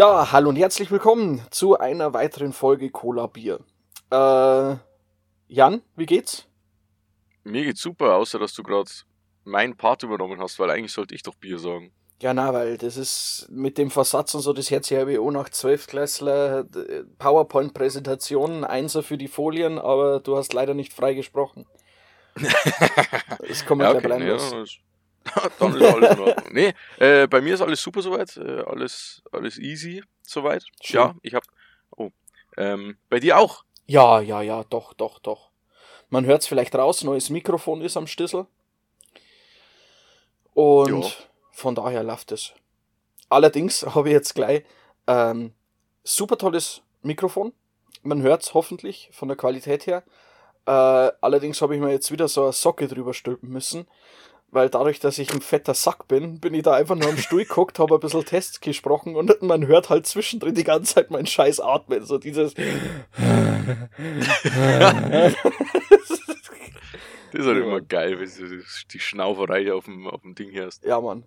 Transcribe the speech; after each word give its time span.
Ja, 0.00 0.32
hallo 0.32 0.48
und 0.48 0.56
herzlich 0.56 0.90
willkommen 0.90 1.42
zu 1.50 1.78
einer 1.78 2.14
weiteren 2.14 2.54
Folge 2.54 2.88
Cola 2.88 3.26
Bier. 3.26 3.60
Äh, 4.10 4.76
Jan, 5.48 5.82
wie 5.94 6.06
geht's? 6.06 6.46
Mir 7.44 7.64
geht's 7.64 7.82
super, 7.82 8.14
außer 8.14 8.38
dass 8.38 8.54
du 8.54 8.62
gerade 8.62 8.90
meinen 9.44 9.76
Part 9.76 10.02
übernommen 10.02 10.40
hast, 10.40 10.58
weil 10.58 10.70
eigentlich 10.70 10.92
sollte 10.92 11.14
ich 11.14 11.22
doch 11.22 11.34
Bier 11.34 11.58
sagen. 11.58 11.92
Ja, 12.22 12.32
na, 12.32 12.54
weil 12.54 12.78
das 12.78 12.96
ist 12.96 13.48
mit 13.50 13.76
dem 13.76 13.90
Versatz 13.90 14.34
und 14.34 14.40
so, 14.40 14.54
das 14.54 14.70
Herz 14.70 14.88
ja 14.88 15.02
auch 15.02 15.30
nach 15.30 15.50
Zwölfklässler 15.50 16.64
PowerPoint-Präsentationen, 17.18 18.64
Einser 18.64 19.02
für 19.02 19.18
die 19.18 19.28
Folien, 19.28 19.78
aber 19.78 20.20
du 20.20 20.34
hast 20.34 20.54
leider 20.54 20.72
nicht 20.72 20.94
frei 20.94 21.12
gesprochen. 21.12 21.66
Das 23.46 23.66
kommt 23.66 23.82
ja, 23.82 23.90
okay, 23.90 24.06
gleich 24.06 24.20
nee, 24.20 24.64
Dann 25.58 25.76
ist 25.76 25.82
alles 25.82 26.10
in 26.10 26.20
Ordnung. 26.20 26.52
nee, 26.52 26.74
äh, 26.98 27.26
bei 27.26 27.40
mir 27.40 27.54
ist 27.54 27.60
alles 27.60 27.82
super 27.82 28.02
soweit, 28.02 28.36
äh, 28.36 28.62
alles, 28.62 29.22
alles 29.32 29.58
easy 29.58 30.02
soweit. 30.22 30.64
Schön. 30.80 31.00
Ja, 31.00 31.14
ich 31.22 31.34
hab. 31.34 31.44
Oh. 31.96 32.10
Ähm, 32.56 32.96
bei 33.08 33.20
dir 33.20 33.38
auch? 33.38 33.64
Ja, 33.86 34.20
ja, 34.20 34.40
ja, 34.40 34.64
doch, 34.64 34.94
doch, 34.94 35.18
doch. 35.18 35.50
Man 36.08 36.24
hört 36.24 36.42
es 36.42 36.48
vielleicht 36.48 36.74
raus, 36.74 37.04
neues 37.04 37.30
Mikrofon 37.30 37.82
ist 37.82 37.96
am 37.96 38.06
Stissel. 38.06 38.46
Und 40.54 40.90
jo. 40.90 41.10
von 41.52 41.74
daher 41.74 42.02
läuft 42.02 42.32
es. 42.32 42.52
Allerdings 43.28 43.84
habe 43.94 44.08
ich 44.08 44.12
jetzt 44.12 44.34
gleich 44.34 44.64
ähm, 45.06 45.52
super 46.02 46.36
tolles 46.36 46.82
Mikrofon. 47.02 47.52
Man 48.02 48.22
hört 48.22 48.42
es 48.42 48.54
hoffentlich 48.54 49.10
von 49.12 49.28
der 49.28 49.36
Qualität 49.36 49.86
her. 49.86 50.02
Äh, 50.66 50.70
allerdings 51.20 51.62
habe 51.62 51.74
ich 51.74 51.80
mir 51.80 51.90
jetzt 51.90 52.10
wieder 52.10 52.28
so 52.28 52.44
eine 52.44 52.52
Socke 52.52 52.88
drüber 52.88 53.14
stülpen 53.14 53.48
müssen, 53.48 53.86
weil 54.52 54.68
dadurch, 54.68 54.98
dass 54.98 55.18
ich 55.18 55.32
ein 55.32 55.40
fetter 55.40 55.74
Sack 55.74 56.08
bin, 56.08 56.40
bin 56.40 56.54
ich 56.54 56.62
da 56.62 56.74
einfach 56.74 56.96
nur 56.96 57.08
am 57.08 57.16
Stuhl 57.16 57.44
geguckt, 57.44 57.78
habe 57.78 57.94
ein 57.94 58.00
bisschen 58.00 58.24
Tests 58.24 58.60
gesprochen 58.60 59.14
und 59.16 59.42
man 59.42 59.66
hört 59.66 59.90
halt 59.90 60.06
zwischendrin 60.06 60.54
die 60.54 60.64
ganze 60.64 60.94
Zeit 60.94 61.10
meinen 61.10 61.26
Scheiß 61.26 61.60
atmen, 61.60 62.04
so 62.04 62.18
dieses. 62.18 62.54
das 62.54 62.64
ist 67.32 67.46
halt 67.46 67.58
immer 67.58 67.80
geil, 67.80 68.18
wenn 68.18 68.28
du 68.28 68.64
die 68.90 68.98
Schnauferei 68.98 69.72
auf 69.72 69.84
dem, 69.84 70.08
auf 70.08 70.22
dem 70.22 70.34
Ding 70.34 70.50
hörst. 70.52 70.84
Ja, 70.84 71.00
Mann. 71.00 71.24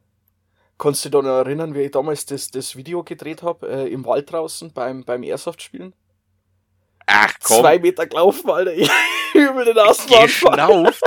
Kannst 0.78 1.06
du 1.06 1.10
dich 1.10 1.22
noch 1.22 1.30
erinnern, 1.30 1.76
wie 1.76 1.82
ich 1.82 1.92
damals 1.92 2.26
das, 2.26 2.52
das 2.52 2.76
Video 2.76 3.04
gedreht 3.04 3.42
habe, 3.44 3.70
äh, 3.70 3.88
im 3.88 4.06
Wald 4.06 4.32
draußen 4.32 4.74
beim, 4.74 5.06
beim 5.06 5.24
Airsoft-Spielen? 5.24 5.94
Ach 7.06 7.34
komm. 7.42 7.60
Zwei 7.62 7.80
Meter 7.80 8.06
gelaufen, 8.06 8.50
Alter. 8.50 8.74
Ich 9.36 9.40
übel 9.40 9.66
den 9.66 9.80
Asphalt 9.80 10.26
Geschnauft? 10.26 11.02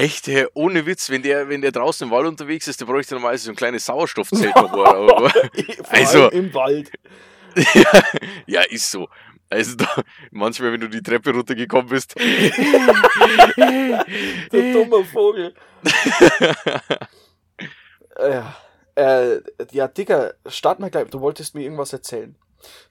Echt, 0.00 0.28
hey, 0.28 0.46
ohne 0.54 0.86
Witz, 0.86 1.10
wenn 1.10 1.20
der, 1.22 1.50
wenn 1.50 1.60
der 1.60 1.72
draußen 1.72 2.06
im 2.06 2.10
Wald 2.10 2.26
unterwegs 2.26 2.66
ist, 2.66 2.80
der 2.80 2.86
bräuchte 2.86 3.12
normalerweise 3.12 3.44
so 3.44 3.50
ein 3.50 3.56
kleines 3.56 3.84
Sauerstoffzelt 3.84 4.56
also, 5.90 6.30
im 6.30 6.54
Wald. 6.54 6.90
ja, 7.74 8.02
ja, 8.46 8.62
ist 8.62 8.90
so. 8.90 9.08
Also 9.50 9.76
da, 9.76 9.86
manchmal, 10.30 10.72
wenn 10.72 10.80
du 10.80 10.88
die 10.88 11.02
Treppe 11.02 11.34
runtergekommen 11.34 11.90
bist. 11.90 12.14
du 12.18 12.32
dummer 14.72 15.04
Vogel. 15.04 15.52
ja, 18.18 18.56
äh, 18.94 19.40
ja, 19.70 19.86
Digga, 19.86 20.32
start 20.46 20.80
mal 20.80 20.88
gleich. 20.88 21.10
Du 21.10 21.20
wolltest 21.20 21.54
mir 21.54 21.64
irgendwas 21.64 21.92
erzählen. 21.92 22.34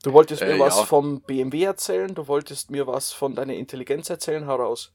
Du 0.03 0.13
wolltest 0.13 0.43
mir 0.43 0.57
äh, 0.57 0.59
was 0.59 0.77
ja. 0.77 0.85
vom 0.85 1.21
BMW 1.21 1.63
erzählen, 1.63 2.13
du 2.13 2.27
wolltest 2.27 2.69
mir 2.69 2.85
was 2.85 3.11
von 3.11 3.33
deiner 3.33 3.55
Intelligenz 3.55 4.11
erzählen, 4.11 4.45
heraus. 4.45 4.93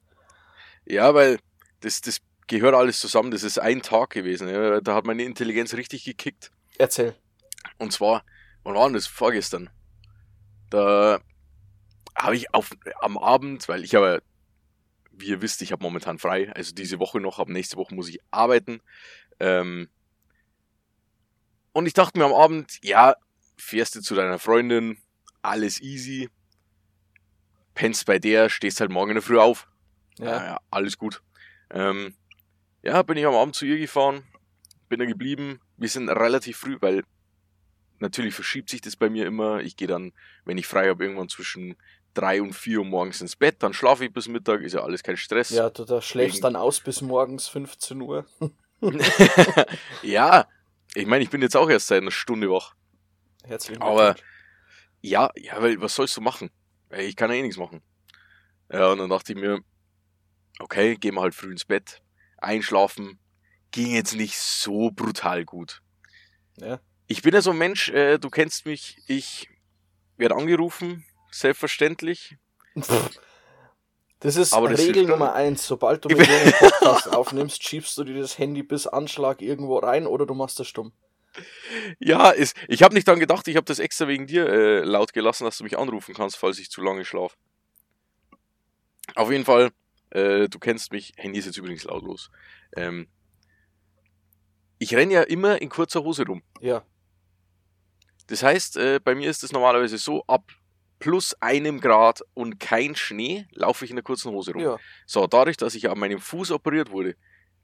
Ja, 0.87 1.12
weil 1.12 1.41
das, 1.84 2.00
das 2.00 2.21
gehört 2.47 2.75
alles 2.75 2.99
zusammen. 2.99 3.31
Das 3.31 3.43
ist 3.43 3.59
ein 3.59 3.83
Tag 3.83 4.11
gewesen. 4.11 4.49
Ja. 4.49 4.81
Da 4.81 4.95
hat 4.95 5.05
meine 5.05 5.22
Intelligenz 5.22 5.75
richtig 5.75 6.05
gekickt. 6.05 6.50
Erzähl. 6.78 7.15
Und 7.78 7.93
zwar, 7.93 8.25
wann 8.62 8.75
war 8.75 8.91
das? 8.91 9.06
Vorgestern. 9.06 9.71
Da 10.71 11.21
habe 12.17 12.37
ich 12.37 12.53
auf, 12.55 12.71
am 13.00 13.19
Abend, 13.19 13.69
weil 13.69 13.84
ich 13.84 13.94
habe, 13.94 14.23
wie 15.12 15.27
ihr 15.27 15.43
wisst, 15.43 15.62
ich 15.62 15.73
habe 15.73 15.83
momentan 15.83 16.19
frei. 16.19 16.53
Also 16.53 16.75
diese 16.75 16.99
Woche 16.99 17.21
noch, 17.21 17.39
aber 17.39 17.53
nächste 17.53 17.77
Woche 17.77 17.94
muss 17.94 18.09
ich 18.09 18.19
arbeiten. 18.31 18.81
Ähm, 19.41 19.89
und 21.73 21.87
ich 21.87 21.93
dachte 21.93 22.19
mir 22.19 22.25
am 22.25 22.33
Abend, 22.33 22.78
ja, 22.83 23.17
fährst 23.56 23.97
du 23.97 24.00
zu 24.00 24.15
deiner 24.15 24.39
Freundin, 24.39 24.99
alles 25.43 25.81
easy, 25.81 26.31
pennst 27.75 28.06
bei 28.06 28.19
der, 28.19 28.49
stehst 28.49 28.81
halt 28.81 28.91
morgen 28.91 29.11
in 29.11 29.17
der 29.17 29.23
Früh 29.23 29.39
auf. 29.39 29.69
Ja, 30.19 30.27
ja, 30.27 30.44
ja 30.44 30.61
alles 30.71 30.97
gut. 30.97 31.23
Ähm, 31.70 32.14
ja, 32.82 33.02
bin 33.02 33.16
ich 33.16 33.26
am 33.26 33.34
Abend 33.34 33.54
zu 33.54 33.64
ihr 33.64 33.78
gefahren, 33.78 34.25
bin 34.88 34.98
da 34.98 35.06
geblieben. 35.06 35.60
Wir 35.76 35.88
sind 35.88 36.08
relativ 36.08 36.58
früh, 36.58 36.76
weil 36.80 37.04
natürlich 37.98 38.34
verschiebt 38.34 38.70
sich 38.70 38.80
das 38.80 38.97
bei 38.97 39.08
mir 39.08 39.26
immer. 39.26 39.60
Ich 39.60 39.76
gehe 39.76 39.88
dann, 39.88 40.12
wenn 40.44 40.58
ich 40.58 40.66
frei 40.66 40.88
habe, 40.88 41.04
irgendwann 41.04 41.28
zwischen 41.28 41.76
3 42.14 42.42
und 42.42 42.52
4 42.52 42.78
Uhr 42.78 42.84
morgens 42.84 43.20
ins 43.20 43.36
Bett, 43.36 43.56
dann 43.62 43.72
schlafe 43.72 44.04
ich 44.04 44.12
bis 44.12 44.28
Mittag, 44.28 44.60
ist 44.62 44.75
ja 44.75 44.82
alles 44.82 45.02
kein 45.02 45.16
Stress. 45.16 45.50
Ja, 45.50 45.70
du 45.70 45.84
da 45.84 46.00
schläfst 46.00 46.36
Wegen... 46.36 46.42
dann 46.42 46.56
aus 46.56 46.80
bis 46.80 47.00
morgens 47.00 47.48
15 47.48 48.00
Uhr. 48.00 48.26
ja, 50.02 50.46
ich 50.94 51.06
meine, 51.06 51.25
ich 51.25 51.31
bin 51.31 51.42
jetzt 51.42 51.56
auch 51.56 51.69
erst 51.69 51.88
seit 51.88 52.02
einer 52.02 52.10
Stunde 52.10 52.50
wach. 52.50 52.75
Herzlichen 53.44 53.81
Glückwunsch. 53.81 54.00
Aber 54.00 54.16
ja, 55.00 55.31
ja, 55.36 55.60
weil 55.60 55.81
was 55.81 55.94
sollst 55.94 56.16
du 56.16 56.20
machen? 56.20 56.50
Ich 56.96 57.16
kann 57.16 57.31
ja 57.31 57.36
eh 57.36 57.42
nichts 57.42 57.58
machen. 57.58 57.82
Ja, 58.72 58.92
und 58.92 58.98
dann 58.98 59.10
dachte 59.10 59.32
ich 59.32 59.38
mir, 59.38 59.60
okay, 60.60 60.97
gehen 60.97 61.15
wir 61.15 61.22
halt 61.22 61.34
früh 61.34 61.50
ins 61.50 61.65
Bett, 61.65 62.03
einschlafen, 62.38 63.19
ging 63.70 63.94
jetzt 63.94 64.15
nicht 64.15 64.38
so 64.38 64.91
brutal 64.91 65.44
gut. 65.44 65.82
Ja. 66.59 66.81
Ich 67.06 67.22
bin 67.22 67.34
ja 67.34 67.42
so 67.42 67.50
ein 67.50 67.59
Mensch, 67.59 67.91
äh, 67.91 68.19
du 68.19 68.31
kennst 68.31 68.66
mich, 68.66 68.98
ich 69.06 69.48
werde 70.16 70.37
angerufen, 70.37 71.04
selbstverständlich. 71.31 72.37
Das 74.20 74.37
ist 74.37 74.54
Aber 74.54 74.70
das 74.70 74.81
Regel 74.81 75.04
Nummer 75.04 75.34
eins. 75.34 75.66
Sobald 75.66 76.04
du 76.04 76.09
mit 76.09 76.19
mir 76.26 76.34
einen 76.34 76.53
Podcast 76.53 77.12
aufnimmst, 77.12 77.62
schiebst 77.62 77.98
du 77.98 78.04
dir 78.04 78.19
das 78.19 78.38
Handy 78.38 78.62
bis 78.62 78.87
Anschlag 78.87 79.43
irgendwo 79.43 79.76
rein 79.76 80.06
oder 80.06 80.25
du 80.25 80.32
machst 80.32 80.59
es 80.60 80.66
stumm. 80.66 80.93
Ja, 81.98 82.31
ist, 82.31 82.56
ich 82.69 82.82
habe 82.82 82.94
nicht 82.94 83.06
dran 83.06 83.19
gedacht, 83.19 83.48
ich 83.48 83.56
habe 83.56 83.66
das 83.66 83.81
extra 83.81 84.09
wegen 84.09 84.26
dir 84.26 84.48
äh, 84.48 84.81
laut 84.81 85.12
gelassen, 85.12 85.44
dass 85.44 85.59
du 85.59 85.64
mich 85.64 85.76
anrufen 85.76 86.14
kannst, 86.14 86.37
falls 86.37 86.59
ich 86.59 86.70
zu 86.70 86.81
lange 86.81 87.04
schlafe. 87.04 87.37
Auf 89.14 89.31
jeden 89.31 89.44
Fall, 89.44 89.72
äh, 90.14 90.48
du 90.48 90.58
kennst 90.58 90.92
mich, 90.92 91.12
Handy 91.16 91.38
ist 91.38 91.47
jetzt 91.47 91.58
übrigens 91.58 91.84
lautlos. 91.84 92.30
Ähm, 92.76 93.08
ich 94.78 94.94
renne 94.94 95.12
ja 95.12 95.22
immer 95.22 95.60
in 95.60 95.69
kurzer 95.69 96.02
Hose 96.02 96.25
rum. 96.26 96.42
Ja. 96.60 96.84
Das 98.26 98.42
heißt, 98.42 98.76
äh, 98.76 99.00
bei 99.02 99.14
mir 99.14 99.28
ist 99.28 99.44
es 99.44 99.52
normalerweise 99.52 99.98
so, 99.98 100.25
ab 100.26 100.50
plus 100.98 101.34
einem 101.41 101.80
Grad 101.80 102.22
und 102.32 102.58
kein 102.58 102.97
Schnee 102.97 103.47
laufe 103.50 103.84
ich 103.84 103.91
in 103.91 103.97
der 103.97 104.04
kurzen 104.04 104.32
Hose 104.32 104.52
rum. 104.52 104.62
Ja. 104.62 104.78
So, 105.06 105.26
dadurch, 105.26 105.56
dass 105.56 105.75
ich 105.75 105.91
an 105.91 105.98
meinem 105.98 106.20
Fuß 106.20 106.50
operiert 106.50 106.91
wurde, 106.91 107.16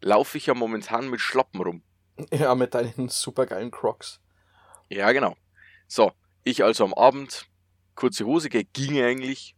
laufe 0.02 0.36
ich 0.36 0.46
ja 0.46 0.54
momentan 0.54 1.08
mit 1.08 1.20
Schlappen 1.20 1.60
rum. 1.60 1.82
Ja, 2.32 2.54
mit 2.54 2.74
deinen 2.74 3.08
supergeilen 3.08 3.70
Crocs. 3.70 4.20
Ja, 4.90 5.10
genau. 5.12 5.36
So, 5.86 6.12
ich 6.44 6.62
also 6.62 6.84
am 6.84 6.92
Abend, 6.92 7.46
kurze 7.94 8.26
Hose, 8.26 8.50
ging 8.50 9.02
eigentlich, 9.02 9.56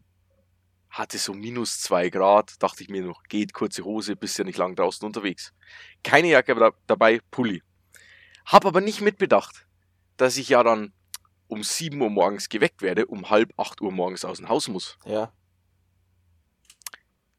hatte 0.93 1.17
so 1.17 1.33
minus 1.33 1.81
zwei 1.81 2.11
Grad, 2.11 2.63
dachte 2.63 2.83
ich 2.83 2.91
mir 2.91 3.03
noch, 3.03 3.25
geht 3.25 3.55
kurze 3.55 3.83
Hose, 3.83 4.15
bist 4.15 4.39
ja 4.39 4.45
nicht 4.45 4.59
lang 4.59 4.77
draußen 4.77 5.05
unterwegs. 5.07 5.55
Keine 6.05 6.29
Jacke 6.29 6.73
dabei, 6.87 7.21
Pulli. 7.31 7.63
Hab 8.45 8.67
aber 8.67 8.83
nicht 8.83 9.01
mitbedacht, 9.01 9.67
dass 10.19 10.37
ich 10.37 10.51
ja 10.51 10.63
dann 10.63 10.93
um 11.49 11.63
7 11.63 12.01
Uhr 12.01 12.11
morgens 12.11 12.51
geweckt 12.51 12.83
werde, 12.83 13.07
um 13.07 13.31
halb 13.31 13.53
8 13.57 13.81
Uhr 13.81 13.91
morgens 13.91 14.25
aus 14.25 14.37
dem 14.37 14.51
Haus 14.51 14.69
muss. 14.69 14.99
Ja. 15.07 15.33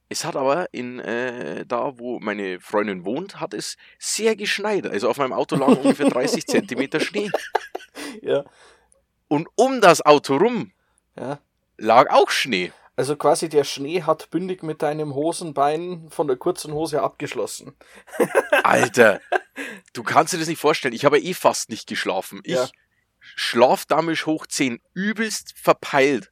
Es 0.09 0.25
hat 0.25 0.35
aber 0.35 0.67
in 0.73 0.99
äh, 0.99 1.65
da, 1.65 1.97
wo 1.99 2.19
meine 2.19 2.59
Freundin 2.59 3.05
wohnt, 3.05 3.39
hat 3.39 3.53
es 3.53 3.77
sehr 3.99 4.35
geschneit. 4.35 4.87
Also 4.87 5.09
auf 5.09 5.17
meinem 5.17 5.33
Auto 5.33 5.55
lag 5.55 5.67
ungefähr 5.77 6.09
30 6.09 6.47
Zentimeter 6.47 6.99
Schnee. 6.99 7.29
Ja. 8.21 8.45
Und 9.27 9.47
um 9.55 9.79
das 9.81 10.01
Auto 10.01 10.37
rum 10.37 10.71
ja. 11.15 11.39
lag 11.77 12.09
auch 12.09 12.29
Schnee. 12.29 12.71
Also 12.95 13.15
quasi 13.15 13.49
der 13.49 13.63
Schnee 13.63 14.03
hat 14.03 14.29
bündig 14.29 14.61
mit 14.61 14.83
deinem 14.83 15.15
Hosenbein 15.15 16.09
von 16.09 16.27
der 16.27 16.37
kurzen 16.37 16.73
Hose 16.73 17.01
abgeschlossen. 17.01 17.75
Alter, 18.63 19.19
du 19.93 20.03
kannst 20.03 20.33
dir 20.33 20.37
das 20.37 20.47
nicht 20.47 20.61
vorstellen. 20.61 20.93
Ich 20.93 21.05
habe 21.05 21.19
eh 21.19 21.33
fast 21.33 21.69
nicht 21.69 21.87
geschlafen. 21.87 22.41
Ich 22.43 22.53
ja. 22.53 22.69
schlaf 23.19 23.85
damit 23.85 24.25
hoch 24.27 24.45
10, 24.45 24.79
übelst 24.93 25.53
verpeilt. 25.57 26.31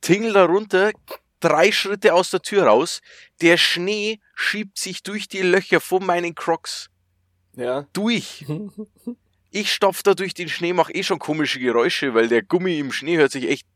Tingel 0.00 0.32
da 0.32 0.46
runter, 0.46 0.92
drei 1.40 1.70
Schritte 1.70 2.14
aus 2.14 2.30
der 2.30 2.40
Tür 2.40 2.64
raus. 2.64 3.02
Der 3.42 3.58
Schnee 3.58 4.20
schiebt 4.34 4.78
sich 4.78 5.02
durch 5.02 5.28
die 5.28 5.42
Löcher 5.42 5.80
von 5.80 6.04
meinen 6.04 6.34
Crocs. 6.34 6.88
Ja. 7.54 7.86
Durch. 7.92 8.44
Ich 9.52 9.72
stopf 9.72 10.02
da 10.02 10.12
durch 10.12 10.34
den 10.34 10.50
Schnee, 10.50 10.74
mach 10.74 10.90
eh 10.92 11.02
schon 11.02 11.18
komische 11.18 11.58
Geräusche, 11.60 12.12
weil 12.12 12.28
der 12.28 12.42
Gummi 12.42 12.78
im 12.78 12.92
Schnee 12.92 13.16
hört 13.16 13.32
sich 13.32 13.48
echt 13.48 13.66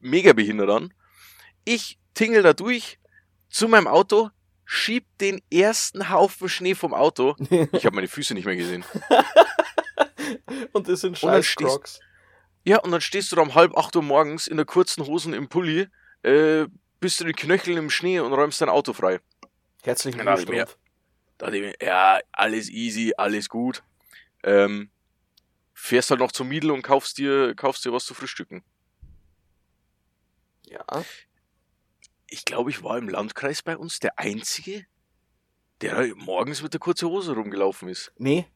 mega 0.00 0.32
behindert 0.32 0.68
an. 0.68 0.92
Ich 1.70 1.98
tingel 2.14 2.42
da 2.42 2.54
durch 2.54 2.98
zu 3.50 3.68
meinem 3.68 3.88
Auto, 3.88 4.30
schieb 4.64 5.04
den 5.18 5.42
ersten 5.52 6.08
Haufen 6.08 6.48
Schnee 6.48 6.74
vom 6.74 6.94
Auto. 6.94 7.36
Ich 7.72 7.84
habe 7.84 7.94
meine 7.94 8.08
Füße 8.08 8.32
nicht 8.32 8.46
mehr 8.46 8.56
gesehen. 8.56 8.86
Und 10.72 10.88
das 10.88 11.00
sind 11.00 11.18
scheiß 11.18 11.44
stehst- 11.44 11.68
Crocs. 11.68 12.00
Ja, 12.64 12.78
und 12.80 12.90
dann 12.90 13.00
stehst 13.02 13.30
du 13.32 13.36
da 13.36 13.42
um 13.42 13.54
halb 13.54 13.76
acht 13.76 13.94
Uhr 13.96 14.02
morgens 14.02 14.46
in 14.46 14.56
der 14.56 14.66
kurzen 14.66 15.06
Hosen 15.06 15.32
im 15.32 15.48
Pulli, 15.48 15.88
äh, 16.22 16.66
bist 17.00 17.20
du 17.20 17.24
den 17.24 17.34
Knöcheln 17.36 17.76
im 17.78 17.88
Schnee 17.88 18.18
und 18.20 18.32
räumst 18.32 18.60
dein 18.60 18.68
Auto 18.68 18.92
frei. 18.94 19.20
Herzlichen 19.82 20.20
Glückwunsch. 20.20 20.76
Da 21.38 21.48
ich 21.52 21.60
mir, 21.62 21.74
ja, 21.80 22.18
alles 22.32 22.68
easy, 22.68 23.12
alles 23.16 23.48
gut. 23.48 23.82
Ähm, 24.42 24.90
fährst 25.72 26.10
halt 26.10 26.20
noch 26.20 26.32
zum 26.32 26.48
Miedel 26.48 26.70
und 26.70 26.82
kaufst 26.82 27.16
dir, 27.18 27.54
kaufst 27.54 27.84
dir 27.84 27.92
was 27.92 28.04
zu 28.06 28.12
frühstücken. 28.14 28.62
Ja. 30.66 30.84
Ich 32.30 32.44
glaube, 32.44 32.70
ich 32.70 32.82
war 32.82 32.98
im 32.98 33.08
Landkreis 33.08 33.62
bei 33.62 33.76
uns 33.76 34.00
der 34.00 34.18
Einzige, 34.18 34.84
der 35.80 36.14
morgens 36.16 36.62
mit 36.62 36.72
der 36.72 36.80
kurzen 36.80 37.08
Hose 37.08 37.34
rumgelaufen 37.34 37.88
ist. 37.88 38.12
Nee. 38.18 38.46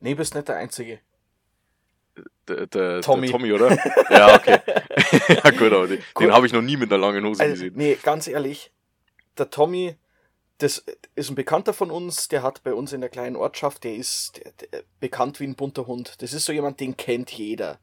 Nee, 0.00 0.14
bist 0.14 0.34
nicht 0.34 0.48
der 0.48 0.56
Einzige. 0.56 1.00
Der, 2.48 2.66
der, 2.66 3.00
Tommy. 3.00 3.28
der 3.28 3.38
Tommy, 3.38 3.52
oder? 3.52 3.70
ja, 4.10 4.34
okay. 4.34 4.58
ja, 5.28 5.50
gut, 5.50 5.72
aber 5.72 5.86
den, 5.86 6.02
den 6.18 6.32
habe 6.32 6.46
ich 6.46 6.52
noch 6.52 6.62
nie 6.62 6.76
mit 6.76 6.92
einer 6.92 7.00
langen 7.00 7.24
Hose 7.24 7.42
Also, 7.42 7.54
gesehen. 7.54 7.74
nee, 7.76 7.96
ganz 8.02 8.26
ehrlich, 8.26 8.72
der 9.38 9.50
Tommy, 9.50 9.96
das 10.58 10.84
ist 11.14 11.30
ein 11.30 11.34
Bekannter 11.34 11.72
von 11.72 11.90
uns, 11.90 12.28
der 12.28 12.42
hat 12.42 12.62
bei 12.62 12.74
uns 12.74 12.92
in 12.92 13.00
der 13.00 13.10
kleinen 13.10 13.36
Ortschaft, 13.36 13.84
der 13.84 13.94
ist 13.94 14.38
der, 14.38 14.52
der, 14.52 14.82
bekannt 15.00 15.40
wie 15.40 15.46
ein 15.46 15.54
bunter 15.54 15.86
Hund. 15.86 16.20
Das 16.20 16.32
ist 16.32 16.44
so 16.44 16.52
jemand, 16.52 16.80
den 16.80 16.96
kennt 16.96 17.30
jeder. 17.30 17.78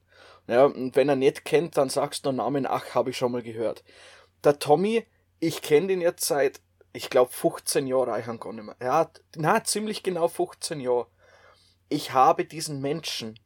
Ja, 0.48 0.66
und 0.66 0.96
wenn 0.96 1.10
er 1.10 1.16
nicht 1.16 1.46
kennt, 1.46 1.78
dann 1.78 1.90
sagst 1.90 2.26
du 2.26 2.30
einen 2.30 2.38
Namen, 2.40 2.66
ach, 2.66 2.96
habe 2.96 3.12
ich 3.12 3.18
schon 3.18 3.32
mal 3.32 3.44
gehört. 3.44 3.84
Der 4.44 4.60
Tommy, 4.60 5.06
ich 5.40 5.62
kenne 5.62 5.88
den 5.88 6.02
jetzt 6.02 6.26
seit, 6.26 6.62
ich 6.94 7.10
glaube, 7.10 7.32
15 7.32 7.88
Jahren, 7.88 8.20
ich 8.20 8.26
kann 8.26 8.40
gar 8.40 8.54
nicht 8.54 8.66
mehr. 8.66 8.76
Ja, 8.82 9.10
na, 9.36 9.64
ziemlich 9.64 10.04
genau 10.04 10.28
15 10.28 10.80
Jahre. 10.80 11.08
Ich 11.88 12.14
habe 12.14 12.46
diesen 12.46 12.82
Menschen 12.82 13.40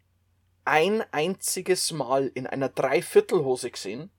ein 0.66 1.04
einziges 1.12 1.92
Mal 1.92 2.28
in 2.34 2.48
einer 2.48 2.70
Dreiviertelhose 2.70 3.72
gesehen. 3.72 4.12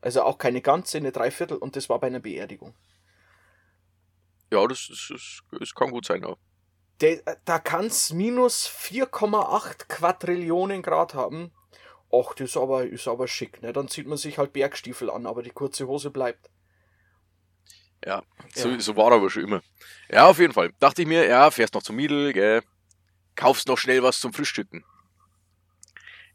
Also 0.00 0.22
auch 0.22 0.38
keine 0.38 0.62
ganze, 0.62 0.98
eine 0.98 1.12
Dreiviertel 1.12 1.56
und 1.56 1.74
das 1.76 1.88
war 1.88 1.98
bei 1.98 2.06
einer 2.06 2.20
Beerdigung. 2.20 2.74
Ja, 4.52 4.66
das, 4.66 4.88
ist, 4.88 5.10
das, 5.10 5.40
das 5.58 5.74
kann 5.74 5.90
gut 5.90 6.06
sein, 6.06 6.22
ja. 6.22 6.36
Der, 7.00 7.20
da 7.44 7.58
kann 7.58 7.86
es 7.86 8.12
minus 8.12 8.66
4,8 8.66 9.88
Quadrillionen 9.88 10.82
Grad 10.82 11.14
haben. 11.14 11.52
Ach, 12.10 12.32
das 12.34 12.50
ist 12.50 12.56
aber, 12.56 12.86
ist 12.86 13.08
aber 13.08 13.28
schick. 13.28 13.60
Ne? 13.60 13.72
Dann 13.72 13.88
zieht 13.88 14.06
man 14.06 14.16
sich 14.16 14.38
halt 14.38 14.52
Bergstiefel 14.52 15.10
an, 15.10 15.26
aber 15.26 15.42
die 15.42 15.50
kurze 15.50 15.88
Hose 15.88 16.10
bleibt. 16.10 16.48
Ja, 18.04 18.22
so, 18.54 18.68
Ja. 18.70 18.80
so 18.80 18.96
war 18.96 19.10
er 19.10 19.16
aber 19.16 19.30
schon 19.30 19.44
immer. 19.44 19.62
Ja, 20.10 20.26
auf 20.26 20.38
jeden 20.38 20.52
Fall. 20.52 20.72
Dachte 20.78 21.02
ich 21.02 21.08
mir, 21.08 21.26
ja, 21.26 21.50
fährst 21.50 21.74
noch 21.74 21.82
zum 21.82 21.96
Miedel, 21.96 22.32
gell, 22.32 22.62
kaufst 23.34 23.68
noch 23.68 23.78
schnell 23.78 24.02
was 24.02 24.20
zum 24.20 24.32
Frühstücken. 24.32 24.84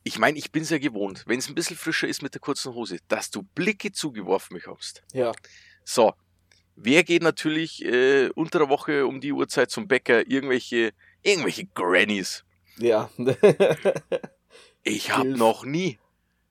Ich 0.04 0.18
meine, 0.18 0.38
ich 0.38 0.52
bin's 0.52 0.72
ja 0.72 0.80
gewohnt, 0.80 1.24
wenn 1.28 1.40
es 1.40 1.48
ein 1.48 1.56
bisschen 1.56 1.78
frischer 1.78 2.08
ist 2.08 2.24
mit 2.24 2.34
der 2.34 2.42
kurzen 2.42 2.74
Hose, 2.74 2.98
dass 3.08 3.30
du 3.30 3.44
Blicke 3.44 3.92
zugeworfen 3.92 4.56
bekommst. 4.56 5.04
Ja. 5.14 5.32
So, 5.84 6.14
wer 6.76 7.04
geht 7.04 7.22
natürlich 7.22 7.86
äh, 7.86 8.30
unter 8.34 8.60
der 8.60 8.70
Woche 8.70 9.06
um 9.06 9.22
die 9.22 9.32
Uhrzeit 9.32 9.70
zum 9.70 9.88
Bäcker? 9.88 10.28
Irgendwelche, 10.28 10.94
irgendwelche 11.22 11.66
Grannies. 11.68 12.44
Ja. 12.78 13.10
Ich 14.84 15.16
habe 15.16 15.30
noch 15.30 15.64
nie 15.64 16.00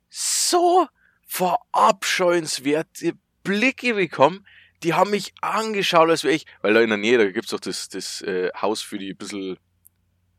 so 0.09 0.87
verabscheuenswerte 1.27 3.15
Blicke 3.43 3.95
bekommen. 3.95 4.47
Die 4.83 4.95
haben 4.95 5.11
mich 5.11 5.35
angeschaut, 5.41 6.09
als 6.09 6.25
wäre 6.25 6.35
ich, 6.35 6.47
weil 6.63 6.75
da 6.75 6.81
in 6.81 6.89
der 6.89 6.99
Nähe, 6.99 7.19
da 7.19 7.31
gibt's 7.31 7.51
doch 7.51 7.61
das, 7.61 7.89
das 7.89 8.23
äh, 8.23 8.51
Haus 8.61 8.81
für 8.83 8.99
die 8.99 9.11
ein 9.11 9.17
bisschen, 9.17 9.59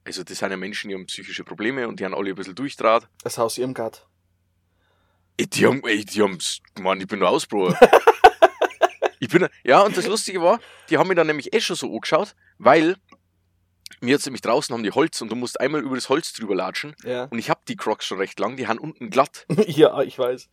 also 0.03 0.23
das 0.23 0.39
sind 0.39 0.49
ja 0.49 0.57
Menschen, 0.57 0.89
die 0.89 0.95
haben 0.95 1.05
psychische 1.05 1.43
Probleme 1.43 1.87
und 1.87 1.99
die 1.99 2.05
haben 2.05 2.15
alle 2.15 2.29
ein 2.29 2.35
bisschen 2.35 2.55
Durchdraht. 2.55 3.07
Das 3.23 3.37
Haus 3.37 3.57
Irmgard. 3.57 4.07
Ey, 5.37 5.47
Die 5.47 5.65
haben, 5.65 5.81
ey, 5.85 6.03
die 6.05 6.21
haben, 6.21 6.37
Mann, 6.79 6.99
ich 6.99 7.07
bin 7.07 7.19
nur 7.19 7.29
Ausbrucher. 7.29 7.77
ich 9.19 9.29
bin, 9.29 9.47
ja, 9.63 9.81
und 9.81 9.95
das 9.95 10.07
Lustige 10.07 10.41
war, 10.41 10.59
die 10.89 10.97
haben 10.97 11.07
mir 11.07 11.15
dann 11.15 11.27
nämlich 11.27 11.53
eh 11.53 11.61
schon 11.61 11.75
so 11.75 11.87
angeschaut, 11.93 12.35
weil 12.57 12.95
mir 14.01 14.11
jetzt 14.11 14.25
nämlich 14.25 14.41
draußen 14.41 14.73
haben 14.73 14.83
die 14.83 14.91
Holz 14.91 15.21
und 15.21 15.31
du 15.31 15.35
musst 15.35 15.59
einmal 15.59 15.81
über 15.81 15.95
das 15.95 16.09
Holz 16.09 16.33
drüber 16.33 16.55
latschen. 16.55 16.95
Ja. 17.03 17.25
Und 17.25 17.37
ich 17.39 17.49
habe 17.49 17.61
die 17.67 17.75
Crocs 17.75 18.05
schon 18.05 18.17
recht 18.17 18.39
lang, 18.39 18.57
die 18.57 18.67
haben 18.67 18.79
unten 18.79 19.09
glatt. 19.09 19.45
ja, 19.67 20.01
ich 20.01 20.17
weiß. 20.17 20.49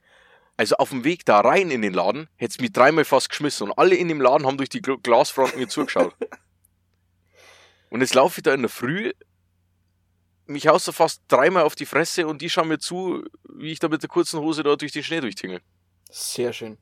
Also 0.58 0.74
auf 0.76 0.90
dem 0.90 1.04
Weg 1.04 1.24
da 1.24 1.40
rein 1.40 1.70
in 1.70 1.82
den 1.82 1.94
Laden 1.94 2.28
hätte 2.34 2.50
es 2.50 2.60
mich 2.60 2.72
dreimal 2.72 3.04
fast 3.04 3.28
geschmissen 3.30 3.70
und 3.70 3.78
alle 3.78 3.94
in 3.94 4.08
dem 4.08 4.20
Laden 4.20 4.44
haben 4.44 4.56
durch 4.56 4.68
die 4.68 4.82
Gl- 4.82 5.00
Glasfronten 5.00 5.58
mir 5.60 5.68
zugeschaut. 5.68 6.14
und 7.90 8.00
jetzt 8.00 8.14
laufe 8.14 8.40
ich 8.40 8.42
da 8.42 8.52
in 8.52 8.62
der 8.62 8.68
Früh, 8.68 9.12
mich 10.46 10.66
haust 10.66 10.88
du 10.88 10.92
fast 10.92 11.22
dreimal 11.28 11.62
auf 11.62 11.76
die 11.76 11.86
Fresse 11.86 12.26
und 12.26 12.42
die 12.42 12.50
schauen 12.50 12.68
mir 12.68 12.78
zu, 12.78 13.24
wie 13.48 13.70
ich 13.70 13.78
da 13.78 13.88
mit 13.88 14.02
der 14.02 14.08
kurzen 14.08 14.40
Hose 14.40 14.64
da 14.64 14.74
durch 14.74 14.90
den 14.90 15.04
Schnee 15.04 15.20
durchtingel. 15.20 15.60
Sehr 16.10 16.52
schön. 16.52 16.76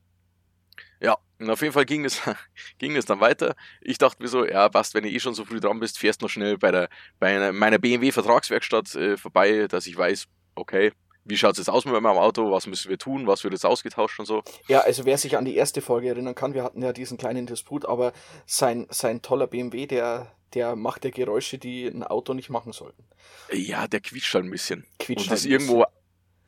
Ja, 1.01 1.19
und 1.39 1.51
auf 1.51 1.61
jeden 1.61 1.75
Fall 1.75 1.85
ging 1.85 2.05
das, 2.05 2.23
ging 2.79 2.95
das 2.95 3.05
dann 3.05 3.21
weiter. 3.21 3.57
Ich 3.83 3.99
dachte 3.99 4.23
mir 4.23 4.29
so, 4.29 4.47
ja, 4.47 4.71
passt, 4.71 4.95
wenn 4.95 5.03
du 5.03 5.11
eh 5.11 5.21
schon 5.21 5.35
so 5.35 5.45
früh 5.45 5.61
dran 5.61 5.81
bist, 5.81 5.99
fährst 5.99 6.23
noch 6.23 6.31
schnell 6.31 6.57
bei, 6.57 6.71
der, 6.71 6.89
bei 7.19 7.37
einer, 7.37 7.53
meiner 7.53 7.79
BMW-Vertragswerkstatt 7.79 8.95
äh, 8.95 9.17
vorbei, 9.19 9.67
dass 9.69 9.87
ich 9.87 9.97
weiß, 9.99 10.29
okay, 10.55 10.93
wie 11.27 11.37
schaut 11.37 11.53
es 11.53 11.59
jetzt 11.59 11.69
aus 11.69 11.85
mit 11.85 11.93
meinem 11.95 12.19
Auto, 12.19 12.51
was 12.51 12.67
müssen 12.67 12.89
wir 12.89 12.99
tun, 12.99 13.27
was 13.27 13.43
wird 13.45 13.53
jetzt 13.53 13.67
ausgetauscht 13.67 14.19
und 14.21 14.27
so. 14.27 14.43
Ja, 14.69 14.81
also 14.81 15.05
wer 15.05 15.19
sich 15.19 15.37
an 15.37 15.45
die 15.45 15.57
erste 15.57 15.81
Folge 15.83 16.09
erinnern 16.09 16.35
kann, 16.35 16.55
wir 16.55 16.63
hatten 16.63 16.83
ja 16.83 16.93
diesen 16.93 17.19
kleinen 17.19 17.47
Disput, 17.47 17.85
aber 17.87 18.13
sein, 18.47 18.87
sein 18.91 19.23
toller 19.23 19.47
BMW, 19.47 19.87
der, 19.87 20.33
der 20.55 20.77
macht 20.77 21.05
ja 21.05 21.11
Geräusche, 21.11 21.59
die 21.59 21.87
ein 21.87 22.03
Auto 22.05 22.33
nicht 22.35 22.49
machen 22.51 22.73
sollten. 22.73 23.05
Ja, 23.53 23.89
der 23.89 24.01
quietscht 24.01 24.33
halt 24.35 24.45
ein 24.45 24.51
bisschen. 24.51 24.85
Quietscht 24.99 25.25
und 25.25 25.31
halt 25.31 25.41
ist 25.41 25.47
ein 25.47 25.51
irgendwo, 25.53 25.85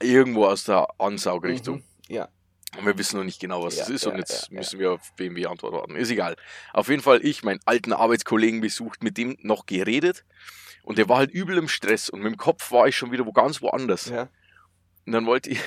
irgendwo 0.00 0.46
aus 0.46 0.64
der 0.64 0.86
Ansaugrichtung. 0.98 1.76
Mhm. 1.76 1.82
Ja, 2.14 2.28
Und 2.78 2.86
wir 2.86 2.96
wissen 2.96 3.16
noch 3.18 3.24
nicht 3.24 3.40
genau, 3.40 3.64
was 3.64 3.76
Ja, 3.76 3.82
das 3.84 3.90
ist. 3.90 4.04
ja, 4.04 4.12
und 4.12 4.18
jetzt 4.18 4.48
ja. 4.50 4.58
müssen 4.58 4.78
wir 4.78 4.92
auf 4.92 5.12
BMW 5.16 5.46
Antwort 5.46 5.72
warten. 5.74 5.96
Ist 5.96 6.10
egal. 6.10 6.36
Auf 6.72 6.88
jeden 6.88 7.02
Fall, 7.02 7.24
ich 7.24 7.42
meinen 7.42 7.60
alten 7.64 7.92
Arbeitskollegen 7.92 8.60
besucht, 8.60 9.02
mit 9.02 9.18
dem 9.18 9.36
noch 9.42 9.66
geredet. 9.66 10.24
Und 10.84 10.96
der 10.96 11.08
war 11.08 11.18
halt 11.18 11.30
übel 11.30 11.58
im 11.58 11.68
Stress. 11.68 12.08
Und 12.08 12.22
mit 12.22 12.32
dem 12.32 12.38
Kopf 12.38 12.70
war 12.72 12.88
ich 12.88 12.96
schon 12.96 13.12
wieder 13.12 13.26
wo 13.26 13.32
ganz 13.32 13.60
woanders. 13.60 14.06
ja. 14.06 14.28
Und 15.08 15.12
dann 15.12 15.24
wollte 15.24 15.48
ich, 15.48 15.58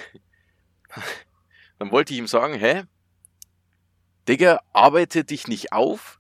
dann 1.80 1.92
wollte 1.92 2.14
ich 2.14 2.20
ihm 2.20 2.28
sagen, 2.28 2.54
hä? 2.54 2.84
Digga, 4.28 4.62
arbeite 4.72 5.24
dich 5.24 5.48
nicht 5.48 5.74
auf. 5.74 6.20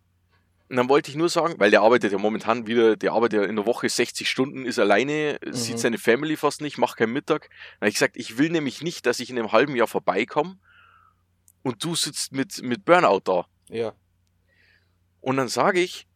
Und 0.69 0.77
dann 0.77 0.89
wollte 0.89 1.11
ich 1.11 1.17
nur 1.17 1.29
sagen, 1.29 1.53
weil 1.59 1.69
der 1.69 1.83
arbeitet 1.83 2.11
ja 2.13 2.17
momentan 2.17 2.65
wieder, 2.65 2.95
der 2.97 3.11
arbeitet 3.11 3.41
ja 3.43 3.45
in 3.47 3.57
der 3.57 3.67
Woche 3.67 3.87
60 3.87 4.27
Stunden, 4.27 4.65
ist 4.65 4.79
alleine, 4.79 5.37
Mhm. 5.45 5.53
sieht 5.53 5.77
seine 5.77 5.99
Family 5.99 6.35
fast 6.35 6.61
nicht, 6.61 6.79
macht 6.79 6.97
keinen 6.97 7.13
Mittag. 7.13 7.43
Dann 7.43 7.81
habe 7.81 7.89
ich 7.89 7.93
gesagt, 7.95 8.17
ich 8.17 8.39
will 8.39 8.49
nämlich 8.49 8.81
nicht, 8.81 9.05
dass 9.05 9.19
ich 9.19 9.29
in 9.29 9.37
einem 9.37 9.51
halben 9.51 9.75
Jahr 9.75 9.87
vorbeikomme 9.87 10.57
und 11.61 11.83
du 11.83 11.93
sitzt 11.93 12.31
mit, 12.31 12.59
mit 12.63 12.85
Burnout 12.85 13.21
da. 13.25 13.45
Ja. 13.69 13.93
Und 15.19 15.37
dann 15.37 15.47
sage 15.47 15.79
ich, 15.79 16.07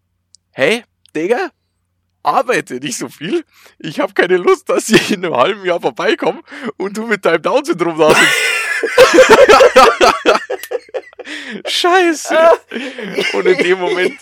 hey, 0.54 0.84
Digga, 1.16 1.52
arbeite 2.26 2.76
nicht 2.76 2.98
so 2.98 3.10
viel. 3.10 3.44
Ich 3.80 4.00
habe 4.00 4.14
keine 4.14 4.38
Lust, 4.38 4.70
dass 4.70 4.90
ich 4.90 5.12
in 5.12 5.26
einem 5.26 5.36
halben 5.36 5.66
Jahr 5.66 5.80
vorbeikomme 5.80 6.42
und 6.78 6.98
du 6.98 7.06
mit 7.06 7.26
deinem 7.26 7.42
Down-Syndrom 7.42 7.98
da 7.98 8.10
sitzt. 8.10 8.34
Scheiße. 11.68 12.38
Und 13.34 13.46
in 13.46 13.58
dem 13.58 13.80
Moment, 13.80 14.20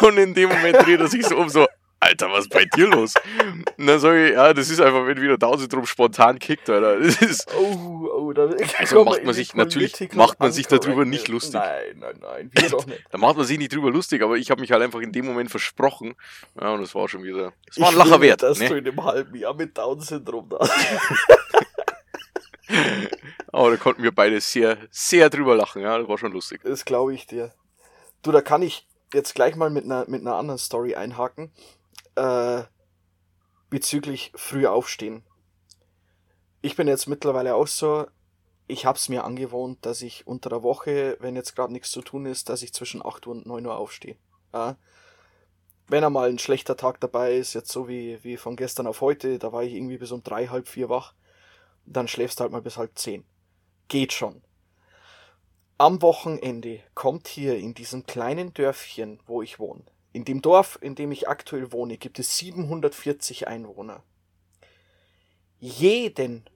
und 0.00 0.18
in 0.18 0.34
dem 0.34 0.48
Moment 0.48 0.82
dreht 0.82 1.00
er 1.00 1.08
sich 1.08 1.26
so 1.26 1.36
um, 1.36 1.48
so, 1.48 1.66
Alter, 2.06 2.30
was 2.30 2.40
ist 2.44 2.50
bei 2.52 2.64
dir 2.64 2.86
los? 2.88 3.14
Und 3.76 3.86
dann 3.86 3.98
sage 3.98 4.26
ich, 4.28 4.32
ja, 4.34 4.52
das 4.54 4.70
ist 4.70 4.80
einfach, 4.80 5.06
wenn 5.06 5.20
wieder 5.20 5.36
Down-Syndrom 5.38 5.86
spontan 5.86 6.38
kickt, 6.38 6.68
Alter. 6.70 6.98
Das 7.00 7.20
ist, 7.22 7.46
Oh, 7.56 8.08
oh, 8.14 8.32
da 8.32 8.48
Also 8.78 9.04
macht 9.04 9.24
man 9.24 9.34
sich- 9.34 9.54
natürlich 9.54 10.12
macht 10.14 10.38
man 10.40 10.52
sich 10.52 10.66
darüber 10.66 11.04
nicht 11.04 11.28
lustig. 11.28 11.54
Nein, 11.54 11.98
nein, 11.98 12.18
nein, 12.20 12.50
wir 12.52 12.68
doch 12.70 12.86
nicht. 12.86 13.02
da 13.10 13.18
macht 13.18 13.36
man 13.36 13.44
sich 13.46 13.58
nicht 13.58 13.72
drüber 13.74 13.90
lustig, 13.90 14.22
aber 14.22 14.36
ich 14.36 14.50
habe 14.50 14.60
mich 14.60 14.70
halt 14.72 14.82
einfach 14.82 15.00
in 15.00 15.12
dem 15.12 15.26
Moment 15.26 15.50
versprochen. 15.50 16.14
Ja, 16.60 16.70
und 16.70 16.80
das 16.80 16.94
war 16.94 17.08
schon 17.08 17.22
wieder, 17.24 17.52
das 17.66 17.80
war 17.80 17.88
ein 17.90 17.96
Lacher 17.96 18.20
wert. 18.20 18.42
dass 18.42 18.58
Ne? 18.58 18.68
du 18.68 18.74
in 18.76 18.86
einem 18.86 19.02
halben 19.04 19.34
Jahr 19.36 19.54
mit 19.54 19.76
Down-Syndrom 19.76 20.48
da 20.48 20.58
Aber 23.52 23.70
da 23.70 23.76
konnten 23.76 24.02
wir 24.02 24.12
beide 24.14 24.40
sehr, 24.40 24.76
sehr 24.90 25.30
drüber 25.30 25.54
lachen. 25.56 25.82
Ja, 25.82 25.96
das 25.98 26.08
war 26.08 26.18
schon 26.18 26.32
lustig. 26.32 26.60
Das 26.64 26.84
glaube 26.84 27.14
ich 27.14 27.26
dir. 27.26 27.52
Du, 28.22 28.32
da 28.32 28.40
kann 28.42 28.62
ich 28.62 28.86
jetzt 29.14 29.34
gleich 29.34 29.54
mal 29.56 29.70
mit 29.70 29.84
einer, 29.84 30.04
mit 30.08 30.20
einer 30.22 30.34
anderen 30.34 30.58
Story 30.58 30.94
einhaken. 30.94 31.52
Äh, 32.16 32.64
bezüglich 33.70 34.32
früh 34.34 34.66
aufstehen. 34.66 35.22
Ich 36.62 36.76
bin 36.76 36.88
jetzt 36.88 37.06
mittlerweile 37.06 37.54
auch 37.54 37.66
so, 37.66 38.06
ich 38.68 38.86
hab's 38.86 39.08
mir 39.08 39.24
angewohnt, 39.24 39.84
dass 39.86 40.02
ich 40.02 40.26
unter 40.26 40.50
der 40.50 40.62
Woche, 40.62 41.16
wenn 41.20 41.36
jetzt 41.36 41.54
gerade 41.54 41.72
nichts 41.72 41.90
zu 41.90 42.02
tun 42.02 42.26
ist, 42.26 42.48
dass 42.48 42.62
ich 42.62 42.72
zwischen 42.72 43.04
8 43.04 43.26
Uhr 43.26 43.34
und 43.34 43.46
9 43.46 43.66
Uhr 43.66 43.76
aufstehe. 43.76 44.16
Ja. 44.52 44.76
Wenn 45.88 46.02
einmal 46.02 46.28
ein 46.28 46.38
schlechter 46.38 46.76
Tag 46.76 47.00
dabei 47.00 47.36
ist, 47.36 47.54
jetzt 47.54 47.70
so 47.70 47.86
wie, 47.86 48.18
wie 48.24 48.36
von 48.36 48.56
gestern 48.56 48.88
auf 48.88 49.00
heute, 49.00 49.38
da 49.38 49.52
war 49.52 49.62
ich 49.62 49.74
irgendwie 49.74 49.98
bis 49.98 50.10
um 50.10 50.24
drei, 50.24 50.48
halb 50.48 50.66
vier 50.66 50.88
wach, 50.88 51.14
dann 51.84 52.08
schläfst 52.08 52.40
du 52.40 52.42
halt 52.42 52.52
mal 52.52 52.62
bis 52.62 52.76
halb 52.76 52.98
zehn. 52.98 53.24
Geht 53.86 54.12
schon. 54.12 54.42
Am 55.78 56.02
Wochenende 56.02 56.80
kommt 56.94 57.28
hier 57.28 57.56
in 57.58 57.74
diesem 57.74 58.06
kleinen 58.06 58.52
Dörfchen, 58.52 59.20
wo 59.26 59.42
ich 59.42 59.60
wohne, 59.60 59.84
in 60.16 60.24
dem 60.24 60.40
Dorf, 60.40 60.78
in 60.80 60.94
dem 60.94 61.12
ich 61.12 61.28
aktuell 61.28 61.72
wohne, 61.72 61.98
gibt 61.98 62.18
es 62.18 62.38
740 62.38 63.48
Einwohner. 63.48 64.02
jeden 65.58 66.48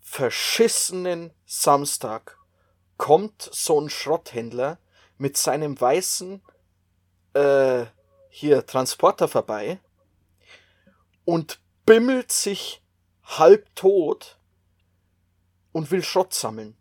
verschissenen 0.00 1.32
Samstag 1.46 2.36
kommt 2.96 3.48
so 3.52 3.80
ein 3.80 3.88
Schrotthändler 3.88 4.78
mit 5.16 5.36
seinem 5.36 5.80
weißen 5.80 6.42
äh, 7.34 7.84
hier 8.30 8.66
Transporter 8.66 9.28
vorbei 9.28 9.78
und 11.24 11.60
bimmelt 11.86 12.32
sich 12.32 12.82
halb 13.22 13.72
tot 13.76 14.40
und 15.70 15.92
will 15.92 16.02
Schrott 16.02 16.34
sammeln. 16.34 16.76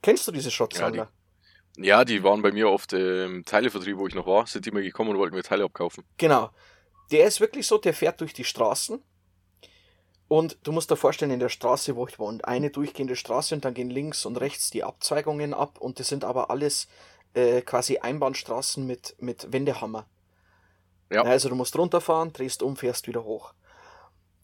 Kennst 0.00 0.26
du 0.26 0.32
diese 0.32 0.50
Schrottsammler? 0.50 1.04
Ja 1.04 1.21
ja, 1.76 2.04
die 2.04 2.22
waren 2.22 2.42
bei 2.42 2.52
mir 2.52 2.68
oft 2.70 2.92
im 2.92 3.44
Teilevertrieb, 3.44 3.96
wo 3.96 4.06
ich 4.06 4.14
noch 4.14 4.26
war, 4.26 4.46
sind 4.46 4.66
die 4.66 4.70
mal 4.70 4.82
gekommen 4.82 5.10
und 5.10 5.18
wollten 5.18 5.34
mir 5.34 5.42
Teile 5.42 5.64
abkaufen. 5.64 6.04
Genau. 6.18 6.50
Der 7.10 7.26
ist 7.26 7.40
wirklich 7.40 7.66
so, 7.66 7.78
der 7.78 7.94
fährt 7.94 8.20
durch 8.20 8.32
die 8.32 8.44
Straßen 8.44 9.02
und 10.28 10.56
du 10.62 10.72
musst 10.72 10.90
dir 10.90 10.96
vorstellen, 10.96 11.30
in 11.30 11.40
der 11.40 11.48
Straße, 11.48 11.94
wo 11.96 12.06
ich 12.06 12.18
wohne, 12.18 12.42
eine 12.44 12.70
durchgehende 12.70 13.16
Straße 13.16 13.54
und 13.54 13.64
dann 13.64 13.74
gehen 13.74 13.90
links 13.90 14.24
und 14.24 14.36
rechts 14.36 14.70
die 14.70 14.84
Abzweigungen 14.84 15.54
ab 15.54 15.78
und 15.78 16.00
das 16.00 16.08
sind 16.08 16.24
aber 16.24 16.50
alles 16.50 16.88
äh, 17.34 17.62
quasi 17.62 17.98
Einbahnstraßen 17.98 18.86
mit, 18.86 19.14
mit 19.20 19.52
Wendehammer. 19.52 20.06
Ja. 21.10 21.22
Also 21.22 21.48
du 21.48 21.54
musst 21.54 21.76
runterfahren, 21.76 22.32
drehst 22.32 22.62
um, 22.62 22.76
fährst 22.76 23.06
wieder 23.06 23.24
hoch. 23.24 23.52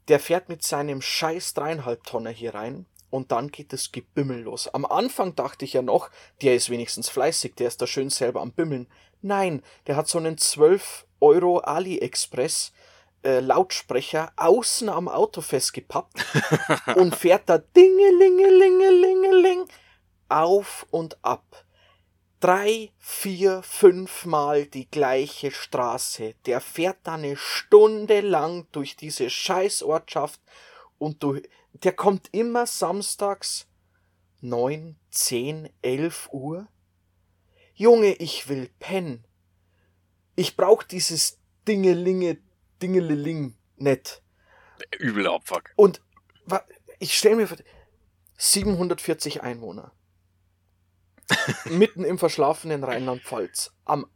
Der 0.09 0.21
fährt 0.21 0.49
mit 0.49 0.63
seinem 0.63 1.01
scheiß 1.01 1.55
dreieinhalb 1.55 2.05
Tonner 2.05 2.31
hier 2.31 2.55
rein 2.55 2.87
und 3.11 3.33
dann 3.33 3.49
geht 3.49 3.73
das 3.73 3.93
Gebimmel 3.93 4.43
los. 4.43 4.69
Am 4.69 4.85
Anfang 4.85 5.35
dachte 5.35 5.65
ich 5.65 5.73
ja 5.73 5.83
noch, 5.83 6.11
der 6.43 6.55
ist 6.55 6.71
wenigstens 6.71 7.09
fleißig, 7.09 7.55
der 7.55 7.69
ist 7.69 7.81
da 7.81 7.87
schön 7.87 8.11
selber 8.11 8.41
am 8.41 8.53
Bimmeln. 8.53 8.87
Nein, 9.23 9.63
der 9.87 9.97
hat 9.97 10.09
so 10.09 10.19
einen 10.19 10.39
12 10.39 11.07
Euro 11.21 11.59
AliExpress 11.59 12.73
äh, 13.25 13.41
Lautsprecher 13.41 14.33
außen 14.37 14.89
am 14.89 15.09
Auto 15.09 15.41
festgepappt 15.41 16.25
und 16.97 17.17
fährt 17.17 17.49
da 17.49 17.59
dingelingelingelingeling 17.59 19.67
auf 20.29 20.87
und 20.91 21.19
ab. 21.23 21.65
Drei, 22.41 22.93
vier, 22.99 23.63
fünfmal 23.63 24.67
die 24.67 24.89
gleiche 24.89 25.51
Straße. 25.51 26.35
Der 26.47 26.61
fährt 26.61 26.99
da 27.03 27.15
eine 27.15 27.37
Stunde 27.37 28.21
lang 28.21 28.69
durch 28.71 28.95
diese 28.95 29.29
Scheißortschaft 29.29 30.41
und 30.99 31.23
du, 31.23 31.41
der 31.85 31.93
kommt 31.93 32.29
immer 32.33 32.67
samstags 32.67 33.67
neun, 34.41 34.97
zehn, 35.11 35.69
elf 35.83 36.29
Uhr. 36.33 36.69
Junge, 37.75 38.15
ich 38.15 38.49
will 38.49 38.71
pennen. 38.79 39.25
Ich 40.37 40.57
brauch 40.57 40.83
dieses 40.83 41.39
Dingelinge 41.67 42.39
Dingeleling 42.81 43.57
nett. 43.77 44.23
Übel 44.99 45.27
Abfuck. 45.27 45.71
Und 45.77 46.01
ich 46.99 47.17
stelle 47.17 47.37
mir 47.37 47.49
vor, 47.49 47.59
740 48.37 49.43
Einwohner. 49.43 49.93
mitten 51.67 52.05
im 52.05 52.19
verschlafenen 52.19 52.85
Rheinland-Pfalz. 52.85 53.73
Am 53.85 54.07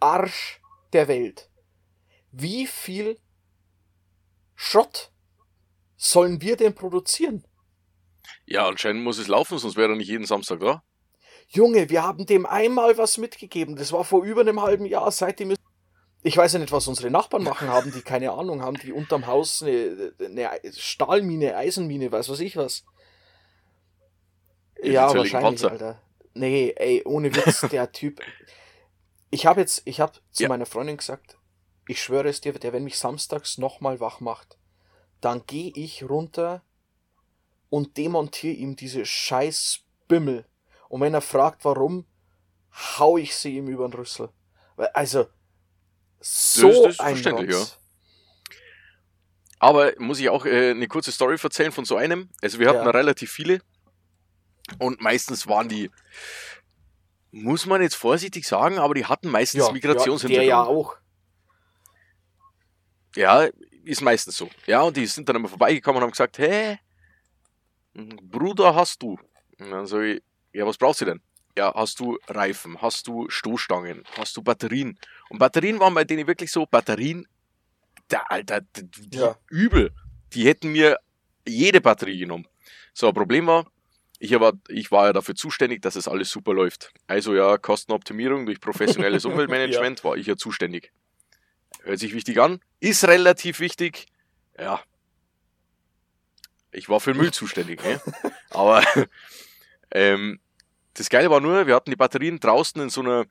Arsch 0.00 0.60
der 0.92 1.08
Welt. 1.08 1.50
Wie 2.30 2.66
viel 2.66 3.18
Schrott 4.54 5.12
sollen 5.96 6.40
wir 6.40 6.56
denn 6.56 6.74
produzieren? 6.74 7.46
Ja, 8.46 8.66
anscheinend 8.66 9.04
muss 9.04 9.18
es 9.18 9.28
laufen, 9.28 9.58
sonst 9.58 9.76
wäre 9.76 9.92
er 9.92 9.96
nicht 9.96 10.08
jeden 10.08 10.26
Samstag 10.26 10.60
da. 10.60 10.82
Junge, 11.48 11.90
wir 11.90 12.02
haben 12.02 12.26
dem 12.26 12.46
einmal 12.46 12.96
was 12.96 13.18
mitgegeben. 13.18 13.76
Das 13.76 13.92
war 13.92 14.04
vor 14.04 14.24
über 14.24 14.40
einem 14.40 14.62
halben 14.62 14.86
Jahr. 14.86 15.10
Seitdem 15.10 15.50
ist 15.50 15.60
ich 16.26 16.38
weiß 16.38 16.54
ja 16.54 16.58
nicht, 16.58 16.72
was 16.72 16.88
unsere 16.88 17.10
Nachbarn 17.10 17.44
machen 17.44 17.68
haben, 17.68 17.92
die 17.92 18.02
keine 18.02 18.32
Ahnung 18.32 18.62
haben, 18.62 18.78
die 18.78 18.92
unterm 18.92 19.26
Haus 19.26 19.62
eine, 19.62 20.14
eine 20.18 20.50
Stahlmine, 20.72 21.56
Eisenmine, 21.56 22.10
weiß 22.10 22.30
was 22.30 22.40
ich 22.40 22.56
was. 22.56 22.84
Ja, 24.82 25.06
wahrscheinlich, 25.06 25.32
Panzer. 25.32 25.70
Alter. 25.70 26.00
Nee, 26.32 26.74
ey, 26.76 27.02
ohne 27.04 27.34
Witz, 27.34 27.60
der 27.70 27.92
Typ. 27.92 28.20
Ich 29.30 29.46
habe 29.46 29.60
jetzt, 29.60 29.82
ich 29.84 30.00
habe 30.00 30.14
zu 30.30 30.42
ja. 30.42 30.48
meiner 30.48 30.66
Freundin 30.66 30.96
gesagt, 30.96 31.38
ich 31.86 32.02
schwöre 32.02 32.28
es 32.28 32.40
dir, 32.40 32.52
der, 32.54 32.72
wenn 32.72 32.84
mich 32.84 32.98
samstags 32.98 33.58
nochmal 33.58 34.00
wach 34.00 34.20
macht, 34.20 34.58
dann 35.24 35.46
gehe 35.46 35.72
ich 35.74 36.02
runter 36.02 36.62
und 37.70 37.96
demontiere 37.96 38.54
ihm 38.54 38.76
diese 38.76 39.04
scheiß 39.06 39.80
Bimmel. 40.06 40.44
Und 40.88 41.00
wenn 41.00 41.14
er 41.14 41.22
fragt, 41.22 41.64
warum, 41.64 42.04
hau 42.98 43.16
ich 43.16 43.34
sie 43.34 43.56
ihm 43.56 43.68
über 43.68 43.88
den 43.88 43.94
Rüssel. 43.94 44.28
Also, 44.92 45.26
so 46.20 46.68
das, 46.68 46.82
das 46.82 46.90
ist 46.90 47.00
verständlich, 47.00 47.50
ja. 47.50 47.66
Aber 49.58 49.92
muss 49.98 50.20
ich 50.20 50.28
auch 50.28 50.44
äh, 50.44 50.72
eine 50.72 50.88
kurze 50.88 51.10
Story 51.10 51.38
erzählen 51.42 51.72
von 51.72 51.86
so 51.86 51.96
einem. 51.96 52.28
Also 52.42 52.58
wir 52.58 52.68
hatten 52.68 52.84
ja. 52.84 52.90
relativ 52.90 53.30
viele 53.30 53.60
und 54.78 55.00
meistens 55.00 55.46
waren 55.46 55.68
die, 55.68 55.90
muss 57.30 57.64
man 57.64 57.80
jetzt 57.80 57.94
vorsichtig 57.94 58.46
sagen, 58.46 58.78
aber 58.78 58.94
die 58.94 59.06
hatten 59.06 59.30
meistens 59.30 59.66
ja, 59.66 59.72
Migrationshintergrund. 59.72 60.32
Ja, 60.32 60.38
der 60.38 60.48
ja 60.48 60.62
auch. 60.64 60.96
Ja, 63.16 63.48
ist 63.84 64.02
meistens 64.02 64.36
so. 64.36 64.48
Ja, 64.66 64.82
und 64.82 64.96
die 64.96 65.06
sind 65.06 65.28
dann 65.28 65.36
immer 65.36 65.48
vorbeigekommen 65.48 65.98
und 65.98 66.04
haben 66.04 66.10
gesagt, 66.10 66.38
hä, 66.38 66.78
Bruder, 67.94 68.74
hast 68.74 69.02
du? 69.02 69.18
Und 69.58 69.70
dann 69.70 69.86
sage 69.86 70.14
ich, 70.14 70.22
ja, 70.52 70.66
was 70.66 70.76
brauchst 70.76 71.00
du 71.00 71.04
denn? 71.04 71.20
ja, 71.56 71.72
hast 71.74 72.00
du 72.00 72.18
Reifen, 72.28 72.80
hast 72.80 73.06
du 73.06 73.28
Stoßstangen, 73.28 74.04
hast 74.18 74.36
du 74.36 74.42
Batterien. 74.42 74.98
Und 75.28 75.38
Batterien 75.38 75.78
waren 75.80 75.94
bei 75.94 76.04
denen 76.04 76.26
wirklich 76.26 76.50
so, 76.50 76.66
Batterien, 76.66 77.26
der 78.10 78.30
Alter, 78.30 78.60
die, 78.60 79.16
ja. 79.16 79.36
übel. 79.50 79.92
Die 80.32 80.46
hätten 80.46 80.72
mir 80.72 80.98
jede 81.46 81.80
Batterie 81.80 82.18
genommen. 82.18 82.46
So, 82.92 83.12
Problem 83.12 83.46
war, 83.46 83.66
ich 84.18 84.38
war, 84.38 84.52
ich 84.68 84.90
war 84.90 85.06
ja 85.06 85.12
dafür 85.12 85.34
zuständig, 85.34 85.82
dass 85.82 85.96
es 85.96 86.08
alles 86.08 86.30
super 86.30 86.54
läuft. 86.54 86.92
Also 87.06 87.34
ja, 87.34 87.56
Kostenoptimierung 87.58 88.46
durch 88.46 88.60
professionelles 88.60 89.24
Umweltmanagement 89.24 90.00
ja. 90.00 90.04
war 90.04 90.16
ich 90.16 90.26
ja 90.26 90.36
zuständig. 90.36 90.92
Hört 91.82 91.98
sich 91.98 92.14
wichtig 92.14 92.40
an, 92.40 92.60
ist 92.88 93.04
relativ 93.04 93.60
wichtig. 93.60 94.06
Ja. 94.58 94.80
Ich 96.72 96.88
war 96.88 97.00
für 97.00 97.14
Müll 97.14 97.32
zuständig, 97.32 97.82
ne? 97.82 98.00
Aber 98.50 98.82
ähm, 99.90 100.40
das 100.94 101.08
Geile 101.08 101.30
war 101.30 101.40
nur, 101.40 101.66
wir 101.66 101.74
hatten 101.74 101.90
die 101.90 101.96
Batterien 101.96 102.38
draußen 102.38 102.80
in 102.80 102.90
so 102.90 103.00
einer 103.00 103.26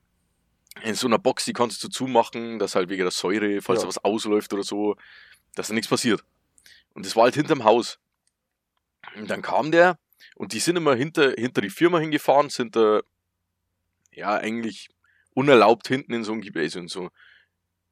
in 0.82 0.96
so 0.96 1.06
einer 1.06 1.20
Box, 1.20 1.44
die 1.44 1.52
konntest 1.52 1.84
du 1.84 1.88
zumachen, 1.88 2.58
dass 2.58 2.74
halt 2.74 2.88
wegen 2.88 3.02
der 3.02 3.12
Säure, 3.12 3.62
falls 3.62 3.78
ja. 3.78 3.82
da 3.82 3.88
was 3.88 4.04
ausläuft 4.04 4.52
oder 4.52 4.64
so, 4.64 4.96
dass 5.54 5.68
da 5.68 5.74
nichts 5.74 5.88
passiert. 5.88 6.24
Und 6.94 7.06
das 7.06 7.14
war 7.14 7.24
halt 7.24 7.36
hinterm 7.36 7.62
Haus. 7.62 8.00
Und 9.14 9.30
dann 9.30 9.40
kam 9.40 9.70
der 9.70 9.98
und 10.34 10.52
die 10.52 10.58
sind 10.58 10.74
immer 10.76 10.96
hinter, 10.96 11.32
hinter 11.38 11.60
die 11.60 11.70
Firma 11.70 12.00
hingefahren, 12.00 12.50
sind 12.50 12.74
da 12.74 13.02
ja 14.10 14.34
eigentlich 14.34 14.88
unerlaubt 15.34 15.86
hinten 15.86 16.12
in 16.12 16.24
so 16.24 16.32
ein 16.32 16.42
also 16.56 16.78
in 16.80 16.88
so 16.88 17.10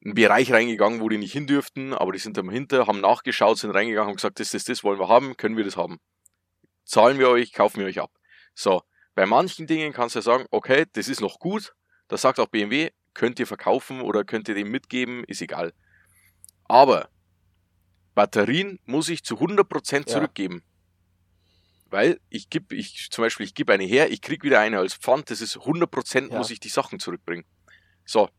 einen 0.03 0.15
Bereich 0.15 0.51
reingegangen, 0.51 0.99
wo 0.99 1.09
die 1.09 1.17
nicht 1.17 1.31
hin 1.31 1.47
dürften, 1.47 1.93
aber 1.93 2.11
die 2.11 2.19
sind 2.19 2.37
dann 2.37 2.49
hinter, 2.49 2.87
haben 2.87 2.99
nachgeschaut, 2.99 3.57
sind 3.57 3.71
reingegangen 3.71 4.09
und 4.09 4.17
gesagt, 4.17 4.39
das, 4.39 4.51
das, 4.51 4.65
das 4.65 4.83
wollen 4.83 4.99
wir 4.99 5.07
haben, 5.07 5.37
können 5.37 5.55
wir 5.55 5.63
das 5.63 5.77
haben. 5.77 5.99
Zahlen 6.83 7.19
wir 7.19 7.29
euch, 7.29 7.53
kaufen 7.53 7.79
wir 7.79 7.87
euch 7.87 7.99
ab. 7.99 8.11
So, 8.53 8.81
bei 9.15 9.25
manchen 9.25 9.67
Dingen 9.67 9.93
kannst 9.93 10.15
du 10.15 10.19
ja 10.19 10.23
sagen, 10.23 10.45
okay, 10.51 10.85
das 10.93 11.07
ist 11.07 11.21
noch 11.21 11.39
gut. 11.39 11.73
Da 12.09 12.17
sagt 12.17 12.39
auch 12.39 12.47
BMW, 12.47 12.91
könnt 13.13 13.39
ihr 13.39 13.47
verkaufen 13.47 14.01
oder 14.01 14.23
könnt 14.23 14.49
ihr 14.49 14.55
dem 14.55 14.69
mitgeben, 14.69 15.23
ist 15.25 15.41
egal. 15.41 15.73
Aber 16.65 17.09
Batterien 18.13 18.79
muss 18.85 19.09
ich 19.09 19.23
zu 19.23 19.35
100% 19.35 20.05
zurückgeben. 20.05 20.63
Ja. 20.65 21.91
Weil 21.91 22.19
ich 22.29 22.49
gebe, 22.49 22.75
ich, 22.75 23.09
zum 23.11 23.23
Beispiel, 23.23 23.45
ich 23.45 23.53
gebe 23.53 23.71
eine 23.71 23.83
her, 23.83 24.11
ich 24.11 24.21
kriege 24.21 24.43
wieder 24.43 24.59
eine 24.59 24.79
als 24.79 24.95
Pfand, 24.95 25.29
das 25.29 25.41
ist 25.41 25.57
100% 25.57 26.31
ja. 26.31 26.37
muss 26.37 26.49
ich 26.49 26.59
die 26.59 26.69
Sachen 26.69 26.99
zurückbringen. 26.99 27.45
So, 28.03 28.29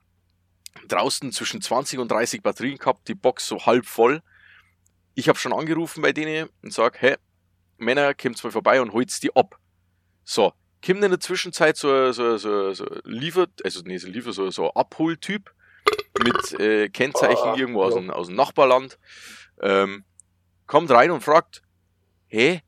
draußen 0.88 1.32
zwischen 1.32 1.60
20 1.60 1.98
und 1.98 2.10
30 2.10 2.42
Batterien 2.42 2.78
gehabt, 2.78 3.08
die 3.08 3.14
Box 3.14 3.46
so 3.46 3.66
halb 3.66 3.86
voll. 3.86 4.22
Ich 5.14 5.28
habe 5.28 5.38
schon 5.38 5.52
angerufen 5.52 6.02
bei 6.02 6.12
denen 6.12 6.48
und 6.62 6.72
sage, 6.72 6.98
hey, 7.00 7.16
Männer, 7.78 8.14
kommt 8.14 8.42
mal 8.42 8.50
vorbei 8.50 8.80
und 8.80 8.92
holt 8.92 9.22
die 9.22 9.34
ab. 9.34 9.58
So, 10.24 10.52
kommt 10.84 11.02
in 11.04 11.10
der 11.10 11.20
Zwischenzeit 11.20 11.76
so, 11.76 12.12
so, 12.12 12.36
so, 12.36 12.72
so 12.72 12.86
liefert, 13.04 13.50
also 13.64 13.80
nee, 13.84 13.98
so 13.98 14.08
Liefer, 14.08 14.32
so, 14.32 14.50
so 14.50 14.72
Abholtyp 14.72 15.52
mit 16.22 16.60
äh, 16.60 16.88
Kennzeichen 16.88 17.52
oh, 17.52 17.56
irgendwo 17.56 17.82
aus, 17.82 17.94
dem, 17.94 18.10
aus 18.10 18.26
dem 18.28 18.36
Nachbarland, 18.36 18.98
ähm, 19.60 20.04
kommt 20.66 20.90
rein 20.90 21.10
und 21.10 21.22
fragt, 21.22 21.62
hä, 22.28 22.62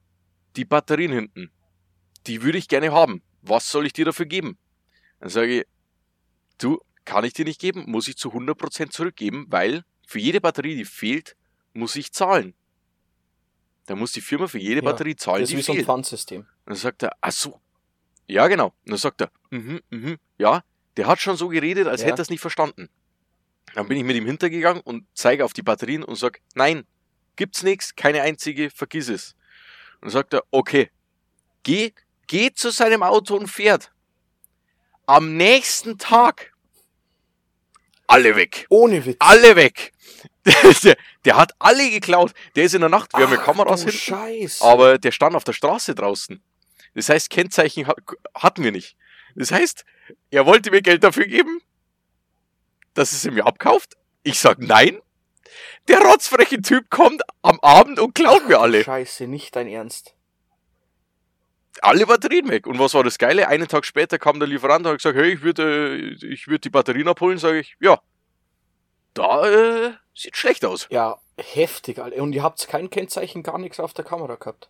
die 0.57 0.65
Batterien 0.65 1.13
hinten, 1.13 1.51
die 2.27 2.43
würde 2.43 2.59
ich 2.59 2.69
gerne 2.69 2.93
haben. 2.93 3.23
Was 3.43 3.71
soll 3.71 3.87
ich 3.87 3.93
dir 3.93 4.05
dafür 4.05 4.27
geben? 4.27 4.59
Dann 5.21 5.29
sage 5.29 5.61
ich, 5.61 5.67
du, 6.59 6.81
kann 7.07 7.25
ich 7.25 7.33
dir 7.33 7.47
nicht 7.47 7.61
geben, 7.61 7.85
muss 7.87 8.09
ich 8.09 8.19
zu 8.19 8.31
100% 8.31 8.91
zurückgeben, 8.91 9.47
weil 9.49 9.85
für 10.07 10.19
jede 10.19 10.41
Batterie, 10.41 10.77
die 10.77 10.85
fehlt, 10.85 11.37
muss 11.73 11.97
ich 11.97 12.13
zahlen. 12.13 12.55
Da 13.87 13.95
muss 13.95 14.13
die 14.13 14.21
Firma 14.21 14.49
für 14.49 14.59
jede 14.59 14.83
ja, 14.85 14.91
Batterie 14.91 15.17
zahlen, 15.17 15.41
das 15.41 15.51
ist 15.51 15.53
die 15.53 15.59
wie 15.59 15.63
fehlt. 15.63 15.79
so 15.79 15.83
ein 15.83 15.87
Pfandsystem. 15.87 16.41
Und 16.41 16.49
dann 16.67 16.77
sagt 16.77 17.03
er, 17.05 17.13
ach 17.21 17.33
so, 17.33 17.61
ja, 18.27 18.47
genau. 18.49 18.67
Und 18.67 18.91
dann 18.91 18.99
sagt 18.99 19.21
er, 19.21 19.31
mhm, 19.51 19.81
mhm, 19.91 20.17
ja, 20.37 20.63
der 20.97 21.07
hat 21.07 21.21
schon 21.21 21.37
so 21.37 21.49
geredet, 21.49 21.87
als 21.87 22.03
ja. 22.03 22.09
hätte 22.09 22.21
er 22.21 22.23
es 22.23 22.31
nicht 22.31 22.41
verstanden. 22.41 22.89
Dann 23.75 23.89
bin 23.89 23.99
ich 23.99 24.05
mit 24.05 24.17
ihm 24.17 24.27
hintergegangen 24.27 24.83
und 24.83 25.07
zeige 25.15 25.45
auf 25.45 25.53
die 25.53 25.63
Batterien 25.63 26.03
und 26.03 26.17
sage, 26.17 26.41
nein, 26.55 26.87
gibt's 27.37 27.63
nichts, 27.63 27.95
keine 27.95 28.23
einzige, 28.23 28.71
vergiss 28.71 29.09
es. 29.09 29.37
Und 29.97 30.05
dann 30.05 30.11
sagt 30.11 30.35
er, 30.35 30.43
okay, 30.51 30.91
geh, 31.63 31.93
geh 32.27 32.53
zu 32.53 32.71
seinem 32.71 33.03
Auto 33.03 33.37
und 33.37 33.49
fährt. 33.49 33.93
Am 35.07 35.37
nächsten 35.37 35.99
Tag 35.99 36.53
alle 38.07 38.37
weg. 38.37 38.67
Ohne 38.69 39.05
Witz. 39.05 39.17
Alle 39.19 39.57
weg. 39.57 39.93
Der, 40.85 40.97
der 41.25 41.37
hat 41.37 41.53
alle 41.59 41.91
geklaut. 41.91 42.33
Der 42.55 42.65
ist 42.65 42.75
in 42.75 42.81
der 42.81 42.89
Nacht, 42.89 43.13
wir 43.15 43.25
haben 43.25 43.33
ja 43.33 43.41
Ach, 43.41 43.45
Kameras 43.47 43.83
hinten, 43.83 43.97
Scheiße. 43.99 44.65
aber 44.65 44.97
der 44.99 45.11
stand 45.11 45.35
auf 45.35 45.43
der 45.43 45.53
Straße 45.53 45.95
draußen. 45.95 46.41
Das 46.95 47.09
heißt, 47.09 47.31
Kennzeichen 47.31 47.87
hat, 47.89 47.97
hatten 48.35 48.63
wir 48.63 48.71
nicht. 48.73 48.97
Das 49.35 49.51
heißt, 49.51 49.85
er 50.31 50.47
wollte 50.47 50.71
mir 50.71 50.83
Geld 50.83 51.03
dafür 51.05 51.27
geben, 51.27 51.61
dass 52.95 53.13
es 53.13 53.25
mir 53.25 53.45
abkauft. 53.45 53.95
Ich 54.23 54.39
sag 54.39 54.59
nein. 54.61 55.01
Der 55.89 56.01
rotzfreche 56.01 56.61
Typ 56.63 56.91
kommt 56.91 57.23
am 57.43 57.61
Abend 57.61 57.99
und 58.01 58.15
klaut 58.15 58.49
mir 58.49 58.59
alle. 58.61 58.83
Scheiße, 58.85 59.27
nicht 59.27 59.55
dein 59.55 59.69
Ernst. 59.69 60.15
Alle 61.83 62.07
Batterien 62.07 62.49
weg. 62.49 62.67
Und 62.67 62.79
was 62.79 62.95
war 62.95 63.05
das 63.05 63.19
Geile? 63.19 63.49
Einen 63.49 63.69
Tag 63.69 63.85
später 63.85 64.19
kam 64.19 64.39
der 64.39 64.49
Lieferant 64.49 64.87
und 64.87 64.93
hat 64.93 64.99
gesagt, 64.99 65.17
hey, 65.17 65.33
ich 65.33 65.43
würde, 65.43 65.97
ich 65.97 66.47
würde 66.49 66.61
die 66.61 66.71
Batterien 66.71 67.09
abholen. 67.09 67.39
Sage 67.39 67.59
ich, 67.59 67.77
ja, 67.81 68.01
da 69.17 69.49
äh, 69.49 69.93
sieht 70.15 70.37
schlecht 70.37 70.65
aus. 70.65 70.87
Ja, 70.91 71.19
heftig, 71.39 71.99
Alter. 71.99 72.23
Und 72.23 72.35
ihr 72.35 72.43
habt 72.43 72.67
kein 72.69 72.91
Kennzeichen, 72.91 73.43
gar 73.43 73.59
nichts 73.59 73.81
auf 73.81 73.95
der 73.95 74.05
Kamera 74.05 74.37
gehabt. 74.37 74.69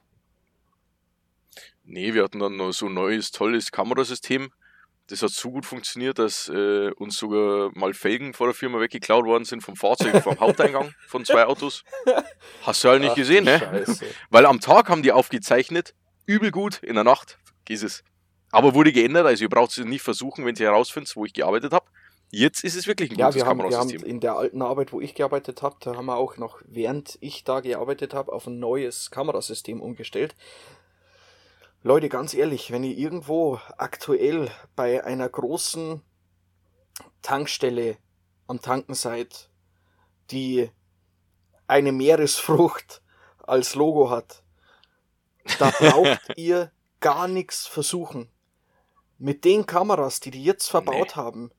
Nee, 1.84 2.14
wir 2.14 2.24
hatten 2.24 2.38
dann 2.38 2.56
noch 2.56 2.72
so 2.72 2.86
ein 2.86 2.94
neues, 2.94 3.30
tolles 3.30 3.70
Kamerasystem. 3.70 4.52
Das 5.08 5.22
hat 5.22 5.30
so 5.30 5.52
gut 5.52 5.66
funktioniert, 5.66 6.18
dass 6.18 6.48
äh, 6.48 6.90
uns 6.96 7.16
sogar 7.16 7.70
mal 7.74 7.94
Felgen 7.94 8.34
vor 8.34 8.48
der 8.48 8.54
Firma 8.54 8.80
weggeklaut 8.80 9.24
worden 9.24 9.44
sind 9.44 9.62
vom 9.62 9.76
Fahrzeug, 9.76 10.20
vom 10.22 10.38
Haupteingang 10.40 10.92
von 11.06 11.24
zwei 11.24 11.46
Autos. 11.46 11.84
Hast 12.62 12.82
du 12.82 12.88
halt 12.88 13.02
nicht 13.02 13.12
Ach, 13.12 13.16
gesehen, 13.16 13.44
ne? 13.44 13.60
Scheiße. 13.60 14.04
Weil 14.30 14.46
am 14.46 14.60
Tag 14.60 14.88
haben 14.88 15.02
die 15.02 15.12
aufgezeichnet, 15.12 15.94
übel 16.26 16.50
gut, 16.50 16.82
in 16.82 16.94
der 16.94 17.04
Nacht, 17.04 17.38
vergiss 17.44 17.82
es. 17.82 18.04
Aber 18.50 18.74
wurde 18.74 18.92
geändert, 18.92 19.26
also 19.26 19.42
ihr 19.44 19.48
braucht 19.50 19.70
es 19.76 19.78
nicht 19.84 20.02
versuchen, 20.02 20.44
wenn 20.44 20.54
ihr 20.56 20.66
herausfindet, 20.66 21.14
wo 21.16 21.24
ich 21.24 21.32
gearbeitet 21.32 21.72
habe. 21.72 21.86
Jetzt 22.30 22.64
ist 22.64 22.74
es 22.76 22.86
wirklich 22.86 23.10
ein 23.10 23.18
Ja, 23.18 23.26
gutes 23.26 23.42
wir 23.42 23.46
haben, 23.46 23.58
wir 23.58 23.64
haben 23.64 23.70
Kamerasystem. 23.72 24.02
in 24.04 24.20
der 24.20 24.36
alten 24.36 24.62
Arbeit, 24.62 24.92
wo 24.92 25.00
ich 25.00 25.14
gearbeitet 25.14 25.62
habe, 25.62 25.76
da 25.80 25.94
haben 25.96 26.06
wir 26.06 26.16
auch 26.16 26.36
noch, 26.36 26.60
während 26.66 27.16
ich 27.20 27.44
da 27.44 27.60
gearbeitet 27.60 28.14
habe, 28.14 28.32
auf 28.32 28.46
ein 28.46 28.58
neues 28.58 29.10
Kamerasystem 29.10 29.80
umgestellt. 29.80 30.34
Leute, 31.82 32.08
ganz 32.08 32.34
ehrlich, 32.34 32.72
wenn 32.72 32.82
ihr 32.82 32.96
irgendwo 32.96 33.60
aktuell 33.78 34.50
bei 34.74 35.04
einer 35.04 35.28
großen 35.28 36.02
Tankstelle 37.22 37.96
am 38.48 38.60
Tanken 38.60 38.94
seid, 38.94 39.50
die 40.30 40.68
eine 41.68 41.92
Meeresfrucht 41.92 43.02
als 43.38 43.76
Logo 43.76 44.10
hat, 44.10 44.42
da 45.58 45.70
braucht 45.70 46.20
ihr 46.36 46.70
gar 47.00 47.28
nichts 47.28 47.66
versuchen. 47.66 48.28
Mit 49.18 49.44
den 49.44 49.66
Kameras, 49.66 50.20
die 50.20 50.30
die 50.30 50.44
jetzt 50.44 50.68
verbaut 50.68 51.16
haben, 51.16 51.50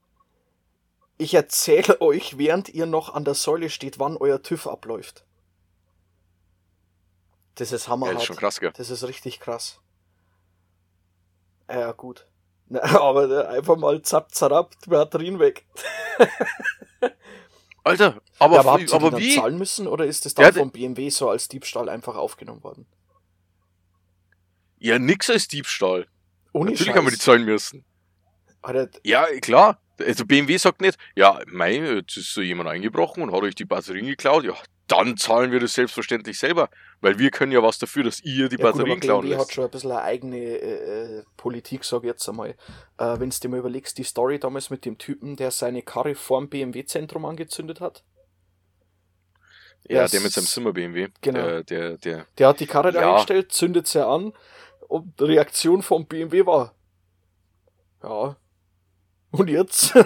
ich 1.18 1.34
erzähle 1.34 2.02
euch, 2.02 2.38
während 2.38 2.70
ihr 2.70 2.86
noch 2.86 3.14
an 3.14 3.26
der 3.26 3.34
Säule 3.34 3.70
steht, 3.70 4.00
wann 4.00 4.18
euer 4.18 4.42
TÜV 4.42 4.68
abläuft. 4.68 5.26
Das 7.56 7.72
ist 7.72 7.86
ja, 7.86 7.92
hammerhart. 7.92 8.16
das 8.18 8.24
ist 8.24 8.28
schon 8.28 8.36
krass, 8.36 8.60
gell? 8.60 8.72
Das 8.76 8.90
ist 8.90 9.04
richtig 9.04 9.40
krass. 9.40 9.80
Ja, 11.70 11.92
gut. 11.92 12.28
Na, 12.70 12.82
aber 13.02 13.30
äh, 13.30 13.58
einfach 13.58 13.78
mal 13.78 14.02
zapp, 14.02 14.32
die 14.34 14.90
Batterien 14.90 15.40
weg. 15.40 15.66
Alter, 17.84 18.22
aber, 18.38 18.56
ja, 18.56 18.60
aber 18.60 18.72
habt 18.74 18.84
ihr 18.84 18.94
aber 18.94 19.18
wie? 19.18 19.36
zahlen 19.36 19.58
müssen 19.58 19.88
oder 19.88 20.06
ist 20.06 20.26
das 20.26 20.34
Ja, 20.34 20.44
dann 20.44 20.54
der- 20.54 20.64
vom 20.64 20.72
BMW 20.72 21.10
so 21.10 21.30
als 21.30 21.48
Diebstahl 21.48 21.90
einfach 21.90 22.16
aufgenommen 22.16 22.64
worden? 22.64 22.86
Ja, 24.80 25.00
nix 25.00 25.30
als 25.30 25.48
Diebstahl. 25.48 26.08
Ohne 26.54 26.72
Natürlich 26.72 26.94
haben 26.96 27.06
wir 27.06 27.12
die 27.12 27.18
Scheiß. 27.18 27.24
zahlen 27.26 27.46
müssen. 27.46 27.86
Alter, 28.62 28.90
Ja, 29.04 29.26
klar. 29.42 29.80
Also 30.00 30.26
BMW 30.26 30.58
sagt 30.58 30.82
nicht, 30.82 30.98
ja, 31.16 31.42
mei, 31.48 31.76
jetzt 31.78 32.18
ist 32.18 32.34
so 32.34 32.42
jemand 32.42 32.70
eingebrochen 32.70 33.24
und 33.24 33.32
hat 33.32 33.42
euch 33.42 33.56
die 33.56 33.66
Batterien 33.66 34.06
geklaut. 34.06 34.44
Ja, 34.44 34.54
dann 34.88 35.18
zahlen 35.18 35.52
wir 35.52 35.60
das 35.60 35.74
selbstverständlich 35.74 36.38
selber. 36.38 36.70
Weil 37.02 37.18
wir 37.20 37.32
können 37.32 37.52
ja 37.52 37.62
was 37.64 37.78
dafür, 37.80 38.04
dass 38.04 38.20
ihr 38.22 38.50
die 38.50 38.58
ja, 38.58 38.62
gut, 38.70 38.74
Batterien 38.78 39.00
klauen 39.00 39.22
BMW 39.22 39.36
hat 39.36 39.42
lässt. 39.48 39.54
schon 39.54 39.64
ein 39.66 39.72
bisschen 39.72 39.92
eine 39.92 40.02
eigene 40.02 40.38
äh, 40.38 41.18
äh, 41.20 41.24
Politik, 41.36 41.84
sag 41.84 42.00
ich 42.04 42.08
jetzt 42.08 42.28
einmal. 42.30 42.52
Äh, 42.98 43.20
Wenn 43.20 43.30
du 43.32 43.40
dir 43.40 43.50
mal 43.50 43.60
überlegst, 43.60 43.98
die 43.98 44.04
Story 44.04 44.40
damals 44.40 44.70
mit 44.70 44.86
dem 44.86 44.98
Typen, 45.00 45.36
der 45.36 45.50
seine 45.52 45.82
Karre 45.82 46.14
vorm 46.16 46.48
BMW-Zentrum 46.50 47.26
angezündet 47.26 47.82
hat. 47.82 48.04
Ja, 49.90 50.02
Das- 50.02 50.12
der 50.12 50.22
mit 50.22 50.32
seinem 50.32 50.46
Zimmer 50.46 50.74
BMW. 50.74 51.08
Genau. 51.22 51.40
Der, 51.40 51.64
der, 51.64 51.98
der. 51.98 52.26
Der 52.38 52.48
hat 52.48 52.60
die 52.60 52.68
Karre 52.68 52.92
da 52.92 53.02
Ja. 53.02 53.10
eingestellt, 53.12 53.52
zündet 53.52 53.88
sie 53.88 54.06
an 54.06 54.34
und 54.88 55.20
die 55.20 55.26
Reaktion 55.26 55.82
vom 55.82 56.06
BMW 56.08 56.46
war, 56.46 56.74
ja, 58.04 58.36
und 59.32 59.50
jetzt? 59.50 59.94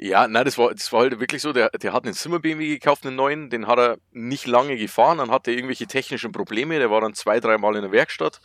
Ja, 0.00 0.28
nein, 0.28 0.44
das 0.44 0.56
war, 0.58 0.72
das 0.72 0.92
war 0.92 1.00
halt 1.00 1.18
wirklich 1.18 1.42
so, 1.42 1.52
der, 1.52 1.70
der 1.70 1.92
hat 1.92 2.04
einen 2.04 2.14
Zimmer 2.14 2.38
BMW 2.38 2.68
gekauft, 2.68 3.04
einen 3.04 3.16
neuen, 3.16 3.50
den 3.50 3.66
hat 3.66 3.78
er 3.80 3.98
nicht 4.12 4.46
lange 4.46 4.76
gefahren, 4.76 5.18
dann 5.18 5.32
hatte 5.32 5.50
er 5.50 5.56
irgendwelche 5.56 5.88
technischen 5.88 6.30
Probleme, 6.30 6.78
der 6.78 6.88
war 6.90 7.00
dann 7.00 7.14
zwei, 7.14 7.40
dreimal 7.40 7.74
in 7.74 7.82
der 7.82 7.90
Werkstatt. 7.90 8.40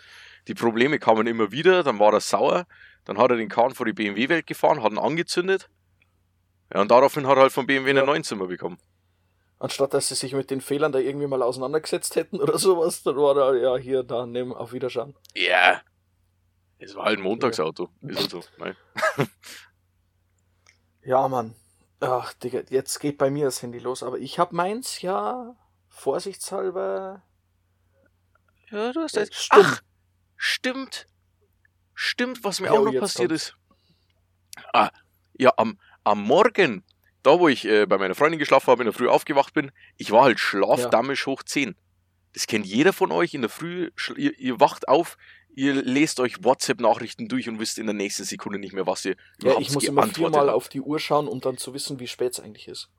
Die 0.47 0.55
Probleme 0.55 0.97
kamen 0.97 1.27
immer 1.27 1.51
wieder, 1.51 1.83
dann 1.83 1.99
war 1.99 2.11
er 2.11 2.21
sauer, 2.21 2.65
dann 3.05 3.19
hat 3.19 3.29
er 3.29 3.37
den 3.37 3.49
Kahn 3.49 3.75
vor 3.75 3.85
die 3.85 3.93
BMW-Welt 3.93 4.47
gefahren, 4.47 4.81
hat 4.81 4.93
ihn 4.93 4.97
angezündet. 4.97 5.69
Ja, 6.73 6.81
und 6.81 6.89
daraufhin 6.89 7.27
hat 7.27 7.37
er 7.37 7.43
halt 7.43 7.51
vom 7.53 7.67
BMW 7.67 7.91
Ja. 7.91 7.97
einen 7.97 8.07
neuen 8.07 8.23
Zimmer 8.23 8.47
bekommen. 8.47 8.79
Anstatt 9.63 9.93
dass 9.93 10.09
sie 10.09 10.15
sich 10.15 10.33
mit 10.33 10.51
den 10.51 10.59
Fehlern 10.59 10.91
da 10.91 10.99
irgendwie 10.99 11.25
mal 11.27 11.41
auseinandergesetzt 11.41 12.17
hätten 12.17 12.41
oder 12.41 12.57
sowas, 12.59 13.01
dann 13.03 13.15
war 13.15 13.37
er, 13.37 13.55
ja, 13.61 13.77
hier, 13.77 14.03
da, 14.03 14.25
nimm, 14.25 14.51
auf 14.53 14.73
Wiederschauen. 14.73 15.15
Ja. 15.35 15.81
Es 16.79 16.95
war 16.95 17.05
halt 17.05 17.19
ein 17.19 17.23
Montagsauto. 17.23 17.87
Ist 18.01 18.19
halt 18.19 18.29
so. 18.29 18.43
Nein. 18.57 18.75
Ja, 21.05 21.27
Mann. 21.27 21.55
Ach, 21.99 22.33
Digga, 22.33 22.61
jetzt 22.69 22.99
geht 22.99 23.17
bei 23.17 23.29
mir 23.29 23.45
das 23.45 23.61
Handy 23.61 23.79
los, 23.79 24.03
aber 24.03 24.17
ich 24.19 24.39
hab 24.39 24.51
meins 24.53 25.01
ja 25.01 25.55
vorsichtshalber 25.89 27.23
Ja, 28.69 28.91
du 28.93 29.01
hast 29.01 29.15
recht. 29.17 29.33
stumm. 29.33 29.61
Ach, 29.65 29.81
stimmt. 30.35 31.07
Stimmt, 31.93 32.43
was 32.43 32.59
mir 32.59 32.67
Ja, 32.67 32.73
auch 32.73 32.83
noch 32.85 32.91
jetzt 32.91 33.01
passiert 33.01 33.29
kommt's. 33.29 33.49
ist. 33.49 33.57
Ah, 34.73 34.89
ja, 35.33 35.53
am, 35.57 35.79
am 36.03 36.21
Morgen, 36.23 36.83
da 37.23 37.39
wo 37.39 37.47
ich 37.47 37.65
äh, 37.65 37.85
bei 37.85 37.97
meiner 37.97 38.15
Freundin 38.15 38.39
geschlafen 38.39 38.67
habe, 38.67 38.83
in 38.83 38.87
der 38.87 38.93
Früh 38.93 39.07
aufgewacht 39.07 39.53
bin, 39.53 39.71
ich 39.97 40.11
war 40.11 40.23
halt 40.23 40.39
schlafdammisch 40.39 41.25
hoch 41.25 41.43
10. 41.43 41.75
Das 42.33 42.47
kennt 42.47 42.65
jeder 42.65 42.93
von 42.93 43.11
euch. 43.11 43.33
In 43.33 43.41
der 43.41 43.49
Früh, 43.49 43.91
ihr, 44.17 44.37
ihr 44.37 44.59
wacht 44.59 44.87
auf, 44.87 45.17
ihr 45.55 45.73
lest 45.73 46.19
euch 46.19 46.43
WhatsApp-Nachrichten 46.43 47.27
durch 47.27 47.47
und 47.47 47.59
wisst 47.59 47.77
in 47.77 47.85
der 47.85 47.93
nächsten 47.93 48.23
Sekunde 48.23 48.59
nicht 48.59 48.73
mehr, 48.73 48.85
was 48.85 49.05
ihr 49.05 49.15
Ja, 49.39 49.51
überhaupt 49.51 49.61
ich 49.61 49.71
muss 49.71 49.83
immer 49.83 50.07
viermal 50.07 50.49
auf 50.49 50.67
die 50.67 50.81
Uhr 50.81 50.99
schauen, 50.99 51.27
um 51.27 51.39
dann 51.39 51.57
zu 51.57 51.73
wissen, 51.73 51.99
wie 51.99 52.07
spät 52.07 52.33
es 52.33 52.39
eigentlich 52.39 52.67
ist. 52.67 52.89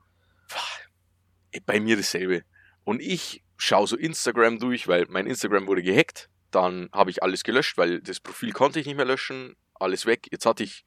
bei 1.66 1.80
mir 1.80 1.96
dasselbe. 1.96 2.44
Und 2.84 3.00
ich 3.00 3.42
schaue 3.56 3.86
so 3.86 3.96
Instagram 3.96 4.58
durch, 4.58 4.88
weil 4.88 5.06
mein 5.08 5.26
Instagram 5.26 5.66
wurde 5.66 5.82
gehackt. 5.82 6.28
Dann 6.50 6.88
habe 6.92 7.10
ich 7.10 7.22
alles 7.22 7.42
gelöscht, 7.42 7.76
weil 7.76 8.00
das 8.00 8.20
Profil 8.20 8.52
konnte 8.52 8.80
ich 8.80 8.86
nicht 8.86 8.96
mehr 8.96 9.04
löschen. 9.04 9.56
Alles 9.74 10.06
weg. 10.06 10.28
Jetzt 10.30 10.46
hatte 10.46 10.62
ich 10.62 10.84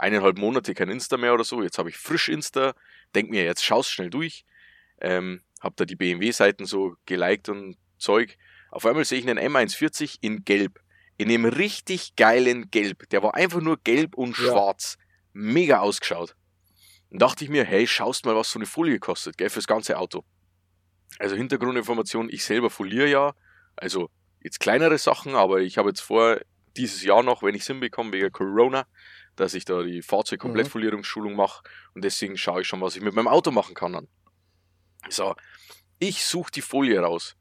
eineinhalb 0.00 0.38
Monate 0.38 0.74
kein 0.74 0.88
Insta 0.88 1.16
mehr 1.16 1.34
oder 1.34 1.44
so. 1.44 1.62
Jetzt 1.62 1.78
habe 1.78 1.90
ich 1.90 1.96
frisch 1.96 2.28
Insta. 2.28 2.74
Denk 3.14 3.30
mir, 3.30 3.44
jetzt 3.44 3.64
schaust 3.64 3.90
schnell 3.90 4.10
durch. 4.10 4.44
Ähm, 5.00 5.42
hab 5.60 5.76
da 5.76 5.84
die 5.84 5.96
BMW-Seiten 5.96 6.64
so 6.66 6.96
geliked 7.06 7.48
und 7.48 7.76
Zeug. 7.98 8.36
Auf 8.70 8.86
einmal 8.86 9.04
sehe 9.04 9.18
ich 9.18 9.28
einen 9.28 9.38
M140 9.38 10.18
in 10.20 10.44
Gelb. 10.44 10.80
In 11.16 11.28
einem 11.28 11.44
richtig 11.44 12.16
geilen 12.16 12.70
Gelb. 12.70 13.08
Der 13.10 13.22
war 13.22 13.34
einfach 13.34 13.60
nur 13.60 13.78
gelb 13.82 14.14
und 14.14 14.38
Ja. 14.38 14.44
schwarz. 14.44 14.96
Mega 15.32 15.80
ausgeschaut. 15.80 16.34
Dann 17.10 17.18
dachte 17.18 17.44
ich 17.44 17.50
mir, 17.50 17.64
hey, 17.64 17.86
schaust 17.86 18.24
mal, 18.24 18.36
was 18.36 18.50
so 18.50 18.58
eine 18.58 18.66
Folie 18.66 18.98
kostet, 18.98 19.36
gell, 19.36 19.50
fürs 19.50 19.66
ganze 19.66 19.98
Auto. 19.98 20.24
Also 21.18 21.36
Hintergrundinformation, 21.36 22.28
ich 22.30 22.44
selber 22.44 22.70
foliere 22.70 23.08
ja, 23.08 23.34
also 23.76 24.08
jetzt 24.42 24.60
kleinere 24.60 24.96
Sachen, 24.96 25.34
aber 25.34 25.60
ich 25.60 25.76
habe 25.76 25.88
jetzt 25.90 26.00
vor, 26.00 26.40
dieses 26.76 27.02
Jahr 27.02 27.22
noch, 27.22 27.42
wenn 27.42 27.54
ich 27.54 27.62
es 27.62 27.66
hinbekomme, 27.66 28.12
wegen 28.12 28.30
Corona, 28.30 28.86
dass 29.40 29.54
ich 29.54 29.64
da 29.64 29.82
die 29.82 30.02
Fahrzeugkomplettfolierungsschulung 30.02 31.34
mache 31.34 31.62
und 31.94 32.04
deswegen 32.04 32.36
schaue 32.36 32.60
ich 32.62 32.68
schon, 32.68 32.80
was 32.80 32.96
ich 32.96 33.02
mit 33.02 33.14
meinem 33.14 33.28
Auto 33.28 33.50
machen 33.50 33.74
kann 33.74 33.92
dann. 33.94 34.08
So, 35.08 35.34
ich 35.98 36.24
suche 36.24 36.50
die 36.52 36.60
Folie 36.62 37.00
raus. 37.00 37.36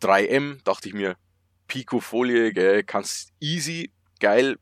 3M, 0.00 0.62
dachte 0.64 0.88
ich 0.88 0.94
mir, 0.94 1.16
Pico-Folie, 1.68 2.52
gell, 2.52 2.84
kannst 2.84 3.32
easy, 3.40 3.92
geil, 4.20 4.56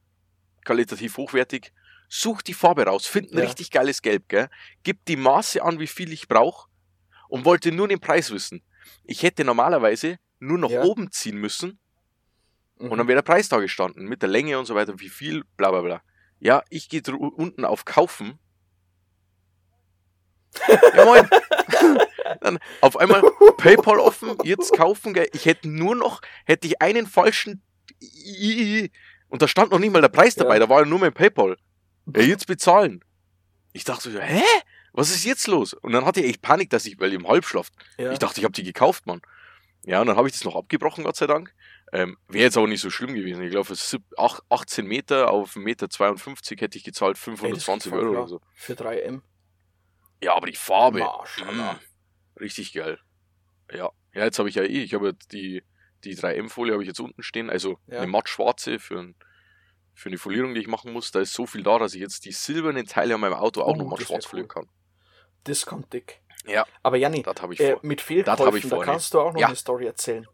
qualitativ 0.64 1.16
hochwertig. 1.16 1.72
Such 2.09 2.42
die 2.42 2.55
Farbe 2.55 2.85
raus, 2.87 3.07
find 3.07 3.33
ein 3.33 3.38
Ja. 3.38 3.44
richtig 3.44 3.70
geiles 3.70 4.00
Gelb, 4.00 4.29
gell? 4.29 4.48
Gib 4.85 5.05
die 5.07 5.16
Maße 5.16 5.62
an, 5.62 5.81
wie 5.81 5.87
viel 5.87 6.12
ich 6.12 6.29
brauche 6.29 6.68
und 7.29 7.44
wollte 7.44 7.72
nur 7.72 7.88
den 7.88 8.00
Preis 8.00 8.31
wissen. 8.31 8.62
Ich 9.03 9.22
hätte 9.22 9.44
normalerweise 9.44 10.18
nur 10.38 10.59
nach 10.59 10.70
Ja. 10.70 10.83
oben 10.83 11.11
ziehen 11.11 11.37
müssen 11.37 11.79
Mhm. 12.79 12.90
und 12.90 12.98
dann 12.98 13.09
wäre 13.09 13.16
der 13.22 13.33
Preis 13.33 13.48
da 13.48 13.59
gestanden, 13.59 14.07
mit 14.07 14.22
der 14.22 14.29
Länge 14.29 14.59
und 14.59 14.66
so 14.66 14.74
weiter, 14.74 14.98
wie 15.00 15.09
viel, 15.09 15.44
bla 15.57 15.70
bla 15.70 15.81
bla. 15.83 16.03
Ja, 16.44 16.62
ich 16.68 16.90
gehe 16.90 17.00
unten 17.16 17.64
auf 17.64 17.87
Kaufen. 17.87 18.38
ja, 20.68 21.04
moin. 21.07 21.26
Dann 22.42 22.59
auf 22.83 22.98
einmal 22.98 23.22
PayPal 23.57 23.98
offen, 23.98 24.37
jetzt 24.44 24.74
kaufen, 24.74 25.14
gell. 25.14 25.26
Ich 25.33 25.46
hätte 25.46 25.68
nur 25.68 25.96
noch, 25.96 26.20
hätte 26.44 26.66
ich 26.66 26.83
einen 26.83 27.07
falschen 27.07 27.62
und 29.28 29.40
da 29.40 29.48
stand 29.48 29.70
noch 29.70 29.78
nicht 29.78 29.92
mal 29.92 30.02
der 30.02 30.09
Preis 30.11 30.35
dabei, 30.35 30.54
Ja. 30.57 30.61
da 30.61 30.68
war 30.68 30.80
ja 30.80 30.87
nur 30.87 30.98
mein 30.98 31.14
PayPal. 31.14 31.57
Ja, 32.14 32.20
jetzt 32.22 32.46
bezahlen. 32.46 33.02
Ich 33.72 33.85
dachte 33.85 34.11
so, 34.11 34.20
hä? 34.20 34.42
Was 34.92 35.11
ist 35.11 35.24
jetzt 35.24 35.46
los? 35.48 35.72
Und 35.72 35.92
dann 35.92 36.04
hatte 36.04 36.20
ich 36.20 36.26
echt 36.28 36.42
Panik, 36.42 36.68
dass 36.70 36.85
ich, 36.85 37.00
weil 37.00 37.09
ich 37.09 37.14
im 37.18 37.26
Halbschlaf, 37.26 37.68
Ja. 37.96 38.12
ich 38.12 38.18
dachte, 38.18 38.38
ich 38.40 38.44
habe 38.44 38.52
die 38.52 38.62
gekauft, 38.64 39.07
Mann. 39.07 39.22
Ja, 39.87 40.02
und 40.02 40.09
dann 40.09 40.16
habe 40.18 40.28
ich 40.28 40.35
das 40.35 40.44
noch 40.44 40.57
abgebrochen, 40.57 41.04
Gott 41.04 41.16
sei 41.16 41.26
Dank. 41.26 41.54
Ähm, 41.94 42.18
Wäre 42.28 42.44
jetzt 42.44 42.59
auch 42.59 42.66
nicht 42.66 42.80
so 42.80 42.90
schlimm 42.90 43.14
gewesen. 43.14 43.42
Ich 43.44 43.50
glaube, 43.50 43.66
für 43.66 43.76
sieb- 43.76 44.02
ach- 44.18 44.40
18 44.50 44.85
Meter 44.87 45.30
auf 45.30 45.54
1,52 45.57 46.50
Meter 46.50 46.64
hätte 46.64 46.76
ich 46.78 46.83
gezahlt 46.85 47.16
520 47.16 47.90
voll 47.90 48.00
Euro 48.00 48.11
oder 48.12 48.28
so. 48.28 48.40
Für 48.54 48.74
3M. 48.74 49.22
Ja, 50.20 50.35
aber 50.35 50.46
die 50.48 50.57
Farbe. 50.57 50.98
Maschallah. 51.00 51.74
mm, 51.74 52.40
richtig 52.40 52.72
geil. 52.72 52.98
Ja. 53.72 53.90
Ja, 54.12 54.24
jetzt 54.24 54.38
habe 54.38 54.48
ich 54.48 54.57
ja 54.57 54.62
eh, 54.64 54.83
ich 54.83 54.92
habe 54.94 55.14
die, 55.33 55.62
die 56.04 56.16
3M-Folie 56.16 56.72
habe 56.72 56.83
ich 56.83 56.88
jetzt 56.88 57.00
unten 57.00 57.22
stehen, 57.22 57.48
also 57.48 57.78
Ja. 57.87 57.98
eine 57.98 58.07
matt-schwarze 58.09 58.78
für, 58.80 58.98
ein, 58.98 59.14
für 59.94 60.09
eine 60.09 60.18
Folierung, 60.18 60.54
die 60.54 60.61
ich 60.62 60.66
machen 60.68 60.92
muss. 60.92 61.12
Da 61.12 61.20
ist 61.20 61.33
so 61.33 61.46
viel 61.46 61.62
da, 61.62 61.78
dass 61.78 61.94
ich 61.94 62.00
jetzt 62.00 62.24
die 62.24 62.33
silbernen 62.33 62.87
Teile 62.87 63.14
an 63.14 63.20
meinem 63.20 63.35
Auto 63.35 63.62
auch 63.62 63.74
Oh, 63.74 63.76
noch 63.76 63.85
mal 63.85 63.90
das 63.96 64.00
wär 64.00 64.07
schwarz 64.07 64.24
cool. 64.26 64.30
folieren 64.30 64.48
kann. 64.48 64.68
Das 65.44 65.64
kommt 65.64 65.92
dick. 65.92 66.22
Ja. 66.46 66.66
Aber 66.83 66.96
Janni, 66.96 67.22
Das 67.22 67.40
habe 67.40 67.54
ich 67.54 67.61
äh, 67.61 67.76
mit 67.83 68.00
Fehlkäufen, 68.00 68.57
ich 68.57 68.68
da 68.68 68.78
kannst 68.80 69.14
du 69.14 69.20
auch 69.20 69.33
noch 69.33 69.40
Ja. 69.40 69.46
eine 69.46 69.57
Story 69.57 69.87
erzählen. 69.87 70.26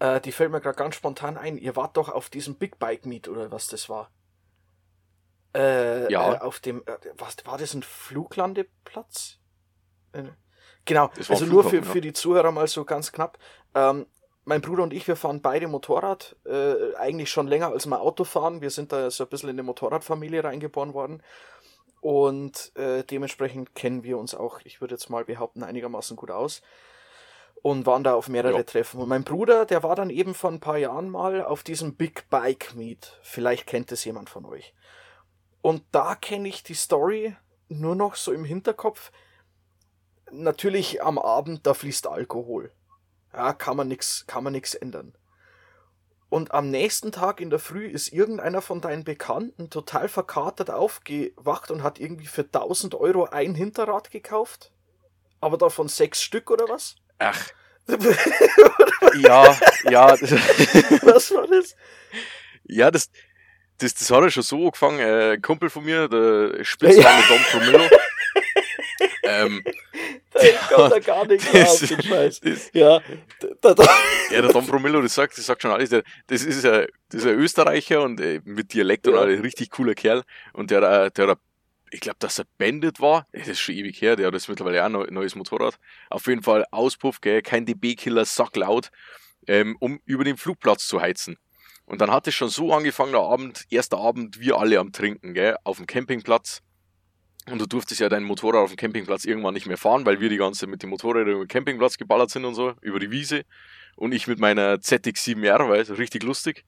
Äh, 0.00 0.20
die 0.20 0.32
fällt 0.32 0.50
mir 0.50 0.60
gerade 0.60 0.76
ganz 0.76 0.96
spontan 0.96 1.36
ein. 1.36 1.56
Ihr 1.56 1.76
wart 1.76 1.96
doch 1.96 2.08
auf 2.08 2.28
diesem 2.30 2.56
Big 2.56 2.78
Bike 2.78 3.06
Meet 3.06 3.28
oder 3.28 3.52
was 3.52 3.68
das 3.68 3.88
war. 3.88 4.10
Äh, 5.54 6.10
Ja. 6.10 6.34
Äh, 6.34 6.38
auf 6.40 6.58
dem, 6.58 6.82
äh, 6.86 6.96
was 7.16 7.36
war 7.44 7.58
das 7.58 7.74
ein 7.74 7.82
Fluglandeplatz? 7.82 9.38
Äh, 10.12 10.24
genau. 10.84 11.10
Also 11.28 11.44
nur 11.44 11.64
für, 11.64 11.76
ja. 11.76 11.82
für 11.82 12.00
die 12.00 12.14
Zuhörer 12.14 12.50
mal 12.50 12.66
so 12.66 12.84
ganz 12.84 13.12
knapp. 13.12 13.38
Ähm, 13.74 14.06
mein 14.44 14.62
Bruder 14.62 14.82
und 14.82 14.92
ich, 14.94 15.06
wir 15.06 15.16
fahren 15.16 15.42
beide 15.42 15.68
Motorrad, 15.68 16.34
äh, 16.46 16.94
eigentlich 16.96 17.30
schon 17.30 17.46
länger 17.46 17.68
als 17.68 17.86
wir 17.86 18.00
Auto 18.00 18.24
fahren. 18.24 18.62
Wir 18.62 18.70
sind 18.70 18.92
da 18.92 19.10
so 19.10 19.24
ein 19.24 19.30
bisschen 19.30 19.50
in 19.50 19.56
eine 19.56 19.62
Motorradfamilie 19.64 20.42
reingeboren 20.42 20.94
worden. 20.94 21.22
Und 22.00 22.74
äh, 22.76 23.04
dementsprechend 23.04 23.74
kennen 23.74 24.02
wir 24.02 24.16
uns 24.16 24.34
auch, 24.34 24.60
ich 24.64 24.80
würde 24.80 24.94
jetzt 24.94 25.10
mal 25.10 25.26
behaupten, 25.26 25.62
einigermaßen 25.62 26.16
gut 26.16 26.30
aus. 26.30 26.62
Und 27.62 27.84
waren 27.84 28.04
da 28.04 28.14
auf 28.14 28.28
mehrere 28.28 28.58
Ja. 28.58 28.62
Treffen. 28.62 29.00
Und 29.00 29.08
mein 29.08 29.24
Bruder, 29.24 29.66
der 29.66 29.82
war 29.82 29.94
dann 29.94 30.08
eben 30.10 30.34
vor 30.34 30.50
ein 30.50 30.60
paar 30.60 30.78
Jahren 30.78 31.10
mal 31.10 31.44
auf 31.44 31.62
diesem 31.62 31.94
Big 31.94 32.28
Bike 32.30 32.74
Meet. 32.74 33.18
Vielleicht 33.22 33.66
kennt 33.66 33.92
es 33.92 34.04
jemand 34.04 34.30
von 34.30 34.46
euch. 34.46 34.74
Und 35.60 35.84
da 35.92 36.14
kenne 36.14 36.48
ich 36.48 36.62
die 36.62 36.74
Story 36.74 37.36
nur 37.68 37.94
noch 37.94 38.14
so 38.16 38.32
im 38.32 38.44
Hinterkopf. 38.44 39.12
Natürlich 40.30 41.02
am 41.02 41.18
Abend, 41.18 41.66
da 41.66 41.74
fließt 41.74 42.06
Alkohol. 42.06 42.72
Ja, 43.32 43.52
kann 43.52 43.76
man 43.76 43.88
nix, 43.88 44.26
kann 44.26 44.42
man 44.42 44.52
nix 44.52 44.74
ändern. 44.74 45.14
Und 46.30 46.52
am 46.52 46.70
nächsten 46.70 47.10
Tag 47.10 47.40
in 47.40 47.50
der 47.50 47.58
Früh 47.58 47.86
ist 47.86 48.12
irgendeiner 48.12 48.62
von 48.62 48.80
deinen 48.80 49.02
Bekannten 49.02 49.68
total 49.68 50.08
verkatert 50.08 50.70
aufgewacht 50.70 51.72
und 51.72 51.82
hat 51.82 51.98
irgendwie 51.98 52.26
für 52.26 52.42
1000 52.42 52.94
Euro 52.94 53.24
ein 53.24 53.54
Hinterrad 53.54 54.10
gekauft. 54.12 54.72
Aber 55.40 55.58
davon 55.58 55.88
sechs 55.88 56.22
Stück 56.22 56.50
oder 56.50 56.68
was? 56.68 56.94
Ach, 57.20 57.46
ja, 59.20 59.58
ja, 59.90 60.16
das, 60.16 60.30
was 61.02 61.30
war 61.32 61.46
das? 61.46 61.74
ja, 62.64 62.90
das, 62.90 63.10
das, 63.78 63.94
das 63.94 64.10
hat 64.10 64.22
ja 64.22 64.30
schon 64.30 64.42
so 64.42 64.64
angefangen. 64.66 65.00
Äh, 65.00 65.32
ein 65.34 65.42
Kumpel 65.42 65.70
von 65.70 65.84
mir, 65.84 66.08
der 66.08 66.64
Spitzname 66.64 67.22
Dom 67.28 67.38
Promillo. 67.50 67.88
ähm, 69.24 69.62
Da 70.32 70.40
kommt 70.74 70.92
da 70.92 70.98
gar 71.00 71.26
nichts 71.26 71.52
mehr 71.52 71.68
auf 71.68 71.78
den 71.86 72.02
Scheiß. 72.02 72.40
das, 72.40 72.70
Ja, 72.72 73.00
da, 73.60 73.74
da, 73.74 73.84
Ja, 74.30 74.42
der 74.42 74.52
Dom 74.52 74.66
Promillo, 74.66 75.02
das 75.02 75.14
sagt, 75.14 75.36
das 75.36 75.46
sagt 75.46 75.62
schon 75.62 75.70
alles. 75.72 75.90
Der, 75.90 76.02
das, 76.28 76.42
ist 76.42 76.64
ein, 76.64 76.86
das 77.10 77.22
ist 77.22 77.26
ein 77.26 77.38
Österreicher 77.38 78.02
und 78.02 78.20
äh, 78.20 78.40
mit 78.44 78.72
Dialekt 78.72 79.06
und 79.08 79.14
Ja. 79.14 79.20
alles, 79.20 79.38
ein 79.38 79.42
richtig 79.42 79.70
cooler 79.70 79.94
Kerl. 79.94 80.22
Und 80.52 80.70
der, 80.70 81.10
der, 81.10 81.36
ich 81.90 82.00
glaube, 82.00 82.18
dass 82.20 82.38
er 82.38 82.46
Bandit 82.58 83.00
war. 83.00 83.26
Das 83.32 83.48
ist 83.48 83.60
schon 83.60 83.74
ewig 83.74 84.00
her, 84.00 84.16
der 84.16 84.28
hat 84.28 84.34
jetzt 84.34 84.48
mittlerweile 84.48 84.80
auch 84.80 84.86
ein 84.86 84.92
neu- 84.92 85.06
neues 85.10 85.34
Motorrad. 85.34 85.78
Auf 86.08 86.26
jeden 86.26 86.42
Fall 86.42 86.64
Auspuff, 86.70 87.20
gell, 87.20 87.42
kein 87.42 87.66
DB-Killer, 87.66 88.24
sacklaut, 88.24 88.90
ähm, 89.46 89.76
um 89.80 90.00
über 90.04 90.24
den 90.24 90.36
Flugplatz 90.36 90.86
zu 90.86 91.00
heizen. 91.00 91.36
Und 91.84 92.00
dann 92.00 92.12
hat 92.12 92.28
es 92.28 92.34
schon 92.34 92.48
so 92.48 92.72
angefangen, 92.72 93.12
der 93.12 93.22
Abend, 93.22 93.64
erster 93.70 93.98
Abend, 93.98 94.38
wir 94.38 94.58
alle 94.58 94.78
am 94.78 94.92
Trinken, 94.92 95.34
gell, 95.34 95.56
auf 95.64 95.78
dem 95.78 95.86
Campingplatz. 95.86 96.62
Und 97.50 97.60
du 97.60 97.66
durftest 97.66 98.00
ja 98.00 98.08
dein 98.08 98.22
Motorrad 98.22 98.62
auf 98.62 98.70
dem 98.70 98.76
Campingplatz 98.76 99.24
irgendwann 99.24 99.54
nicht 99.54 99.66
mehr 99.66 99.78
fahren, 99.78 100.06
weil 100.06 100.20
wir 100.20 100.28
die 100.28 100.36
ganze 100.36 100.68
mit 100.68 100.82
den 100.82 100.90
Motorrädern 100.90 101.34
über 101.34 101.44
den 101.44 101.48
Campingplatz 101.48 101.96
geballert 101.98 102.30
sind 102.30 102.44
und 102.44 102.54
so, 102.54 102.74
über 102.80 103.00
die 103.00 103.10
Wiese. 103.10 103.42
Und 103.96 104.12
ich 104.12 104.28
mit 104.28 104.38
meiner 104.38 104.74
ZX7R, 104.74 105.68
weil 105.68 105.80
es 105.80 105.98
richtig 105.98 106.22
lustig. 106.22 106.64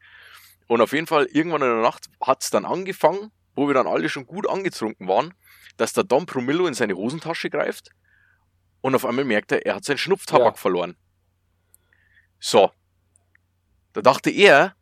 Und 0.67 0.81
auf 0.81 0.93
jeden 0.93 1.07
Fall, 1.07 1.27
irgendwann 1.27 1.63
in 1.63 1.69
der 1.69 1.83
Nacht 1.83 2.07
hat 2.21 2.43
es 2.43 2.51
dann 2.51 2.65
angefangen, 2.65 3.31
wo 3.55 3.67
wir 3.67 3.75
dann 3.75 3.87
alle 3.87 4.09
schon 4.09 4.27
gut 4.27 4.49
angetrunken 4.49 5.09
waren, 5.09 5.35
dass 5.77 5.93
der 5.93 6.05
Dom 6.05 6.27
Promillo 6.27 6.67
in 6.67 6.75
seine 6.75 6.95
Hosentasche 6.95 7.51
greift 7.51 7.91
und 8.81 8.95
auf 8.95 9.05
einmal 9.07 9.25
merkt 9.25 9.53
er, 9.53 9.65
er 9.67 9.77
hat 9.77 9.85
seinen 9.85 9.99
Schnupftabak 9.99 10.55
Ja. 10.55 10.61
verloren. 10.61 10.97
So. 12.39 12.71
Da 13.93 14.01
dachte 14.03 14.31
er, 14.31 14.75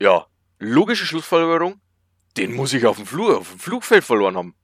ja, 0.00 0.26
logische 0.58 1.06
Schlussfolgerung, 1.06 1.80
den 2.36 2.54
muss 2.54 2.72
ich 2.72 2.84
auf 2.86 2.96
dem, 2.96 3.06
Flug, 3.06 3.30
auf 3.30 3.48
dem 3.50 3.58
Flugfeld 3.58 4.04
verloren 4.04 4.36
haben. 4.36 4.54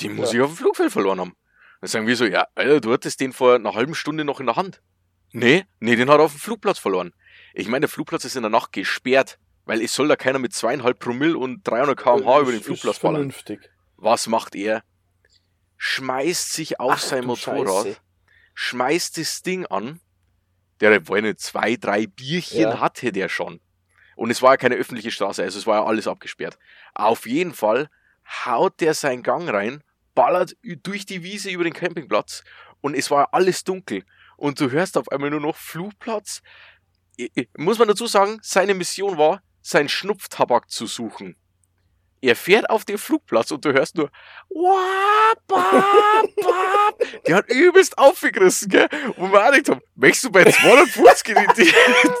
Den 0.00 0.14
muss 0.14 0.32
Ja. 0.32 0.38
ich 0.40 0.44
auf 0.44 0.50
dem 0.50 0.56
Flugfeld 0.56 0.92
verloren 0.92 1.20
haben. 1.20 1.36
Dann 1.80 1.88
sagen 1.88 2.06
wir 2.06 2.16
so, 2.16 2.24
ja, 2.26 2.46
Alter, 2.54 2.80
du 2.80 2.92
hattest 2.92 3.20
den 3.20 3.32
vor 3.32 3.54
einer 3.54 3.74
halben 3.74 3.94
Stunde 3.94 4.24
noch 4.24 4.40
in 4.40 4.46
der 4.46 4.56
Hand. 4.56 4.82
Nee, 5.32 5.64
nee, 5.80 5.96
den 5.96 6.08
hat 6.08 6.18
er 6.18 6.24
auf 6.24 6.32
dem 6.32 6.40
Flugplatz 6.40 6.78
verloren. 6.78 7.12
Ich 7.54 7.68
meine, 7.68 7.80
der 7.80 7.88
Flugplatz 7.88 8.24
ist 8.24 8.36
in 8.36 8.42
der 8.42 8.50
Nacht 8.50 8.72
gesperrt, 8.72 9.38
weil 9.66 9.82
es 9.82 9.92
soll 9.94 10.08
da 10.08 10.16
keiner 10.16 10.38
mit 10.38 10.54
zweieinhalb 10.54 10.98
Promille 10.98 11.36
und 11.36 11.62
300 11.68 11.98
km/h 11.98 12.40
über 12.40 12.52
den 12.52 12.62
Flugplatz 12.62 12.96
ist 12.96 13.02
ballern. 13.02 13.16
vernünftig. 13.16 13.70
Was 13.96 14.26
macht 14.26 14.54
er? 14.54 14.82
Schmeißt 15.76 16.52
sich 16.54 16.80
auf 16.80 16.92
Ach, 16.92 16.98
sein 16.98 17.26
Motorrad, 17.26 17.84
Scheiße. 17.86 17.96
schmeißt 18.54 19.18
das 19.18 19.42
Ding 19.42 19.66
an. 19.66 20.00
Der 20.80 21.06
war 21.08 21.16
eine 21.16 21.36
zwei, 21.36 21.76
drei 21.76 22.06
Bierchen 22.06 22.60
Ja. 22.60 22.80
hatte 22.80 23.12
der 23.12 23.28
schon. 23.28 23.60
Und 24.14 24.30
es 24.30 24.40
war 24.40 24.52
ja 24.52 24.56
keine 24.56 24.76
öffentliche 24.76 25.10
Straße, 25.10 25.42
also 25.42 25.58
es 25.58 25.66
war 25.66 25.80
ja 25.80 25.84
alles 25.86 26.08
abgesperrt. 26.08 26.58
Auf 26.94 27.26
jeden 27.26 27.52
Fall 27.52 27.88
haut 28.46 28.80
der 28.80 28.94
seinen 28.94 29.22
Gang 29.22 29.48
rein, 29.50 29.82
ballert 30.14 30.56
durch 30.62 31.04
die 31.04 31.22
Wiese 31.22 31.50
über 31.50 31.64
den 31.64 31.74
Campingplatz 31.74 32.42
und 32.80 32.94
es 32.94 33.10
war 33.10 33.34
alles 33.34 33.64
dunkel. 33.64 34.04
Und 34.38 34.58
du 34.60 34.70
hörst 34.70 34.96
auf 34.96 35.10
einmal 35.12 35.30
nur 35.30 35.40
noch 35.40 35.56
Flugplatz. 35.56 36.42
Muss 37.56 37.78
man 37.78 37.88
dazu 37.88 38.06
sagen, 38.06 38.38
seine 38.42 38.74
Mission 38.74 39.16
war, 39.18 39.42
seinen 39.66 39.88
Schnupftabak 39.88 40.70
zu 40.70 40.86
suchen. 40.86 41.36
Er 42.22 42.34
fährt 42.34 42.70
auf 42.70 42.84
den 42.84 42.98
Flugplatz 42.98 43.50
und 43.50 43.64
du 43.64 43.72
hörst 43.72 43.96
nur 43.96 44.10
"Wap, 44.48 45.46
bap, 45.46 46.34
bap." 46.36 47.22
Der 47.26 47.36
hat 47.36 47.50
übelst 47.52 47.98
aufgerissen, 47.98 48.68
gell? 48.70 48.88
Und 49.16 49.32
wir 49.32 49.44
auch 49.46 49.52
gedacht 49.52 49.68
haben, 49.70 49.80
möchtest 49.96 50.24
du 50.24 50.30
bei 50.30 50.44
250 50.44 51.34
die, 51.56 51.64
die, 51.64 51.72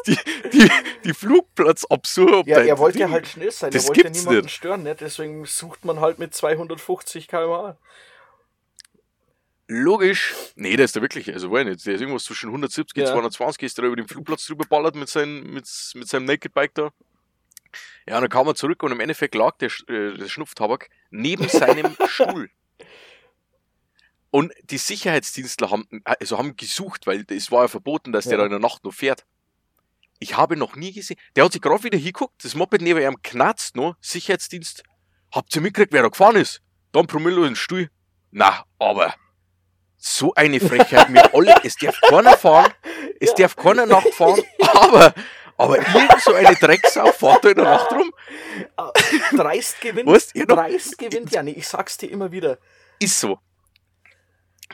die, 0.06 0.50
die, 0.50 0.70
die 1.04 1.14
Flugplatzabsuche 1.14 2.42
Ja, 2.46 2.58
er 2.60 2.78
wollte 2.78 2.98
ja 2.98 3.10
halt 3.10 3.26
schnell 3.26 3.50
sein, 3.50 3.70
Das 3.70 3.84
er 3.84 3.88
wollte 3.88 4.02
gibt's 4.02 4.18
niemanden 4.20 4.42
nicht. 4.42 4.54
stören, 4.54 4.82
ne? 4.82 4.94
deswegen 4.94 5.44
sucht 5.46 5.84
man 5.84 6.00
halt 6.00 6.18
mit 6.18 6.34
250 6.34 7.26
km/h. 7.28 7.76
Logisch. 9.68 10.34
Nee, 10.54 10.76
der 10.76 10.84
ist 10.84 10.94
da 10.94 11.00
wirklich, 11.00 11.32
also 11.32 11.50
war 11.50 11.64
nicht. 11.64 11.84
Der 11.86 11.94
ist 11.94 12.00
irgendwas 12.00 12.24
zwischen 12.24 12.48
170 12.50 12.96
und 13.02 13.06
Ja. 13.08 13.12
220, 13.12 13.62
ist 13.64 13.78
der 13.78 13.86
über 13.86 13.96
den 13.96 14.06
Flugplatz 14.06 14.46
drüber 14.46 14.64
ballert 14.68 14.94
mit, 14.94 15.08
seinem 15.08 15.42
mit, 15.52 15.66
mit 15.94 16.08
seinem 16.08 16.26
Naked 16.26 16.54
Bike 16.54 16.74
da. 16.74 16.90
Ja, 18.08 18.16
und 18.16 18.22
dann 18.22 18.30
kam 18.30 18.46
er 18.46 18.54
zurück 18.54 18.82
und 18.82 18.92
im 18.92 19.00
Endeffekt 19.00 19.34
lag 19.34 19.56
der, 19.58 19.70
äh, 19.88 20.16
der 20.16 20.28
Schnupftabak 20.28 20.88
neben 21.10 21.48
seinem 21.48 21.96
Stuhl. 22.08 22.50
Und 24.30 24.52
die 24.64 24.78
Sicherheitsdienstler 24.78 25.70
haben, 25.70 25.86
also 26.04 26.36
haben 26.38 26.56
gesucht, 26.56 27.06
weil 27.06 27.24
es 27.30 27.50
war 27.50 27.62
ja 27.62 27.68
verboten, 27.68 28.12
dass 28.12 28.24
der 28.24 28.32
Ja. 28.34 28.38
da 28.38 28.44
in 28.44 28.50
der 28.50 28.58
Nacht 28.60 28.84
noch 28.84 28.92
fährt. 28.92 29.24
Ich 30.18 30.36
habe 30.36 30.56
noch 30.56 30.76
nie 30.76 30.92
gesehen. 30.92 31.18
Der 31.36 31.44
hat 31.44 31.52
sich 31.52 31.62
gerade 31.62 31.82
wieder 31.84 31.98
hinguckt, 31.98 32.44
das 32.44 32.54
Moped 32.54 32.80
neben 32.82 33.00
ihm 33.00 33.22
knarzt 33.22 33.76
noch. 33.76 33.96
Sicherheitsdienst. 34.00 34.82
Habt 35.34 35.54
ihr 35.54 35.60
mitgekriegt, 35.62 35.92
wer 35.92 36.02
da 36.02 36.08
gefahren 36.08 36.36
ist? 36.36 36.62
Don 36.92 37.06
Promillo 37.06 37.42
in 37.42 37.50
den 37.50 37.56
Stuhl. 37.56 37.90
Na, 38.30 38.64
aber 38.78 39.14
so 39.96 40.32
eine 40.34 40.60
Frechheit 40.60 41.08
mir 41.10 41.34
alle. 41.34 41.54
Es 41.64 41.76
darf 41.76 41.98
keiner 42.00 42.36
fahren, 42.36 42.72
es 43.20 43.30
Ja. 43.36 43.36
darf 43.46 43.56
keiner 43.56 43.86
Nacht 43.86 44.08
fahren, 44.14 44.40
aber, 44.74 45.14
aber 45.58 45.78
irgend 45.78 46.20
so 46.22 46.34
eine 46.34 46.54
Drecksau 46.54 47.12
fährt 47.12 47.44
da 47.44 47.48
in 47.50 47.54
der 47.56 47.64
Nacht 47.64 47.92
rum. 47.92 48.12
Dreist 49.36 49.80
gewinnt, 49.80 50.08
Weißt 50.08 50.34
noch- 50.36 50.46
Dreist 50.46 50.98
gewinnt, 50.98 51.30
Janni, 51.32 51.52
ich 51.52 51.66
sag's 51.68 51.96
dir 51.96 52.10
immer 52.10 52.30
wieder. 52.32 52.58
Ist 52.98 53.18
so. 53.20 53.38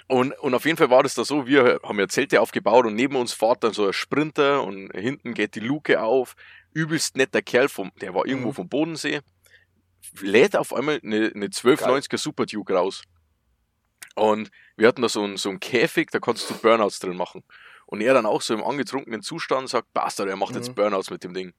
Und, 0.08 0.32
und 0.40 0.54
auf 0.54 0.64
jeden 0.64 0.76
Fall 0.78 0.90
war 0.90 1.02
das 1.02 1.14
da 1.14 1.24
so, 1.24 1.46
wir 1.46 1.80
haben 1.82 1.98
ja 1.98 2.08
Zelte 2.08 2.40
aufgebaut 2.40 2.86
und 2.86 2.94
neben 2.94 3.16
uns 3.16 3.32
fährt 3.32 3.62
dann 3.62 3.72
so 3.74 3.86
ein 3.86 3.92
Sprinter 3.92 4.62
und 4.62 4.90
hinten 4.92 5.34
geht 5.34 5.54
die 5.54 5.60
Luke 5.60 6.00
auf. 6.00 6.34
Übelst 6.72 7.16
netter 7.16 7.42
Kerl, 7.42 7.68
vom, 7.68 7.92
der 8.00 8.14
war 8.14 8.26
irgendwo 8.26 8.48
Mhm. 8.48 8.54
vom 8.54 8.68
Bodensee. 8.68 9.20
Lädt 10.20 10.56
auf 10.56 10.72
einmal 10.74 11.00
eine, 11.02 11.30
eine 11.34 11.46
1290er 11.48 12.16
Super 12.18 12.46
Duke 12.46 12.74
raus. 12.74 13.02
Und 14.14 14.50
wir 14.76 14.88
hatten 14.88 15.02
da 15.02 15.08
so 15.08 15.22
einen, 15.22 15.36
so 15.36 15.50
einen 15.50 15.60
Käfig, 15.60 16.10
da 16.10 16.18
konntest 16.18 16.48
du 16.50 16.54
Burnouts 16.54 16.98
drin 16.98 17.16
machen. 17.16 17.44
Und 17.92 18.00
er 18.00 18.14
dann 18.14 18.24
auch 18.24 18.40
so 18.40 18.54
im 18.54 18.64
angetrunkenen 18.64 19.20
Zustand 19.20 19.68
sagt, 19.68 19.92
Bastard, 19.92 20.26
er 20.26 20.36
macht 20.36 20.54
jetzt 20.54 20.70
Mhm. 20.70 20.74
Burnouts 20.76 21.10
mit 21.10 21.24
dem 21.24 21.34
Ding. 21.34 21.52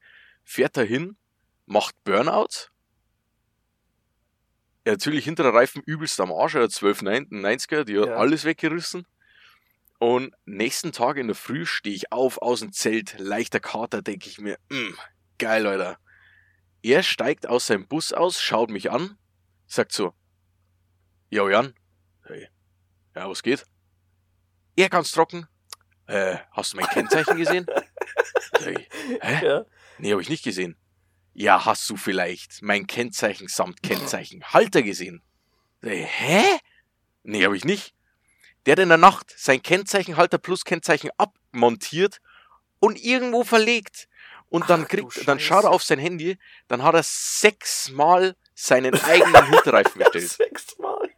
Fährt 0.43 0.75
er 0.77 0.83
hin, 0.83 1.15
macht 1.67 1.93
Burnouts. 2.03 2.71
Er 4.83 4.93
natürlich 4.93 5.25
hinter 5.25 5.43
der 5.43 5.53
Reifen 5.53 5.83
übelst 5.85 6.19
am 6.19 6.31
Arsch, 6.31 6.55
er 6.55 6.63
hat 6.63 6.71
12 6.71 7.03
90er, 7.03 7.83
die 7.83 7.99
hat 7.99 8.07
Ja. 8.07 8.15
alles 8.15 8.45
weggerissen. 8.45 9.05
Und 9.99 10.33
nächsten 10.45 10.91
Tag 10.91 11.17
in 11.17 11.27
der 11.27 11.35
Früh 11.35 11.67
stehe 11.67 11.95
ich 11.95 12.11
auf, 12.11 12.39
aus 12.41 12.61
dem 12.61 12.73
Zelt, 12.73 13.13
leichter 13.19 13.59
Kater, 13.59 14.01
denke 14.01 14.27
ich 14.27 14.39
mir, 14.39 14.57
"Mm, 14.69 14.95
geil, 15.37 15.61
Leute. 15.61 15.97
Er 16.81 17.03
steigt 17.03 17.45
aus 17.47 17.67
seinem 17.67 17.87
Bus 17.87 18.11
aus, 18.11 18.41
schaut 18.41 18.71
mich 18.71 18.89
an, 18.89 19.19
sagt 19.67 19.91
so, 19.91 20.15
Jo 21.29 21.47
Jan, 21.47 21.75
hey, 22.25 22.47
ja, 23.15 23.29
was 23.29 23.43
geht? 23.43 23.65
Er 24.75 24.89
ganz 24.89 25.11
trocken, 25.11 25.47
äh, 26.07 26.37
hast 26.51 26.73
du 26.73 26.77
mein 26.77 26.87
Kennzeichen 26.87 27.37
gesehen? 27.37 27.65
Ich, 28.59 28.89
Hä? 29.21 29.45
Ja. 29.45 29.65
Nee, 29.97 30.11
habe 30.11 30.21
ich 30.21 30.29
nicht 30.29 30.43
gesehen. 30.43 30.77
Ja, 31.33 31.65
hast 31.65 31.89
du 31.89 31.97
vielleicht 31.97 32.61
mein 32.61 32.85
Kennzeichen 32.87 33.47
samt 33.47 33.81
Kennzeichen 33.81 34.43
Halter 34.45 34.83
gesehen? 34.83 35.23
Ich, 35.81 36.05
Hä? 36.05 36.43
Nee, 37.23 37.43
habe 37.45 37.57
ich 37.57 37.65
nicht. 37.65 37.93
Der 38.65 38.73
hat 38.73 38.79
in 38.79 38.89
der 38.89 38.97
Nacht 38.97 39.33
sein 39.37 39.61
Kennzeichenhalter 39.61 40.37
plus 40.37 40.63
Kennzeichen 40.63 41.09
abmontiert 41.17 42.19
und 42.79 42.97
irgendwo 43.03 43.43
verlegt. 43.43 44.07
Und 44.49 44.69
dann 44.69 44.83
Ach 44.83 44.87
kriegt, 44.87 45.27
dann 45.27 45.39
schaut 45.39 45.63
er 45.63 45.71
auf 45.71 45.83
sein 45.83 45.97
Handy, 45.99 46.37
dann 46.67 46.83
hat 46.83 46.93
er 46.93 47.01
sechsmal 47.03 48.35
seinen 48.53 48.93
eigenen 49.01 49.49
Hinterreifen 49.49 49.97
bestellt. 49.99 50.29
Sechsmal. 50.29 51.09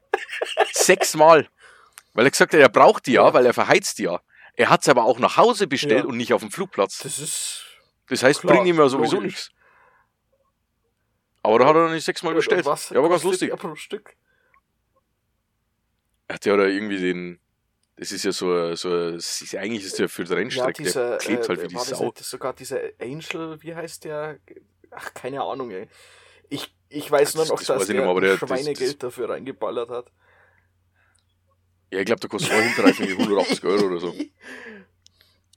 Sechsmal. 0.71 1.49
Weil 2.13 2.25
er 2.25 2.31
gesagt 2.31 2.53
hat, 2.53 2.59
er 2.61 2.69
braucht 2.69 3.07
die 3.07 3.13
ja, 3.13 3.25
Ja. 3.27 3.33
weil 3.33 3.45
er 3.45 3.53
verheizt 3.53 3.97
die 3.99 4.03
ja. 4.03 4.21
Er 4.57 4.69
hat 4.69 4.81
es 4.83 4.89
aber 4.89 5.03
auch 5.03 5.19
nach 5.19 5.37
Hause 5.37 5.67
bestellt 5.67 6.03
Ja. 6.03 6.09
und 6.09 6.17
nicht 6.17 6.33
auf 6.33 6.41
dem 6.41 6.51
Flugplatz. 6.51 6.99
Das 6.99 7.19
ist. 7.19 7.63
Das 8.07 8.23
heißt, 8.23 8.41
Klar, 8.41 8.53
bringt 8.55 8.67
ihm 8.67 8.77
ja 8.77 8.87
sowieso 8.87 9.15
logisch. 9.15 9.25
nichts. 9.33 9.51
Aber 11.43 11.59
da 11.59 11.67
hat 11.67 11.75
er 11.75 11.89
nicht 11.89 12.05
sechsmal 12.05 12.31
Und 12.33 12.37
bestellt. 12.37 12.65
Was 12.65 12.89
ja, 12.89 13.01
war 13.01 13.09
ganz 13.09 13.23
lustig. 13.23 13.51
pro 13.55 13.75
Stück? 13.75 14.15
Hat 16.29 16.45
der 16.45 16.57
da 16.57 16.65
irgendwie 16.65 16.99
den. 16.99 17.39
Das 17.97 18.11
ist 18.11 18.23
ja 18.25 18.31
so, 18.33 18.75
so 18.75 19.11
das 19.11 19.41
ist, 19.41 19.55
eigentlich 19.55 19.83
ist 19.85 19.97
der 19.99 20.09
für 20.09 20.23
die 20.25 20.31
Ja, 20.31 20.35
Rennstrecke, 20.37 20.83
dieser. 20.83 21.09
der 21.11 21.17
klebt 21.19 21.45
äh, 21.45 21.47
halt 21.49 21.61
wie 21.63 21.67
die 21.67 21.75
das 21.75 21.87
Sau. 21.89 22.05
nicht 22.05 22.17
sogar 22.25 22.53
dieser 22.53 22.79
Angel, 22.99 23.61
wie 23.61 23.73
heißt 23.73 24.03
der? 24.03 24.39
Ach, 24.91 25.13
keine 25.13 25.41
Ahnung, 25.43 25.71
ey. 25.71 25.87
Ich, 26.49 26.75
ich 26.89 27.09
weiß 27.09 27.33
Das- 27.33 27.35
nur 27.35 27.45
noch, 27.45 27.57
das 27.59 27.67
dass 27.67 27.85
der, 27.87 27.95
nicht 27.95 28.01
mehr, 28.01 28.09
aber 28.09 28.21
der- 28.21 28.37
das- 28.37 28.49
Schweinegeld 28.49 29.01
dafür 29.01 29.29
reingeballert 29.29 29.89
hat. 29.89 30.11
Ja, 31.95 32.01
ich 32.01 32.05
glaube, 32.07 32.19
der 32.19 32.29
kostet 32.29 32.51
irgendwie 32.51 33.13
180 33.13 33.63
Euro 33.63 33.85
oder 33.85 33.99
so. 34.01 34.13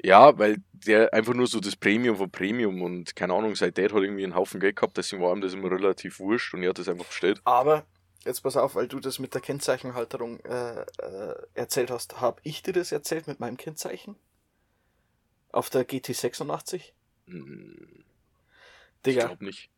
Ja, 0.00 0.38
weil 0.38 0.58
der 0.72 1.12
einfach 1.12 1.34
nur 1.34 1.48
so 1.48 1.58
das 1.58 1.74
Premium 1.74 2.16
von 2.16 2.30
Premium 2.30 2.80
und 2.82 3.16
keine 3.16 3.34
Ahnung, 3.34 3.56
sein 3.56 3.74
Dad 3.74 3.92
hat 3.92 4.00
irgendwie 4.02 4.22
einen 4.22 4.36
Haufen 4.36 4.60
Geld 4.60 4.76
gehabt, 4.76 4.96
deswegen 4.96 5.20
war 5.20 5.34
ihm 5.34 5.40
das 5.40 5.54
immer 5.54 5.68
relativ 5.70 6.20
wurscht 6.20 6.54
und 6.54 6.62
er 6.62 6.68
hat 6.70 6.78
das 6.78 6.88
einfach 6.88 7.06
bestellt. 7.06 7.40
Aber, 7.44 7.84
jetzt 8.24 8.42
pass 8.42 8.56
auf, 8.56 8.76
weil 8.76 8.86
du 8.86 9.00
das 9.00 9.18
mit 9.18 9.34
der 9.34 9.40
Kennzeichenhalterung 9.40 10.38
äh, 10.44 10.82
äh, 10.82 11.34
erzählt 11.54 11.90
hast. 11.90 12.20
Hab 12.20 12.40
ich 12.44 12.62
dir 12.62 12.72
das 12.72 12.92
erzählt 12.92 13.26
mit 13.26 13.40
meinem 13.40 13.56
Kennzeichen? 13.56 14.14
Auf 15.50 15.68
der 15.70 15.84
GT86? 15.88 16.92
Hm, 17.26 18.04
Ich 19.04 19.16
Digga, 19.16 19.26
glaube 19.26 19.44
nicht. 19.44 19.70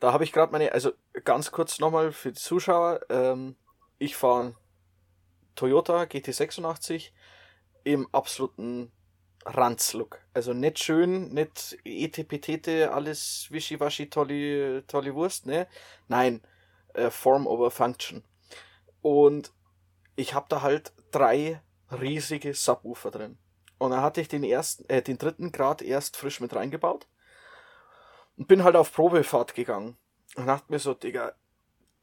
da 0.00 0.12
habe 0.12 0.24
ich 0.24 0.32
gerade 0.32 0.52
meine, 0.52 0.72
also 0.72 0.92
ganz 1.24 1.50
kurz 1.50 1.78
nochmal 1.78 2.12
für 2.12 2.32
die 2.32 2.38
Zuschauer. 2.40 3.00
Ähm, 3.08 3.56
ich 3.98 4.16
fahre 4.16 4.54
Toyota 5.54 6.02
GT86 6.02 7.10
im 7.84 8.08
absoluten 8.12 8.92
Ranzlook. 9.44 10.20
Also 10.34 10.52
nicht 10.52 10.78
schön, 10.78 11.32
nicht 11.32 11.78
etepetete, 11.84 12.92
alles 12.92 13.48
wischiwaschi, 13.50 14.08
tolle, 14.08 14.86
tolle 14.86 15.14
Wurst, 15.14 15.46
ne? 15.46 15.66
Nein, 16.08 16.42
äh, 16.94 17.10
Form 17.10 17.46
over 17.46 17.70
Function. 17.70 18.22
Und 19.00 19.52
ich 20.16 20.34
habe 20.34 20.46
da 20.48 20.62
halt 20.62 20.92
drei 21.10 21.60
riesige 21.90 22.54
Subwoofer 22.54 23.10
drin. 23.10 23.38
Und 23.78 23.90
dann 23.90 24.02
hatte 24.02 24.20
ich 24.20 24.28
den 24.28 24.44
ersten, 24.44 24.88
äh, 24.88 25.02
den 25.02 25.18
dritten 25.18 25.50
Grad 25.50 25.82
erst 25.82 26.16
frisch 26.16 26.40
mit 26.40 26.54
reingebaut. 26.54 27.08
Und 28.36 28.46
bin 28.46 28.62
halt 28.62 28.76
auf 28.76 28.92
Probefahrt 28.92 29.54
gegangen. 29.54 29.96
Und 30.36 30.46
dachte 30.46 30.72
mir 30.72 30.78
so, 30.78 30.94
Digga, 30.94 31.34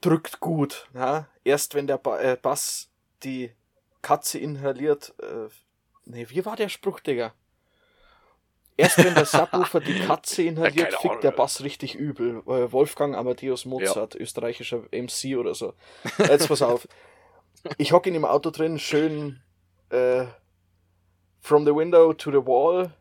drückt 0.01 0.39
gut. 0.39 0.89
Ja? 0.93 1.27
Erst 1.43 1.75
wenn 1.75 1.88
der 1.88 1.97
ba 1.97 2.19
äh, 2.19 2.38
Bass 2.39 2.88
die 3.23 3.51
Katze 4.01 4.39
inhaliert. 4.39 5.13
Äh, 5.21 5.49
nee, 6.05 6.27
wie 6.29 6.45
war 6.45 6.55
der 6.55 6.69
Spruch, 6.69 6.99
Digga? 6.99 7.34
Erst 8.77 8.97
wenn 8.99 9.13
der 9.13 9.25
Subwoofer 9.25 9.82
die 9.82 9.99
Katze 9.99 10.43
inhaliert, 10.43 10.91
keine 10.91 11.01
fickt 11.01 11.23
der. 11.23 11.32
Bass 11.32 11.63
richtig 11.63 11.95
übel. 11.95 12.41
Wolfgang 12.45 13.13
Amadeus 13.15 13.65
Mozart, 13.65 14.15
österreichischer 14.15 14.84
MC 14.91 15.38
oder 15.38 15.53
so. 15.53 15.73
Jetzt 16.17 16.47
pass 16.47 16.62
auf. 16.62 16.88
Ich 17.77 17.91
hocke 17.91 18.10
in 18.10 18.13
dem 18.13 18.23
Auto 18.23 18.51
drin, 18.51 18.79
schön 18.79 19.41
äh, 19.89 20.25
From 21.41 21.65
the 21.65 21.75
Window 21.75 22.13
to 22.13 22.32
the 22.32 22.38
Wall. 22.38 22.93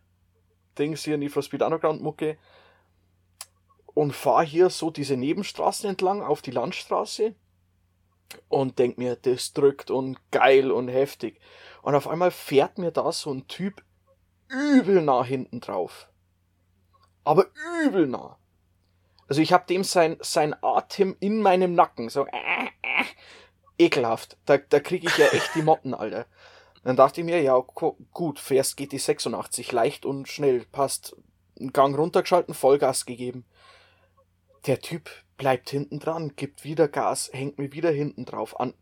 Dings 0.79 1.05
hier, 1.05 1.17
Need 1.17 1.33
for 1.33 1.43
Speed 1.43 1.63
Underground 1.63 2.03
Mucke. 2.03 2.39
Und 3.95 4.13
fahre 4.13 4.45
hier 4.45 4.71
so 4.71 4.91
diese 4.91 5.17
Nebenstraßen 5.17 5.89
entlang 5.89 6.23
auf 6.23 6.43
die 6.43 6.51
Landstraße. 6.51 7.35
Und 8.49 8.79
denk 8.79 8.99
mir, 8.99 9.17
das 9.17 9.53
drückt 9.53 9.91
und 9.91 10.19
geil 10.31 10.71
und 10.71 10.89
heftig. 10.89 11.41
Und 11.83 11.95
auf 11.95 12.09
einmal 12.09 12.31
fährt 12.31 12.79
mir 12.79 12.91
da 12.91 13.11
so 13.13 13.33
ein 13.33 13.47
Typ 13.49 13.83
übel 14.49 15.03
nah 15.03 15.25
hinten 15.25 15.61
drauf. 15.61 16.09
Aber 17.25 17.47
übel 17.85 18.07
nah. 18.07 18.39
Also 19.29 19.43
ich 19.43 19.53
hab 19.53 19.67
dem 19.67 19.85
sein, 19.85 20.17
sein 20.21 20.55
Atem 20.63 21.17
in 21.21 21.43
meinem 21.43 21.75
Nacken. 21.75 22.09
So 22.09 22.27
äh, 22.27 22.67
äh, 22.83 23.05
ekelhaft. 23.79 24.37
Da, 24.47 24.59
da 24.59 24.81
krieg 24.81 25.05
ich 25.05 25.17
ja 25.19 25.27
echt 25.27 25.55
die 25.55 25.63
Motten, 25.63 25.95
Alter. 25.95 26.27
Dann 26.85 26.97
dachte 26.97 27.21
ich 27.21 27.25
mir, 27.27 27.43
ja, 27.43 27.59
gut, 27.59 28.39
fährst 28.39 28.77
geht 28.77 28.93
die 28.93 28.99
86, 28.99 29.73
leicht 29.73 30.07
und 30.07 30.29
schnell, 30.29 30.65
passt. 30.73 31.17
Gang 31.73 31.97
runtergeschalten, 31.97 32.55
Vollgas 32.55 33.05
gegeben. 33.05 33.45
Der 34.67 34.81
Typ 34.81 35.11
bleibt 35.39 35.71
hinten 35.71 36.01
dran, 36.01 36.35
gibt 36.37 36.65
wieder 36.65 36.89
Gas, 36.89 37.31
hängt 37.33 37.57
mir 37.57 37.73
wieder 37.73 37.91
hinten 37.91 38.27
drauf 38.27 38.61
an. 38.61 38.75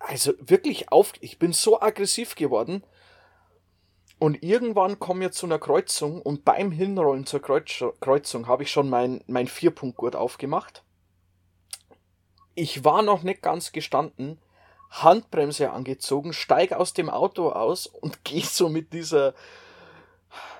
Also 0.00 0.32
wirklich 0.40 0.90
auf, 0.90 1.12
ich 1.20 1.38
bin 1.38 1.52
so 1.52 1.80
aggressiv 1.80 2.34
geworden. 2.34 2.82
Und 4.18 4.42
irgendwann 4.42 4.98
kommen 4.98 5.20
wir 5.20 5.30
zu 5.30 5.46
einer 5.46 5.60
Kreuzung 5.60 6.20
und 6.20 6.44
beim 6.44 6.72
Hinrollen 6.72 7.24
zur 7.24 7.40
Kreuz 7.40 7.84
Kreuzung 8.00 8.48
habe 8.48 8.64
ich 8.64 8.70
schon 8.72 8.90
mein, 8.90 9.22
mein 9.28 9.46
Vierpunktgurt 9.46 10.16
aufgemacht. 10.16 10.82
Ich 12.56 12.84
war 12.84 13.02
noch 13.02 13.22
nicht 13.22 13.42
ganz 13.42 13.70
gestanden, 13.70 14.40
Handbremse 14.90 15.70
angezogen, 15.70 16.32
steige 16.32 16.78
aus 16.78 16.94
dem 16.94 17.08
Auto 17.10 17.50
aus 17.50 17.86
und 17.86 18.24
gehe 18.24 18.42
so 18.42 18.68
mit 18.68 18.92
dieser, 18.92 19.34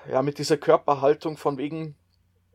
ja, 0.09 0.21
mit 0.21 0.37
dieser 0.37 0.55
Körperhaltung 0.55 1.35
von 1.35 1.57
wegen, 1.57 1.95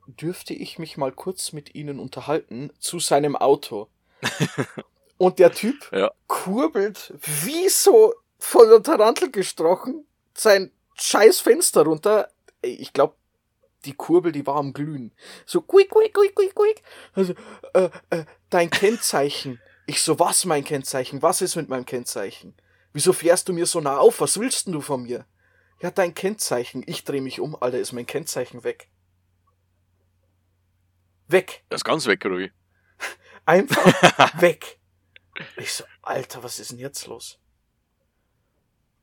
dürfte 0.07 0.55
ich 0.55 0.79
mich 0.79 0.97
mal 0.97 1.13
kurz 1.13 1.53
mit 1.53 1.75
Ihnen 1.75 1.99
unterhalten, 1.99 2.71
zu 2.79 2.99
seinem 2.99 3.37
Auto. 3.37 3.89
und 5.19 5.39
der 5.39 5.53
Typ 5.53 5.91
Ja. 5.93 6.11
kurbelt, 6.27 7.13
wie 7.43 7.69
so 7.69 8.15
von 8.39 8.69
der 8.69 8.83
Tarantel 8.83 9.31
gestrochen, 9.31 10.07
sein 10.35 10.71
scheiß 10.95 11.41
Fenster 11.41 11.83
runter. 11.85 12.29
Ich 12.63 12.93
glaube, 12.93 13.15
die 13.85 13.95
Kurbel, 13.95 14.33
die 14.33 14.47
war 14.47 14.57
am 14.57 14.73
Glühen. 14.73 15.13
So, 15.47 15.61
quick, 15.61 15.91
quick, 15.91 16.15
quick, 16.15 16.35
quick, 16.35 16.55
quick. 16.55 16.83
Also, 17.13 17.35
äh, 17.75 17.91
äh, 18.11 18.25
dein 18.51 18.71
Kennzeichen. 18.71 19.61
Ich 19.87 20.01
so, 20.03 20.19
was 20.19 20.47
mein 20.47 20.65
Kennzeichen? 20.65 21.21
Was 21.21 21.43
ist 21.43 21.57
mit 21.57 21.69
meinem 21.69 21.85
Kennzeichen? 21.85 22.55
Wieso 22.95 23.13
fährst 23.13 23.49
du 23.49 23.53
mir 23.53 23.67
so 23.67 23.81
nah 23.81 23.99
auf? 23.99 24.21
Was 24.21 24.39
willst 24.41 24.67
denn 24.67 24.73
du 24.73 24.81
von 24.81 25.03
mir? 25.03 25.27
Ja, 25.83 25.91
dein 25.91 26.15
Kennzeichen. 26.15 26.83
Ich 26.87 27.05
dreh 27.05 27.21
mich 27.21 27.41
um, 27.41 27.57
Alter, 27.61 27.79
ist 27.79 27.93
mein 27.93 28.07
Kennzeichen 28.07 28.65
weg. 28.65 28.89
Weg. 31.29 31.65
Das 31.69 31.81
ist 31.81 31.85
ganz 31.85 32.07
weg, 32.07 32.25
wie? 32.25 32.53
Einfach 33.47 33.85
weg. 34.41 34.79
Ich 35.57 35.73
so, 35.73 35.85
Alter, 36.03 36.43
was 36.43 36.61
ist 36.61 36.71
denn 36.71 36.79
jetzt 36.79 37.07
los? 37.07 37.39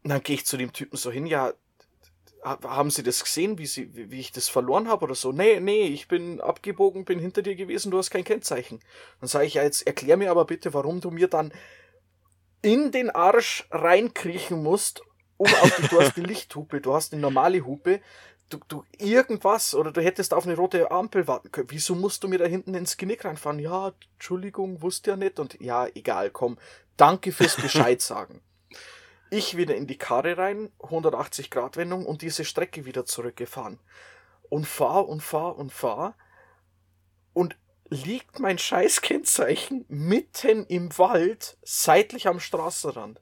Und 0.03 0.10
dann 0.10 0.23
gehe 0.23 0.36
ich 0.36 0.45
zu 0.45 0.57
dem 0.57 0.73
Typen 0.73 0.97
so 0.97 1.12
hin, 1.12 1.25
ja, 1.25 1.53
ha- 2.43 2.60
haben 2.63 2.89
Sie 2.89 3.03
das 3.03 3.23
gesehen, 3.23 3.57
wie, 3.57 3.65
sie, 3.67 3.95
wie, 3.95 4.12
wie 4.12 4.19
ich 4.19 4.31
das 4.31 4.49
verloren 4.49 4.88
habe 4.88 5.03
oder 5.05 5.15
so? 5.15 5.31
Nee, 5.31 5.60
nee, 5.60 5.84
ich 5.88 6.07
bin 6.07 6.41
abgebogen, 6.41 7.05
bin 7.05 7.19
hinter 7.19 7.41
dir 7.41 7.55
gewesen, 7.55 7.91
du 7.91 7.97
hast 7.97 8.10
kein 8.10 8.23
Kennzeichen. 8.23 8.79
Dann 9.19 9.27
sage 9.29 9.45
ich, 9.45 9.55
ja, 9.55 9.63
jetzt 9.63 9.86
erklär 9.86 10.17
mir 10.17 10.31
aber 10.31 10.45
bitte, 10.45 10.73
warum 10.73 11.01
du 11.01 11.12
mir 11.12 11.27
dann 11.27 11.53
in 12.62 12.91
den 12.91 13.10
Arsch 13.10 13.67
reinkriechen 13.71 14.62
musst, 14.63 15.01
um 15.38 15.53
auf 15.55 15.75
die, 15.75 15.88
du 15.88 16.01
hast 16.01 16.15
die 16.15 16.21
Lichthupe, 16.25 16.81
du 16.81 16.93
hast 16.93 17.13
eine 17.13 17.21
normale 17.21 17.65
Hupe, 17.65 18.01
du, 18.53 18.59
du 18.67 18.83
irgendwas, 18.97 19.73
oder 19.75 19.91
du 19.91 20.01
hättest 20.01 20.33
auf 20.33 20.45
eine 20.45 20.55
rote 20.55 20.91
Ampel 20.91 21.27
warten 21.27 21.51
können. 21.51 21.69
Wieso 21.71 21.95
musst 21.95 22.23
du 22.23 22.27
mir 22.27 22.37
da 22.37 22.45
hinten 22.45 22.73
ins 22.73 22.97
Genick 22.97 23.25
reinfahren? 23.25 23.59
Ja, 23.59 23.93
Entschuldigung, 24.13 24.81
wusste 24.81 25.11
ja 25.11 25.17
nicht. 25.17 25.39
Und 25.39 25.59
ja, 25.59 25.87
egal, 25.95 26.29
komm. 26.29 26.57
Danke 26.97 27.31
fürs 27.31 27.55
Bescheid 27.61 28.01
sagen. 28.01 28.41
Ich 29.29 29.55
wieder 29.55 29.75
in 29.75 29.87
die 29.87 29.97
Karre 29.97 30.37
rein, 30.37 30.71
180 30.81 31.49
Grad 31.49 31.77
Wendung 31.77 32.05
und 32.05 32.21
diese 32.21 32.43
Strecke 32.43 32.85
wieder 32.85 33.05
zurückgefahren. 33.05 33.79
Und 34.49 34.67
fahr 34.67 35.07
und 35.07 35.21
fahr 35.21 35.57
und 35.57 35.71
fahr. 35.71 36.17
Und 37.33 37.55
liegt 37.89 38.39
mein 38.39 38.57
Scheißkennzeichen 38.57 39.85
mitten 39.87 40.65
im 40.65 40.97
Wald, 40.97 41.57
seitlich 41.63 42.27
am 42.27 42.39
Straßenrand. 42.39 43.21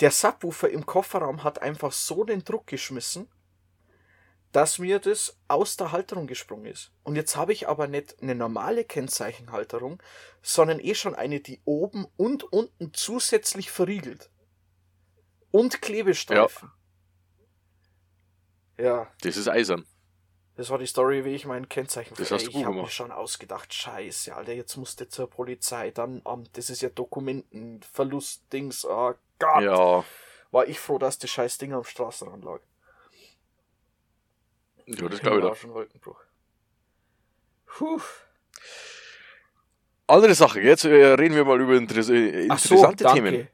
Der 0.00 0.10
Subwoofer 0.10 0.70
im 0.70 0.86
Kofferraum 0.86 1.44
hat 1.44 1.60
einfach 1.60 1.92
so 1.92 2.24
den 2.24 2.42
Druck 2.42 2.66
geschmissen, 2.66 3.28
dass 4.52 4.78
mir 4.78 4.98
das 4.98 5.38
aus 5.46 5.76
der 5.76 5.92
Halterung 5.92 6.26
gesprungen 6.26 6.66
ist. 6.66 6.90
Und 7.04 7.16
jetzt 7.16 7.36
habe 7.36 7.52
ich 7.52 7.68
aber 7.68 7.86
nicht 7.86 8.20
eine 8.20 8.34
normale 8.34 8.84
Kennzeichenhalterung, 8.84 10.02
sondern 10.42 10.80
eh 10.80 10.94
schon 10.94 11.14
eine, 11.14 11.40
die 11.40 11.60
oben 11.64 12.06
und 12.16 12.44
unten 12.44 12.92
zusätzlich 12.94 13.70
verriegelt. 13.70 14.30
Und 15.50 15.82
Klebestreifen. 15.82 16.70
Ja. 18.78 18.84
ja. 18.84 19.12
Das 19.20 19.36
ist 19.36 19.48
eisern. 19.48 19.86
Das 20.60 20.68
war 20.68 20.76
die 20.76 20.84
Story, 20.84 21.24
wie 21.24 21.30
ich 21.30 21.46
mein 21.46 21.70
Kennzeichen 21.70 22.14
Das 22.18 22.30
hast 22.30 22.48
du 22.48 22.50
gut 22.50 22.60
Ich 22.60 22.66
habe 22.66 22.76
mir 22.76 22.90
schon 22.90 23.10
ausgedacht, 23.10 23.72
scheiße, 23.72 24.36
Alter, 24.36 24.52
jetzt 24.52 24.76
musste 24.76 25.08
zur 25.08 25.26
Polizei, 25.26 25.90
dann 25.90 26.20
Amt, 26.24 26.50
das 26.58 26.68
ist 26.68 26.82
ja 26.82 26.90
Dokumentenverlust, 26.90 28.42
Dings, 28.52 28.84
oh 28.84 29.14
Gott. 29.38 29.62
Ja. 29.62 30.04
War 30.50 30.66
ich 30.66 30.78
froh, 30.78 30.98
dass 30.98 31.18
das 31.18 31.30
scheiß 31.30 31.56
Ding 31.56 31.72
am 31.72 31.84
Straßenrand 31.84 32.44
lag. 32.44 32.60
Ja, 34.84 35.08
das 35.08 35.20
glaube 35.20 35.38
ich 35.38 35.44
doch. 35.44 35.56
schon 35.56 35.72
Wolkenbruch. 35.72 36.20
Puh. 37.64 38.02
Andere 40.08 40.34
Sache, 40.34 40.60
jetzt 40.60 40.84
äh, 40.84 41.14
reden 41.14 41.36
wir 41.36 41.46
mal 41.46 41.58
über 41.58 41.74
interess 41.74 42.10
äh, 42.10 42.48
Ach 42.50 42.58
so, 42.58 42.74
interessante 42.74 43.04
danke. 43.04 43.22
Themen. 43.22 43.48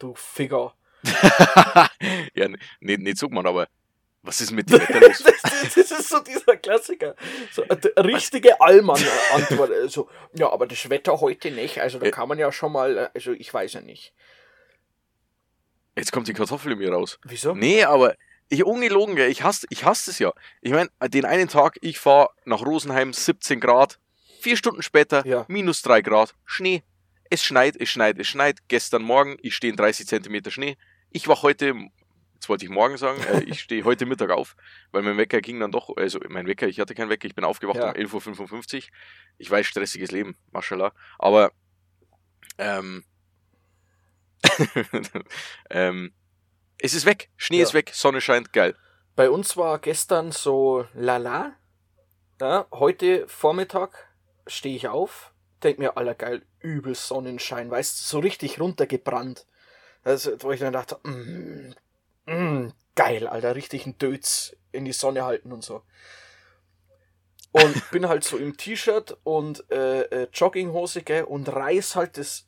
Du 0.00 0.12
Ficker. 0.16 0.74
ja, 2.34 2.48
nicht, 2.80 3.00
nicht 3.00 3.16
so 3.16 3.28
man, 3.28 3.46
aber 3.46 3.68
was 4.24 4.40
ist 4.40 4.50
mit 4.50 4.68
dem 4.70 4.80
Wetter 4.80 5.00
los? 5.00 5.22
das, 5.22 5.74
das 5.74 5.76
ist 5.76 6.08
so 6.08 6.18
dieser 6.20 6.56
Klassiker. 6.56 7.14
So 7.52 7.62
eine 7.68 7.80
richtige 8.04 8.60
Allmann-Antwort. 8.60 9.70
Also, 9.84 10.08
ja, 10.32 10.50
aber 10.50 10.66
das 10.66 10.88
Wetter 10.90 11.20
heute 11.20 11.50
nicht. 11.50 11.80
Also 11.80 11.98
da 11.98 12.06
Äh. 12.06 12.10
kann 12.10 12.28
man 12.28 12.38
ja 12.38 12.50
schon 12.50 12.72
mal, 12.72 12.96
äh, 12.96 13.08
also 13.14 13.32
ich 13.32 13.52
weiß 13.52 13.74
ja 13.74 13.80
nicht. 13.82 14.12
Jetzt 15.96 16.10
kommt 16.12 16.26
die 16.28 16.32
Kartoffel 16.32 16.72
in 16.72 16.78
mir 16.78 16.92
raus. 16.92 17.18
Wieso? 17.24 17.54
Nee, 17.54 17.84
aber 17.84 18.14
ich 18.48 18.64
ungelogen, 18.64 19.16
ich 19.18 19.42
hasse, 19.42 19.66
ich 19.70 19.84
hasse 19.84 20.10
es 20.10 20.18
ja. 20.18 20.32
Ich 20.60 20.72
meine, 20.72 20.90
den 21.08 21.24
einen 21.24 21.48
Tag, 21.48 21.76
ich 21.82 21.98
fahre 21.98 22.30
nach 22.44 22.62
Rosenheim, 22.64 23.12
17 23.12 23.60
Grad, 23.60 23.98
vier 24.40 24.56
Stunden 24.56 24.82
später, 24.82 25.24
Ja. 25.26 25.44
minus 25.48 25.82
3 25.82 26.02
Grad, 26.02 26.34
Schnee. 26.44 26.82
Es 27.30 27.42
schneit, 27.44 27.76
es 27.76 27.88
schneit, 27.88 28.18
es 28.18 28.26
schneit. 28.26 28.58
Gestern 28.68 29.02
Morgen, 29.02 29.36
ich 29.42 29.54
stehe 29.54 29.70
in 29.70 29.76
30 29.76 30.06
Zentimeter 30.06 30.50
Schnee. 30.50 30.76
Ich 31.10 31.26
war 31.28 31.42
heute, 31.42 31.74
jetzt 32.44 32.50
wollte 32.50 32.66
ich 32.66 32.70
morgen 32.70 32.98
sagen, 32.98 33.22
äh, 33.24 33.42
ich 33.44 33.60
stehe 33.62 33.84
heute 33.84 34.04
Mittag 34.04 34.30
auf, 34.30 34.54
weil 34.92 35.02
mein 35.02 35.16
Wecker 35.16 35.40
ging 35.40 35.60
dann 35.60 35.72
doch, 35.72 35.96
also 35.96 36.20
mein 36.28 36.46
Wecker, 36.46 36.68
ich 36.68 36.78
hatte 36.78 36.94
keinen 36.94 37.08
Wecker, 37.08 37.26
ich 37.26 37.34
bin 37.34 37.44
aufgewacht 37.44 37.78
Ja. 37.78 37.88
um 37.88 37.94
11.55 37.94 38.74
Uhr. 38.76 38.88
Ich 39.38 39.50
weiß, 39.50 39.66
stressiges 39.66 40.10
Leben, 40.10 40.36
mashallah. 40.52 40.92
Aber, 41.18 41.52
ähm, 42.58 43.04
ähm, 45.70 46.12
es 46.78 46.92
ist 46.92 47.06
weg, 47.06 47.30
Schnee 47.36 47.58
Ja. 47.58 47.62
ist 47.62 47.72
weg, 47.72 47.92
Sonne 47.94 48.20
scheint, 48.20 48.52
geil. 48.52 48.76
Bei 49.16 49.30
uns 49.30 49.56
war 49.56 49.78
gestern 49.78 50.30
so 50.30 50.86
lala. 50.92 51.56
Ja, 52.42 52.66
heute 52.72 53.26
Vormittag 53.26 54.12
stehe 54.46 54.76
ich 54.76 54.88
auf, 54.88 55.32
denk 55.62 55.78
mir, 55.78 55.96
aller 55.96 56.14
geil, 56.14 56.44
übel 56.60 56.94
Sonnenschein, 56.94 57.70
weißt 57.70 58.00
du, 58.00 58.04
so 58.04 58.18
richtig 58.18 58.60
runtergebrannt. 58.60 59.46
Also, 60.02 60.32
wo 60.42 60.50
ich 60.52 60.60
dann 60.60 60.74
dachte, 60.74 60.98
mm, 61.08 61.74
mm, 62.26 62.68
geil, 62.94 63.26
Alter, 63.26 63.54
richtig 63.54 63.86
ein 63.86 63.98
Dötz 63.98 64.56
in 64.72 64.84
die 64.84 64.92
Sonne 64.92 65.24
halten 65.24 65.52
und 65.52 65.64
so. 65.64 65.82
Und 67.52 67.90
bin 67.90 68.08
halt 68.08 68.24
so 68.24 68.36
im 68.36 68.56
T-Shirt 68.56 69.16
und 69.22 69.64
äh, 69.70 70.02
äh, 70.02 70.28
Jogginghose, 70.32 71.02
gell, 71.02 71.24
und 71.24 71.48
reiß 71.48 71.96
halt 71.96 72.18
das 72.18 72.46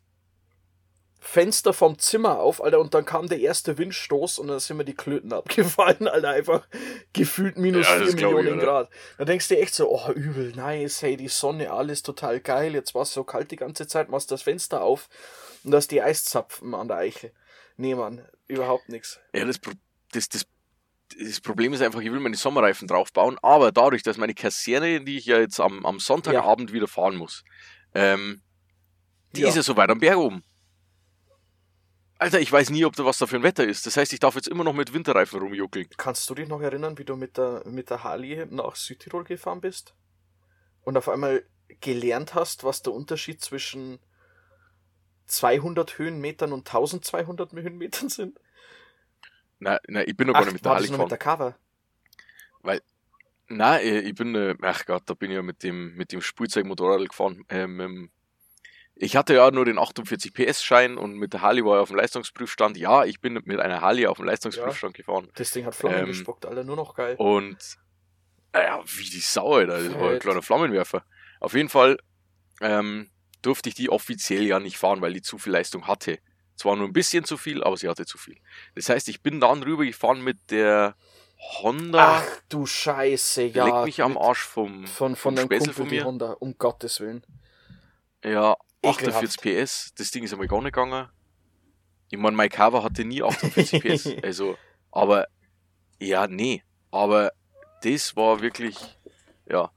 Fenster 1.19 1.73
vom 1.73 1.99
Zimmer 1.99 2.39
auf, 2.39 2.63
Alter, 2.63 2.79
und 2.79 2.95
dann 2.95 3.05
kam 3.05 3.29
der 3.29 3.41
erste 3.41 3.79
Windstoß 3.79 4.39
und 4.39 4.47
dann 4.49 4.61
sind 4.61 4.77
mir 4.77 4.85
die 4.85 4.95
Klöten 4.95 5.33
abgefallen, 5.33 6.09
Alter, 6.09 6.31
einfach 6.31 6.69
gefühlt 7.13 7.57
minus 7.57 7.89
Ja, 7.89 7.99
das 7.99 8.11
4 8.11 8.17
glaub 8.17 8.31
ich, 8.33 8.37
Millionen 8.39 8.61
Alter. 8.61 8.73
Grad. 8.73 8.91
Da 9.19 9.25
denkst 9.25 9.49
du 9.49 9.59
echt 9.59 9.75
so, 9.75 9.91
oh, 9.91 10.13
übel, 10.13 10.53
nice, 10.55 11.03
hey, 11.03 11.17
die 11.17 11.29
Sonne, 11.29 11.73
alles 11.73 12.03
total 12.03 12.41
geil, 12.41 12.75
jetzt 12.75 12.95
war 12.95 13.03
es 13.03 13.13
so 13.13 13.25
kalt 13.25 13.51
die 13.51 13.57
ganze 13.57 13.87
Zeit, 13.87 14.09
machst 14.09 14.31
das 14.31 14.43
Fenster 14.43 14.83
auf 14.83 15.09
und 15.65 15.73
da 15.73 15.79
ist 15.79 15.91
die 15.91 16.03
Eiszapfen 16.03 16.75
an 16.75 16.89
der 16.89 16.99
Eiche. 16.99 17.33
Nee, 17.77 17.95
Mann, 17.95 18.27
überhaupt 18.49 18.89
nichts. 18.89 19.21
Ja, 19.35 19.45
das, 19.45 19.61
das, 20.13 20.29
das, 20.29 20.47
das 21.21 21.41
Problem 21.41 21.73
ist 21.73 21.83
einfach, 21.83 22.01
ich 22.01 22.11
will 22.11 22.21
meine 22.21 22.37
Sommerreifen 22.37 22.89
draufbauen, 22.89 23.39
aber 23.43 23.73
dadurch, 23.73 24.03
dass 24.03 24.17
meine 24.17 24.35
Kaserne, 24.35 25.05
die 25.05 25.19
ich 25.19 25.27
ja 25.27 25.39
jetzt 25.39 25.61
am, 25.61 25.85
am 25.85 25.99
Sonntagabend 26.01 26.73
wieder 26.73 26.89
fahren 26.89 27.17
muss, 27.17 27.45
ähm, 27.95 28.43
die 29.33 29.43
Ja. 29.43 29.49
ist 29.49 29.57
ja 29.57 29.63
so 29.63 29.77
weit 29.77 29.91
am 29.91 30.01
Berg 30.01 30.17
oben. 30.17 30.43
Alter, 32.19 32.41
ich 32.41 32.51
weiß 32.51 32.71
nie, 32.71 32.85
ob 32.87 32.97
da 32.97 33.05
was 33.05 33.19
da 33.19 33.27
für 33.27 33.37
ein 33.37 33.43
Wetter 33.43 33.67
ist. 33.67 33.85
Das 33.85 33.99
heißt, 33.99 34.13
ich 34.15 34.21
darf 34.21 34.37
jetzt 34.37 34.49
immer 34.49 34.65
noch 34.65 34.73
mit 34.73 34.95
Winterreifen 34.95 35.39
rumjuckeln. 35.39 35.87
Kannst 35.99 36.29
du 36.31 36.35
dich 36.35 36.49
noch 36.49 36.63
erinnern, 36.63 36.97
wie 36.97 37.05
du 37.05 37.15
mit 37.15 37.37
der, 37.37 37.63
mit 37.67 37.91
der 37.91 38.05
Harley 38.05 38.47
nach 38.49 38.75
Südtirol 38.75 39.25
gefahren 39.25 39.61
bist? 39.61 39.95
Und 40.83 40.97
auf 40.97 41.11
einmal 41.11 41.45
gelernt 41.81 42.35
hast, 42.35 42.65
was 42.65 42.81
der 42.83 42.95
Unterschied 42.95 43.43
zwischen 43.43 43.99
200 45.27 45.99
Höhenmetern 45.99 46.53
und 46.53 46.67
1200 46.67 47.53
Höhenmetern 47.53 48.09
sind? 48.09 48.39
Na, 49.59 49.79
na 49.89 50.07
ich 50.07 50.17
bin 50.17 50.27
noch 50.29 50.35
gar 50.35 50.45
nicht 50.45 50.55
mit 50.55 50.65
der 50.65 50.73
Harley 50.73 50.91
noch 50.91 50.99
mit 50.99 51.09
gefahren. 51.09 51.09
der 51.09 51.19
Cover? 51.19 51.57
Nein, 53.49 53.81
äh, 53.81 54.01
ich 54.01 54.15
bin, 54.15 54.35
äh, 54.35 54.57
ach 54.63 54.85
Gott, 54.87 55.05
da 55.07 55.15
bin 55.15 55.31
ich 55.31 55.37
ja 55.37 55.43
mit 55.43 55.63
dem, 55.63 55.95
mit 55.95 56.13
dem 56.13 56.21
Spielzeugmotorrad 56.21 57.09
gefahren. 57.09 57.45
Ähm, 57.49 57.81
ähm, 57.81 58.11
ich 58.97 59.15
hatte 59.15 59.35
ja 59.35 59.51
nur 59.51 59.65
den 59.65 59.79
48 59.79 60.33
PS-Schein 60.33 60.97
und 60.97 61.15
mit 61.15 61.33
der 61.33 61.43
Harley 61.43 61.65
war 61.65 61.77
ich 61.77 61.83
auf 61.83 61.89
dem 61.89 61.97
Leistungsprüfstand. 61.99 62.77
Ja, 62.77 63.05
ich 63.05 63.21
bin 63.21 63.35
mit 63.45 63.61
einer 63.61 63.83
Harley 63.83 64.07
auf 64.07 64.17
dem 64.17 64.27
Leistungsprüfstand 64.27 64.95
gefahren. 64.95 65.29
Das 65.35 65.51
Ding 65.53 65.65
hat 65.67 65.75
Flammen 65.75 65.99
Ähm, 66.01 66.07
gespuckt, 66.07 66.47
Alter, 66.47 66.65
nur 66.65 66.77
noch 66.77 66.95
geil. 66.95 67.15
Und 67.19 67.59
äh, 68.53 68.65
ja, 68.65 68.83
wie 68.85 69.11
die 69.11 69.21
Sau, 69.21 69.55
Alter. 69.55 69.83
Das 69.85 69.95
war 69.95 70.11
ein 70.13 70.19
kleiner 70.19 70.43
Flammenwerfer. 70.43 71.05
Auf 71.39 71.53
jeden 71.55 71.69
Fall 71.69 71.99
ähm, 72.63 73.11
durfte 73.47 73.69
ich 73.69 73.75
die 73.75 73.91
offiziell 73.91 74.45
ja 74.45 74.59
nicht 74.59 74.77
fahren, 74.77 75.01
weil 75.01 75.13
die 75.13 75.23
zu 75.23 75.39
viel 75.39 75.53
Leistung 75.53 75.87
hatte. 75.87 76.19
Zwar 76.57 76.77
nur 76.77 76.87
ein 76.87 76.93
bisschen 76.93 77.25
zu 77.25 77.37
viel, 77.37 77.63
aber 77.63 77.77
sie 77.77 77.89
hatte 77.89 78.07
zu 78.07 78.19
viel. 78.19 78.39
Das 78.75 78.89
heißt, 78.89 79.09
ich 79.09 79.23
bin 79.23 79.41
dann 79.41 79.63
rüber 79.63 79.85
gefahren 79.85 80.23
mit 80.23 80.51
der 80.51 80.97
Honda. 81.39 82.23
Ach 82.23 82.43
du 82.49 82.67
Scheiße, 82.67 83.45
ja. 83.45 83.65
leckt 83.65 83.85
mich 83.85 84.03
am 84.03 84.17
Arsch 84.17 84.43
vom, 84.43 84.87
Von, 84.87 85.17
von 85.17 85.37
vom 85.37 85.49
Kumpel 85.49 85.73
von 85.73 85.89
mir. 85.89 86.05
Honda, 86.05 86.33
um 86.33 86.57
Gottes 86.57 87.01
Willen. 87.01 87.25
Ja, 88.25 88.57
Ekelhaft. 88.83 89.25
48 89.25 89.41
PS. 89.41 89.95
Das 89.97 90.11
Ding 90.11 90.25
ist 90.25 90.33
einmal 90.33 90.49
gar 90.49 90.63
nicht 90.63 90.73
gegangen. 90.75 91.09
Ich 92.11 92.19
meine, 92.19 92.37
mein 92.37 92.49
Cover 92.49 92.83
hatte 92.83 93.05
nie 93.05 93.23
48 93.23 93.83
PS. 93.83 94.09
Also, 94.23 94.57
aber, 94.91 95.27
ja, 96.01 96.27
nee. 96.27 96.63
Aber 96.91 97.33
das 97.83 98.17
war 98.17 98.41
wirklich, 98.41 98.77
ja. 99.49 99.71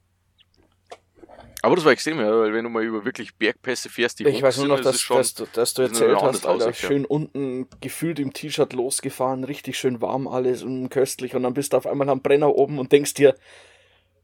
Aber 1.61 1.75
das 1.75 1.83
war 1.85 1.91
extrem, 1.91 2.19
ja, 2.19 2.31
weil 2.31 2.53
wenn 2.53 2.63
du 2.63 2.69
mal 2.69 2.83
über 2.83 3.03
wirklich 3.03 3.35
Bergpässe 3.35 3.89
fährst, 3.89 4.19
die 4.19 4.23
Ich 4.27 4.41
weiß 4.41 4.57
nur 4.59 4.67
noch, 4.67 4.77
das 4.77 4.93
dass, 4.93 5.01
schon, 5.01 5.17
dass, 5.17 5.33
du, 5.33 5.45
dass 5.51 5.73
du 5.73 5.81
erzählt 5.81 6.15
hast, 6.21 6.45
Alter, 6.45 6.65
Aussicht, 6.67 6.83
ja. 6.83 6.87
schön 6.87 7.05
unten 7.05 7.67
gefühlt 7.81 8.19
im 8.19 8.31
T-Shirt 8.33 8.71
losgefahren, 8.73 9.43
richtig 9.43 9.77
schön 9.77 10.01
warm 10.01 10.27
alles 10.27 10.63
und 10.63 10.89
köstlich 10.89 11.35
und 11.35 11.43
dann 11.43 11.53
bist 11.53 11.73
du 11.73 11.77
auf 11.77 11.85
einmal 11.85 12.09
am 12.09 12.21
Brenner 12.21 12.55
oben 12.55 12.79
und 12.79 12.91
denkst 12.91 13.13
dir, 13.15 13.35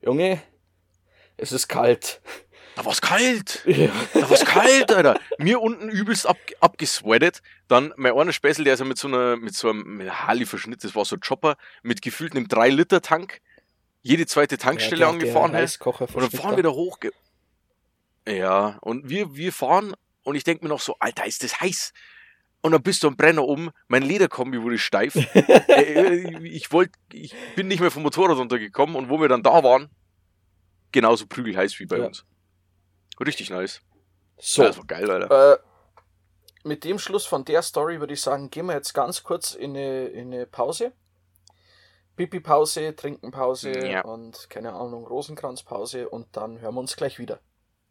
Junge, 0.01 0.41
es 1.37 1.51
ist 1.51 1.67
kalt. 1.67 2.21
da 2.77 2.85
war's 2.85 3.01
kalt. 3.01 3.63
Ja. 3.65 3.89
Da 4.13 4.29
war's 4.29 4.45
kalt, 4.45 4.93
Alter. 4.93 5.19
Mir 5.37 5.59
unten 5.59 5.89
übelst 5.89 6.25
ab, 6.27 6.37
abgesweatet. 6.61 7.41
Dann 7.67 7.93
mein 7.97 8.13
einer 8.13 8.31
Späßel, 8.31 8.63
der 8.63 8.75
ist 8.75 8.79
ja 8.79 8.85
mit 8.85 8.97
so 8.97 9.07
einer, 9.09 9.35
mit 9.35 9.55
so 9.55 9.69
einem 9.69 10.01
Harley-Verschnitt, 10.09 10.83
das 10.83 10.95
war 10.95 11.03
so 11.03 11.17
ein 11.17 11.19
Chopper, 11.21 11.57
mit 11.83 12.01
gefühlt 12.01 12.33
einem 12.33 12.45
3-Liter-Tank, 12.45 13.41
jede 14.03 14.25
zweite 14.25 14.57
Tankstelle 14.57 14.99
der- 14.99 15.09
angefahren. 15.09 15.51
der. 15.51 15.63
Reiskocher 15.63 16.07
Und 16.13 16.21
dann 16.21 16.31
fahren 16.31 16.55
wir 16.55 16.63
da 16.63 16.69
hoch. 16.69 16.99
Ja, 18.27 18.77
und 18.81 19.09
wir, 19.09 19.35
wir 19.35 19.53
fahren 19.53 19.93
und 20.23 20.35
ich 20.35 20.43
denke 20.43 20.63
mir 20.65 20.69
noch 20.69 20.79
so, 20.81 20.95
Alter, 20.99 21.25
ist 21.25 21.43
das 21.43 21.59
heiß. 21.61 21.93
Und 22.61 22.71
dann 22.71 22.81
bist 22.81 23.03
du 23.03 23.07
am 23.07 23.15
Brenner 23.15 23.45
um, 23.45 23.69
mein 23.87 24.01
Lederkombi 24.01 24.61
wurde 24.61 24.79
steif. 24.79 25.15
äh, 25.67 26.43
ich 26.47 26.71
wollte, 26.71 26.93
ich 27.13 27.35
bin 27.55 27.67
nicht 27.67 27.79
mehr 27.79 27.91
vom 27.91 28.01
Motorrad 28.01 28.37
runtergekommen 28.37 28.95
und 28.95 29.09
wo 29.09 29.21
wir 29.21 29.27
dann 29.27 29.43
da 29.43 29.63
waren, 29.63 29.89
genauso 30.91 31.27
prügelheiß 31.27 31.79
wie 31.79 31.85
bei 31.85 31.99
Ja. 31.99 32.05
uns. 32.05 32.25
Richtig 33.23 33.51
nice. 33.51 33.81
So, 34.39 34.63
Ja, 34.63 34.69
das 34.69 34.77
war 34.77 34.85
geil, 34.85 35.09
Alter. 35.11 35.53
äh, 35.53 35.57
mit 36.63 36.83
dem 36.83 36.97
Schluss 36.97 37.27
von 37.27 37.45
der 37.45 37.61
Story 37.61 37.99
würde 37.99 38.13
ich 38.15 38.21
sagen, 38.21 38.49
gehen 38.49 38.65
wir 38.65 38.73
jetzt 38.73 38.93
ganz 38.93 39.21
kurz 39.21 39.53
in 39.53 39.71
eine, 39.77 40.07
in 40.07 40.33
eine 40.33 40.47
Pause. 40.47 40.91
Pipi-Pause, 42.15 42.95
Trinkenpause 42.95 43.87
Ja. 43.87 44.01
und 44.01 44.49
keine 44.49 44.73
Ahnung, 44.73 45.05
Rosenkranzpause 45.05 46.09
und 46.09 46.27
dann 46.35 46.59
hören 46.61 46.73
wir 46.73 46.79
uns 46.79 46.95
gleich 46.95 47.19
wieder. 47.19 47.39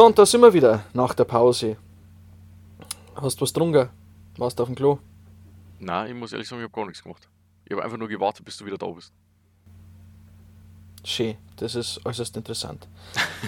So, 0.00 0.06
und 0.06 0.18
da 0.18 0.24
sind 0.24 0.40
wir 0.40 0.54
wieder 0.54 0.86
nach 0.94 1.12
der 1.12 1.24
Pause. 1.24 1.76
Hast 3.16 3.36
du 3.36 3.42
was 3.42 3.52
getrunken? 3.52 3.90
Warst 4.38 4.58
du 4.58 4.62
auf 4.62 4.68
dem 4.70 4.74
Klo? 4.74 4.98
Nein, 5.78 6.08
ich 6.08 6.14
muss 6.14 6.32
ehrlich 6.32 6.48
sagen, 6.48 6.62
ich 6.62 6.68
habe 6.70 6.74
gar 6.74 6.86
nichts 6.86 7.02
gemacht. 7.02 7.28
Ich 7.66 7.72
habe 7.72 7.84
einfach 7.84 7.98
nur 7.98 8.08
gewartet, 8.08 8.46
bis 8.46 8.56
du 8.56 8.64
wieder 8.64 8.78
da 8.78 8.86
bist. 8.86 9.12
Schön, 11.04 11.36
das 11.56 11.74
ist 11.74 12.00
äußerst 12.06 12.34
interessant. 12.34 12.88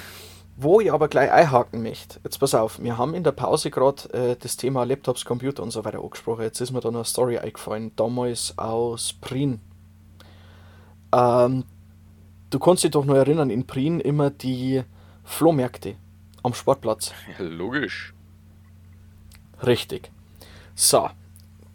Wo 0.59 0.79
ich 0.79 0.93
aber 0.93 1.09
gleich 1.09 1.33
einhaken 1.33 1.83
möchte, 1.83 2.21
jetzt 2.23 2.37
pass 2.39 2.55
auf, 2.55 2.79
wir 2.83 2.99
haben 2.99 3.15
in 3.15 3.25
der 3.25 3.33
Pause 3.33 3.71
gerade 3.71 4.13
äh, 4.13 4.37
das 4.39 4.59
Thema 4.59 4.85
Laptops, 4.85 5.25
Computer 5.25 5.63
und 5.63 5.71
so 5.71 5.87
weiter 5.87 6.05
angesprochen. 6.05 6.43
Jetzt 6.43 6.61
ist 6.61 6.71
mir 6.71 6.81
da 6.81 6.91
noch 6.91 6.99
eine 6.99 7.07
Story 7.07 7.39
eingefallen, 7.39 7.97
damals 7.97 8.59
aus 8.59 9.15
Prien. 9.15 9.59
Ähm, 11.15 11.65
du 12.51 12.59
kannst 12.59 12.85
dich 12.85 12.91
doch 12.91 13.07
noch 13.07 13.15
erinnern, 13.15 13.49
in 13.49 13.67
Prien 13.67 14.01
immer 14.01 14.29
die 14.29 14.83
Flohmärkte 15.25 15.97
am 16.43 16.55
Sportplatz. 16.55 17.13
Ja, 17.39 17.45
logisch. 17.45 18.15
Richtig. 19.65 20.11
So, 20.75 21.09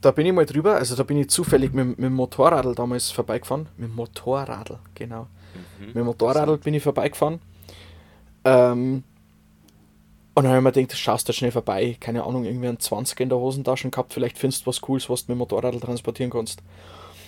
da 0.02 0.12
bin 0.12 0.26
ich 0.26 0.34
mal 0.34 0.46
drüber, 0.46 0.76
also 0.76 0.96
da 0.96 1.04
bin 1.04 1.18
ich 1.18 1.30
zufällig 1.30 1.74
mit, 1.74 1.88
mit 1.88 2.00
dem 2.00 2.14
Motorradl 2.14 2.76
damals 2.76 3.12
vorbeigefahren. 3.12 3.68
Mit 3.78 3.90
dem 3.90 3.96
Motorradl, 3.96 4.80
genau. 4.96 5.28
Mhm. 5.80 5.86
Mit 5.88 5.96
dem 5.96 6.06
Motorradl 6.06 6.58
bin 6.58 6.74
ich 6.74 6.84
vorbeigefahren. 6.84 7.40
Ähm, 8.44 9.04
und 10.34 10.44
dann 10.44 10.52
habe 10.52 10.60
ich 10.60 10.64
mir 10.64 10.72
gedacht, 10.72 10.98
schaust 10.98 11.28
du 11.28 11.34
schnell 11.34 11.52
vorbei. 11.52 11.98
Keine 12.00 12.24
Ahnung, 12.24 12.46
irgendwie 12.46 12.68
einen 12.68 12.80
20 12.80 13.20
in 13.22 13.30
der 13.30 13.40
Hosentasche 13.40 13.90
gehabt. 13.90 14.14
Vielleicht 14.14 14.38
findest 14.38 14.64
du 14.64 14.68
was 14.68 14.82
Cooles, 14.82 15.10
was 15.10 15.26
du 15.26 15.32
mit 15.32 15.38
dem 15.38 15.40
Motorradl 15.40 15.80
transportieren 15.80 16.32
kannst. 16.32 16.62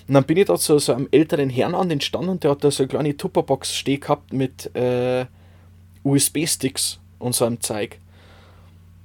Und 0.08 0.14
dann 0.14 0.26
bin 0.26 0.38
ich 0.38 0.46
da 0.46 0.58
zu 0.58 0.78
so 0.80 0.94
einem 0.94 1.08
älteren 1.12 1.50
Herrn 1.50 1.76
an 1.76 1.90
den 1.90 2.02
Stand 2.02 2.30
und 2.30 2.44
der 2.44 2.52
hat 2.52 2.64
da 2.64 2.72
so 2.72 2.84
eine 2.84 2.88
kleine 2.88 3.18
Tupperbox 3.18 3.76
stehen 3.76 4.00
gehabt 4.00 4.34
mit 4.34 4.76
äh, 4.76 5.26
USB-Sticks 6.04 7.00
und 7.20 7.36
so 7.36 7.46
einem 7.46 7.62
Zeug. 7.62 8.00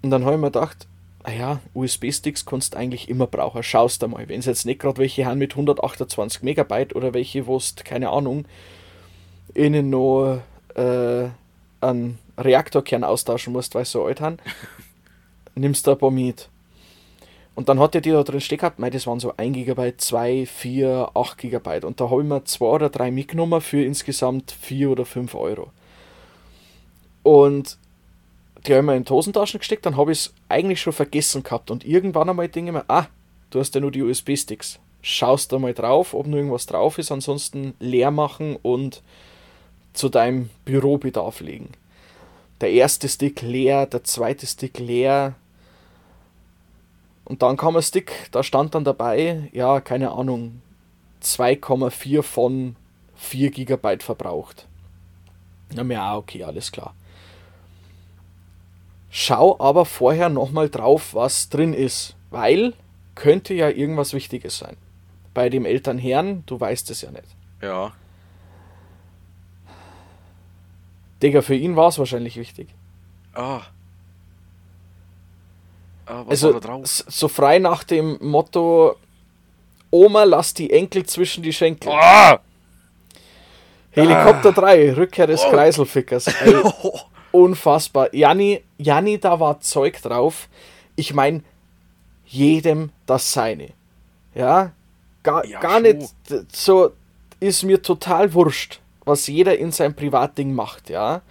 Und 0.02 0.10
dann 0.10 0.24
habe 0.24 0.34
ich 0.34 0.40
mir 0.40 0.50
gedacht, 0.50 0.86
naja, 1.26 1.60
USB-Sticks 1.72 2.44
kannst 2.44 2.74
du 2.74 2.78
eigentlich 2.78 3.08
immer 3.08 3.26
brauchen. 3.26 3.62
Schaust 3.62 4.02
du 4.02 4.08
mal. 4.08 4.28
Wenn 4.28 4.40
es 4.40 4.46
jetzt 4.46 4.66
nicht 4.66 4.80
gerade 4.80 4.98
welche 4.98 5.24
haben 5.24 5.38
mit 5.38 5.52
128 5.52 6.42
Megabyte 6.42 6.94
oder 6.94 7.14
welche, 7.14 7.46
wo 7.46 7.58
du, 7.58 7.84
keine 7.84 8.10
Ahnung, 8.10 8.44
innen 9.54 9.90
noch 9.90 10.40
äh, 10.74 11.28
einen 11.80 12.18
Reaktorkern 12.38 13.04
austauschen 13.04 13.52
musst, 13.52 13.74
weil 13.74 13.84
sie 13.84 13.92
so 13.92 14.04
alt 14.04 14.20
haben, 14.20 14.36
nimmst 15.54 15.86
du 15.86 15.92
ein 15.92 15.98
paar 15.98 16.10
mit. 16.10 16.48
Und 17.54 17.68
dann 17.68 17.78
hat 17.78 17.94
er 17.94 18.00
die 18.00 18.10
da 18.10 18.22
drin 18.24 18.40
stehen 18.40 18.58
gehabt, 18.58 18.78
mei, 18.78 18.90
das 18.90 19.06
waren 19.06 19.20
so 19.20 19.32
1 19.36 19.54
GB, 19.54 19.96
2, 19.96 20.44
4, 20.44 21.10
8 21.14 21.38
GB. 21.38 21.86
Und 21.86 22.00
da 22.00 22.10
habe 22.10 22.22
ich 22.22 22.28
mir 22.28 22.44
zwei 22.44 22.66
oder 22.66 22.90
drei 22.90 23.10
mitgenommen 23.12 23.60
für 23.60 23.82
insgesamt 23.82 24.50
4 24.50 24.90
oder 24.90 25.06
5 25.06 25.34
Euro. 25.36 25.70
Und 27.22 27.78
die 28.66 28.72
habe 28.72 28.80
ich 28.80 28.86
mir 28.86 28.96
in 28.96 29.04
die 29.04 29.12
Hosentaschen 29.12 29.58
gesteckt, 29.58 29.84
dann 29.84 29.96
habe 29.96 30.12
ich 30.12 30.18
es 30.20 30.34
eigentlich 30.48 30.80
schon 30.80 30.92
vergessen 30.92 31.42
gehabt. 31.42 31.70
Und 31.70 31.84
irgendwann 31.84 32.28
einmal 32.28 32.48
denke 32.48 32.70
ich 32.70 32.74
mir, 32.74 32.84
ah, 32.88 33.06
du 33.50 33.60
hast 33.60 33.74
ja 33.74 33.80
nur 33.80 33.90
die 33.90 34.02
USB-Sticks. 34.02 34.78
Schaust 35.02 35.52
da 35.52 35.58
mal 35.58 35.74
drauf, 35.74 36.14
ob 36.14 36.26
noch 36.26 36.36
irgendwas 36.36 36.66
drauf 36.66 36.98
ist, 36.98 37.12
ansonsten 37.12 37.74
leer 37.78 38.10
machen 38.10 38.56
und 38.62 39.02
zu 39.92 40.08
deinem 40.08 40.48
Bürobedarf 40.64 41.40
legen. 41.40 41.70
Der 42.60 42.72
erste 42.72 43.08
Stick 43.08 43.42
leer, 43.42 43.86
der 43.86 44.04
zweite 44.04 44.46
Stick 44.46 44.78
leer. 44.78 45.34
Und 47.26 47.42
dann 47.42 47.56
kam 47.56 47.76
ein 47.76 47.82
Stick, 47.82 48.12
da 48.32 48.42
stand 48.42 48.74
dann 48.74 48.84
dabei, 48.84 49.50
ja, 49.52 49.80
keine 49.80 50.12
Ahnung, 50.12 50.62
2,4 51.22 52.22
von 52.22 52.76
4 53.16 53.50
GB 53.50 53.98
verbraucht. 54.00 54.66
Ja, 55.74 55.84
mir 55.84 56.02
auch, 56.02 56.18
okay, 56.18 56.44
alles 56.44 56.72
klar. 56.72 56.94
Schau 59.16 59.54
aber 59.60 59.84
vorher 59.84 60.28
nochmal 60.28 60.68
drauf, 60.68 61.14
was 61.14 61.48
drin 61.48 61.72
ist, 61.72 62.16
weil 62.30 62.72
könnte 63.14 63.54
ja 63.54 63.68
irgendwas 63.68 64.12
Wichtiges 64.12 64.58
sein. 64.58 64.76
Bei 65.34 65.48
dem 65.48 65.64
Elternherrn, 65.66 66.42
du 66.46 66.58
weißt 66.58 66.90
es 66.90 67.02
ja 67.02 67.12
nicht. 67.12 67.28
Ja. 67.62 67.92
Digga, 71.22 71.42
für 71.42 71.54
ihn 71.54 71.76
war 71.76 71.88
es 71.88 71.98
wahrscheinlich 72.00 72.36
wichtig. 72.36 72.68
Ah. 73.34 73.60
ah 76.06 76.24
was 76.26 76.28
also 76.42 76.54
war 76.54 76.60
da 76.60 76.66
drauf? 76.68 76.82
s- 76.82 77.04
so 77.08 77.28
frei 77.28 77.60
nach 77.60 77.84
dem 77.84 78.18
Motto 78.20 78.96
Oma, 79.92 80.24
lass 80.24 80.54
die 80.54 80.72
Enkel 80.72 81.06
zwischen 81.06 81.44
die 81.44 81.52
Schenkel. 81.52 81.92
Ah! 81.92 82.40
Helikopter 83.92 84.52
3, 84.52 84.94
Rückkehr 84.94 85.28
des 85.28 85.40
Oh. 85.44 85.50
Kreiselfickers. 85.50 86.26
Ey, 86.26 86.52
unfassbar. 87.34 88.14
Janni, 88.14 88.62
Janni, 88.78 89.18
da 89.18 89.40
war 89.40 89.60
Zeug 89.60 90.00
drauf. 90.00 90.48
Ich 90.96 91.12
meine, 91.12 91.42
jedem 92.26 92.90
das 93.06 93.32
seine. 93.32 93.70
Ja, 94.34 94.72
gar, 95.22 95.44
Ja, 95.44 95.60
gar 95.60 95.80
nicht 95.80 96.14
so, 96.52 96.92
ist 97.40 97.62
mir 97.62 97.82
total 97.82 98.32
wurscht, 98.34 98.80
was 99.04 99.26
jeder 99.26 99.58
in 99.58 99.72
seinem 99.72 99.94
Privatding 99.94 100.54
macht, 100.54 100.90
ja. 100.90 101.22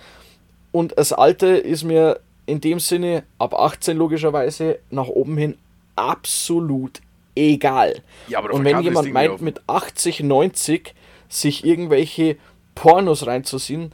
Und 0.72 0.98
das 0.98 1.14
Alte 1.14 1.48
ist 1.48 1.84
mir 1.84 2.20
in 2.46 2.60
dem 2.60 2.80
Sinne, 2.80 3.24
ab 3.38 3.54
18 3.54 3.96
logischerweise, 3.96 4.80
nach 4.90 5.08
oben 5.08 5.38
hin 5.38 5.58
absolut 5.96 7.02
egal. 7.36 8.02
Ja, 8.28 8.40
Und 8.40 8.64
wenn 8.66 8.82
jemand 8.82 9.14
meint, 9.14 9.42
mit 9.42 9.62
80, 9.68 10.22
90 10.22 10.94
sich 11.30 11.64
irgendwelche 11.64 12.38
Pornos 12.76 13.26
reinzuziehen, 13.26 13.94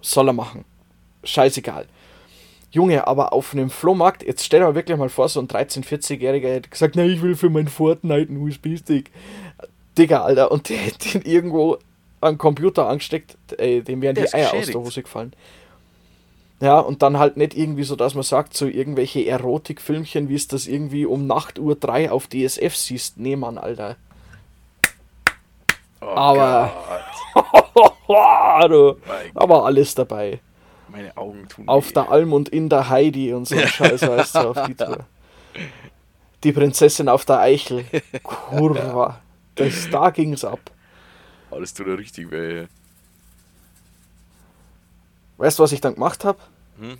soll 0.00 0.28
er 0.28 0.32
machen. 0.32 0.64
Scheißegal. 1.24 1.86
Junge, 2.72 3.06
aber 3.06 3.32
auf 3.32 3.52
einem 3.52 3.68
Flohmarkt, 3.68 4.22
jetzt 4.22 4.44
stell 4.44 4.60
dir 4.60 4.66
mal 4.66 4.74
wirklich 4.74 4.96
mal 4.96 5.08
vor, 5.08 5.28
so 5.28 5.40
ein 5.40 5.48
13-, 5.48 5.84
14-Jähriger 5.84 6.48
hätte 6.48 6.68
gesagt, 6.70 6.94
na, 6.94 7.04
ich 7.04 7.20
will 7.20 7.34
für 7.36 7.50
mein 7.50 7.66
Fortnite 7.68 8.28
einen 8.30 8.42
USB-Stick. 8.42 9.10
Digga, 9.98 10.22
Alter, 10.22 10.52
und 10.52 10.68
der 10.68 10.76
hätte 10.78 11.18
ihn 11.18 11.22
irgendwo 11.24 11.78
am 12.20 12.38
Computer 12.38 12.86
angesteckt, 12.86 13.36
ey, 13.58 13.82
dem 13.82 14.02
wären 14.02 14.14
Der 14.14 14.26
die 14.26 14.34
Eier 14.34 14.52
aus 14.54 14.66
der 14.66 14.80
Hose 14.80 15.02
gefallen. 15.02 15.32
Ja, 16.60 16.78
und 16.78 17.02
dann 17.02 17.18
halt 17.18 17.38
nicht 17.38 17.56
irgendwie 17.56 17.84
so, 17.84 17.96
dass 17.96 18.14
man 18.14 18.22
sagt, 18.22 18.54
so 18.54 18.66
irgendwelche 18.66 19.24
Erotikfilmchen, 19.26 20.28
wie 20.28 20.34
es 20.34 20.46
das 20.46 20.66
irgendwie 20.66 21.06
um 21.06 21.26
Nachtuhr 21.26 21.74
3 21.74 22.10
auf 22.10 22.26
DSF 22.28 22.76
siehst. 22.76 23.18
Nee, 23.18 23.34
Mann, 23.36 23.56
Alter. 23.56 23.96
Oh 26.02 26.06
aber- 26.06 26.70
war 28.08 29.64
alles 29.64 29.94
dabei. 29.94 30.40
Meine 30.90 31.16
Augen 31.16 31.48
tun 31.48 31.68
Auf 31.68 31.88
weh. 31.90 31.94
der 31.94 32.10
Alm 32.10 32.32
und 32.32 32.48
in 32.48 32.68
der 32.68 32.88
Heidi 32.88 33.32
und 33.32 33.46
so 33.46 33.56
ein 33.56 33.66
Scheiß 33.68 34.02
heißt 34.02 34.32
so 34.32 34.50
auf 34.50 34.66
die 34.66 34.74
Tour. 34.74 35.06
Die 36.44 36.52
Prinzessin 36.52 37.08
auf 37.08 37.24
der 37.24 37.40
Eichel. 37.40 37.84
Kurva. 38.22 39.20
Das, 39.54 39.88
da 39.90 40.10
ging's 40.10 40.44
ab. 40.44 40.60
Alles 41.50 41.74
tut 41.74 41.86
richtig 41.86 42.30
weh. 42.30 42.66
Weißt 45.36 45.58
du, 45.58 45.62
was 45.62 45.72
ich 45.72 45.80
dann 45.80 45.94
gemacht 45.94 46.24
habe? 46.24 46.38
Hm? 46.78 46.98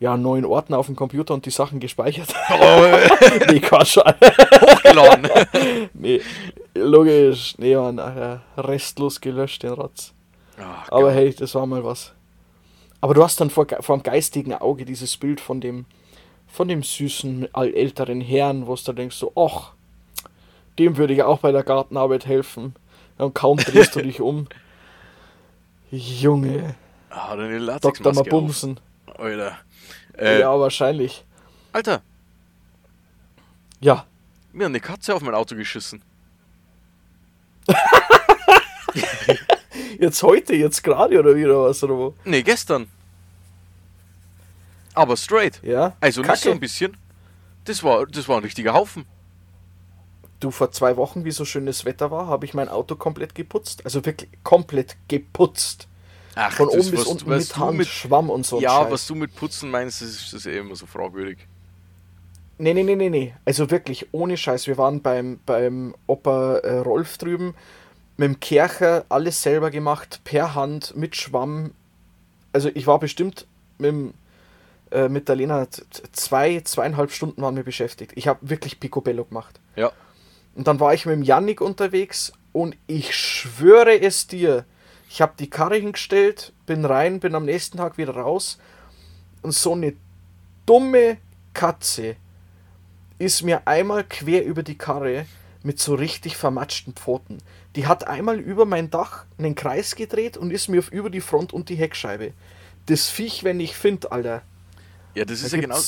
Ja, 0.00 0.14
einen 0.14 0.22
neuen 0.22 0.44
Ordner 0.44 0.78
auf 0.78 0.86
dem 0.86 0.96
Computer 0.96 1.32
und 1.34 1.46
die 1.46 1.50
Sachen 1.50 1.78
gespeichert. 1.78 2.34
Oh, 2.50 2.86
nee, 3.48 3.60
Quatsch. 3.60 3.96
hochgeladen. 3.96 5.28
nee, 5.94 6.20
logisch. 6.74 7.54
Nee, 7.58 7.76
man, 7.76 8.00
restlos 8.56 9.20
gelöscht, 9.20 9.62
den 9.62 9.72
Rotz. 9.72 10.12
Ach, 10.62 10.88
Aber 10.90 11.08
geil. 11.08 11.16
hey, 11.16 11.34
das 11.34 11.54
war 11.54 11.66
mal 11.66 11.84
was. 11.84 12.12
Aber 13.00 13.14
du 13.14 13.22
hast 13.22 13.40
dann 13.40 13.50
vor, 13.50 13.66
vor 13.80 13.96
dem 13.98 14.02
geistigen 14.02 14.54
Auge 14.54 14.84
dieses 14.84 15.16
Bild 15.16 15.40
von 15.40 15.60
dem, 15.60 15.86
von 16.46 16.68
dem 16.68 16.82
süßen 16.82 17.52
älteren 17.54 18.20
Herrn, 18.20 18.66
wo 18.66 18.74
du 18.76 18.92
denkst 18.92 19.16
so, 19.16 19.32
ach, 19.34 19.72
dem 20.78 20.96
würde 20.96 21.14
ich 21.14 21.22
auch 21.22 21.38
bei 21.40 21.50
der 21.52 21.64
Gartenarbeit 21.64 22.26
helfen. 22.26 22.74
Und 23.18 23.34
kaum 23.34 23.58
drehst 23.58 23.96
du 23.96 24.02
dich 24.02 24.20
um. 24.20 24.46
Junge, 25.90 26.74
Ah, 27.10 27.36
deine 27.36 27.58
Dr. 27.58 27.66
Latexmaske 27.66 28.20
auf. 28.20 28.26
Mabumsen. 28.26 28.80
Alter. 29.18 29.58
Äh, 30.16 30.40
ja, 30.40 30.58
wahrscheinlich. 30.58 31.24
Alter, 31.72 32.00
Ja. 33.80 34.06
mir 34.52 34.64
hat 34.64 34.70
eine 34.70 34.80
Katze 34.80 35.14
auf 35.14 35.20
mein 35.22 35.34
Auto 35.34 35.54
geschissen. 35.56 36.02
Jetzt 40.02 40.24
heute, 40.24 40.56
jetzt 40.56 40.82
gerade 40.82 41.16
oder 41.16 41.36
wieder 41.36 41.62
was, 41.62 41.84
oder 41.84 41.96
wo? 41.96 42.14
Nee, 42.24 42.42
gestern. 42.42 42.88
Aber 44.94 45.16
straight. 45.16 45.62
Ja. 45.62 45.96
Also 46.00 46.22
nicht 46.22 46.30
so 46.38 46.48
Kacke. 46.48 46.50
ein 46.50 46.58
bisschen. 46.58 46.96
Das 47.66 47.84
war, 47.84 48.04
das 48.06 48.28
war 48.28 48.38
ein 48.38 48.42
richtiger 48.42 48.74
Haufen. 48.74 49.04
Du, 50.40 50.50
vor 50.50 50.72
zwei 50.72 50.96
Wochen, 50.96 51.24
wie 51.24 51.30
so 51.30 51.44
schönes 51.44 51.84
Wetter 51.84 52.10
war, 52.10 52.26
habe 52.26 52.44
ich 52.44 52.52
mein 52.52 52.68
Auto 52.68 52.96
komplett 52.96 53.36
geputzt. 53.36 53.84
Also 53.84 54.04
wirklich 54.04 54.28
komplett 54.42 54.96
geputzt. 55.06 55.86
Ach, 56.34 56.52
Von 56.52 56.70
das, 56.72 56.88
oben 56.88 56.90
bis 56.90 57.04
unten 57.04 57.30
mit 57.30 57.50
du 57.52 57.56
Hand, 57.60 57.78
mit, 57.78 57.86
Schwamm 57.86 58.28
und 58.28 58.44
so. 58.44 58.60
Ja, 58.60 58.90
was 58.90 59.06
du 59.06 59.14
mit 59.14 59.36
Putzen 59.36 59.70
meinst, 59.70 60.02
das 60.02 60.08
ist, 60.08 60.32
das 60.32 60.46
eh 60.46 60.58
immer 60.58 60.74
so 60.74 60.86
fragwürdig. 60.86 61.46
Nee, 62.58 62.74
nee, 62.74 62.82
nee, 62.82 62.96
nee, 62.96 63.08
nee. 63.08 63.34
Also 63.44 63.70
wirklich, 63.70 64.08
ohne 64.10 64.36
Scheiß. 64.36 64.66
Wir 64.66 64.78
waren 64.78 65.00
beim, 65.00 65.38
beim 65.46 65.94
Opa 66.08 66.56
äh, 66.56 66.78
Rolf 66.78 67.18
drüben, 67.18 67.54
mit 68.22 68.36
dem 68.36 68.40
Kercher 68.40 69.04
alles 69.08 69.42
selber 69.42 69.72
gemacht, 69.72 70.20
per 70.22 70.54
Hand, 70.54 70.96
mit 70.96 71.16
Schwamm, 71.16 71.72
also 72.52 72.70
ich 72.72 72.86
war 72.86 73.00
bestimmt 73.00 73.48
mit, 73.78 73.88
dem, 73.88 74.14
äh, 74.92 75.08
mit 75.08 75.28
der 75.28 75.34
Lena 75.34 75.66
zwei, 76.12 76.60
zweieinhalb 76.60 77.10
Stunden 77.10 77.42
waren 77.42 77.56
wir 77.56 77.64
beschäftigt. 77.64 78.12
Ich 78.14 78.28
habe 78.28 78.38
wirklich 78.48 78.78
Picobello 78.78 79.24
gemacht. 79.24 79.58
Ja. 79.74 79.90
Und 80.54 80.68
dann 80.68 80.78
war 80.78 80.94
ich 80.94 81.04
mit 81.04 81.16
dem 81.16 81.24
Yannick 81.24 81.60
unterwegs 81.60 82.32
und 82.52 82.76
ich 82.86 83.16
schwöre 83.16 84.00
es 84.00 84.28
dir, 84.28 84.66
ich 85.10 85.20
habe 85.20 85.32
die 85.36 85.50
Karre 85.50 85.74
hingestellt, 85.74 86.52
bin 86.64 86.84
rein, 86.84 87.18
bin 87.18 87.34
am 87.34 87.44
nächsten 87.44 87.78
Tag 87.78 87.98
wieder 87.98 88.14
raus 88.14 88.56
und 89.42 89.50
so 89.50 89.72
eine 89.72 89.94
dumme 90.64 91.16
Katze 91.54 92.14
ist 93.18 93.42
mir 93.42 93.66
einmal 93.66 94.04
quer 94.04 94.44
über 94.44 94.62
die 94.62 94.78
Karre 94.78 95.26
mit 95.64 95.80
so 95.80 95.94
richtig 95.94 96.36
vermatschten 96.36 96.94
Pfoten. 96.94 97.38
Die 97.76 97.86
hat 97.86 98.06
einmal 98.06 98.38
über 98.38 98.66
mein 98.66 98.90
Dach 98.90 99.24
einen 99.38 99.54
Kreis 99.54 99.96
gedreht 99.96 100.36
und 100.36 100.50
ist 100.50 100.68
mir 100.68 100.78
auf 100.80 100.90
über 100.92 101.08
die 101.10 101.20
Front 101.22 101.52
und 101.52 101.68
die 101.68 101.74
Heckscheibe. 101.76 102.32
Das 102.86 103.08
Viech, 103.08 103.44
wenn 103.44 103.60
ich 103.60 103.76
find, 103.76 104.12
Alter. 104.12 104.42
Ja, 105.14 105.24
das 105.24 105.40
Da 105.40 105.46
ist 105.46 105.52
ja 105.52 105.60
genau. 105.60 105.78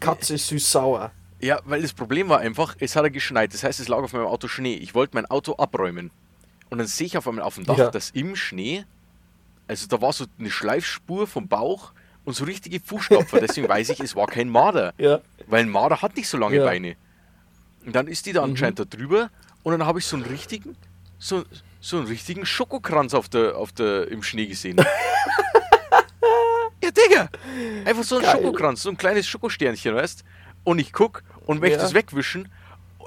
Katze 0.00 0.36
süß-sauer. 0.38 1.10
Ja, 1.40 1.60
weil 1.64 1.82
das 1.82 1.92
Problem 1.92 2.28
war 2.28 2.38
einfach, 2.38 2.76
es 2.78 2.94
hat 2.94 3.02
ja 3.04 3.08
geschneit. 3.08 3.52
Das 3.52 3.64
heißt, 3.64 3.80
es 3.80 3.88
lag 3.88 3.98
auf 3.98 4.12
meinem 4.12 4.26
Auto 4.26 4.46
Schnee. 4.48 4.74
Ich 4.74 4.94
wollte 4.94 5.16
mein 5.16 5.26
Auto 5.26 5.54
abräumen. 5.56 6.10
Und 6.70 6.78
dann 6.78 6.86
sehe 6.86 7.06
ich 7.06 7.18
auf 7.18 7.26
einmal 7.26 7.44
auf 7.44 7.56
dem 7.56 7.64
Dach, 7.66 7.76
Ja. 7.78 7.90
dass 7.90 8.10
im 8.10 8.36
Schnee, 8.36 8.84
also 9.66 9.86
da 9.88 10.00
war 10.00 10.12
so 10.12 10.26
eine 10.38 10.50
Schleifspur 10.50 11.26
vom 11.26 11.48
Bauch 11.48 11.92
und 12.24 12.34
so 12.34 12.44
richtige 12.44 12.78
Fußstapfer. 12.80 13.40
Deswegen 13.40 13.68
weiß 13.68 13.88
ich, 13.90 14.00
es 14.00 14.14
war 14.14 14.26
kein 14.28 14.48
Marder. 14.48 14.94
Ja. 14.98 15.20
Weil 15.48 15.64
ein 15.64 15.68
Marder 15.68 16.00
hat 16.02 16.16
nicht 16.16 16.28
so 16.28 16.38
lange 16.38 16.56
Ja. 16.56 16.64
Beine. 16.64 16.94
Und 17.84 17.96
dann 17.96 18.06
ist 18.06 18.26
die 18.26 18.32
da 18.32 18.42
anscheinend 18.44 18.78
da 18.78 18.84
drüber 18.84 19.30
und 19.64 19.72
dann 19.72 19.84
habe 19.84 19.98
ich 19.98 20.06
so 20.06 20.14
einen 20.16 20.24
richtigen, 20.24 20.76
so, 21.22 21.44
so 21.80 21.98
einen 21.98 22.06
richtigen 22.06 22.44
Schokokranz 22.44 23.14
auf 23.14 23.28
der, 23.28 23.56
auf 23.56 23.70
der, 23.72 24.08
im 24.08 24.22
Schnee 24.24 24.46
gesehen. 24.46 24.76
ja, 26.82 26.90
Digga! 26.90 27.28
Einfach 27.84 28.02
so 28.02 28.18
ein. 28.18 28.24
Schokokranz, 28.24 28.82
so 28.82 28.90
ein 28.90 28.96
kleines 28.96 29.28
Schokosternchen, 29.28 29.94
weißt 29.94 30.24
Und 30.64 30.80
ich 30.80 30.92
guck 30.92 31.22
und 31.46 31.60
möchte 31.60 31.78
Ja. 31.78 31.84
es 31.84 31.94
wegwischen. 31.94 32.50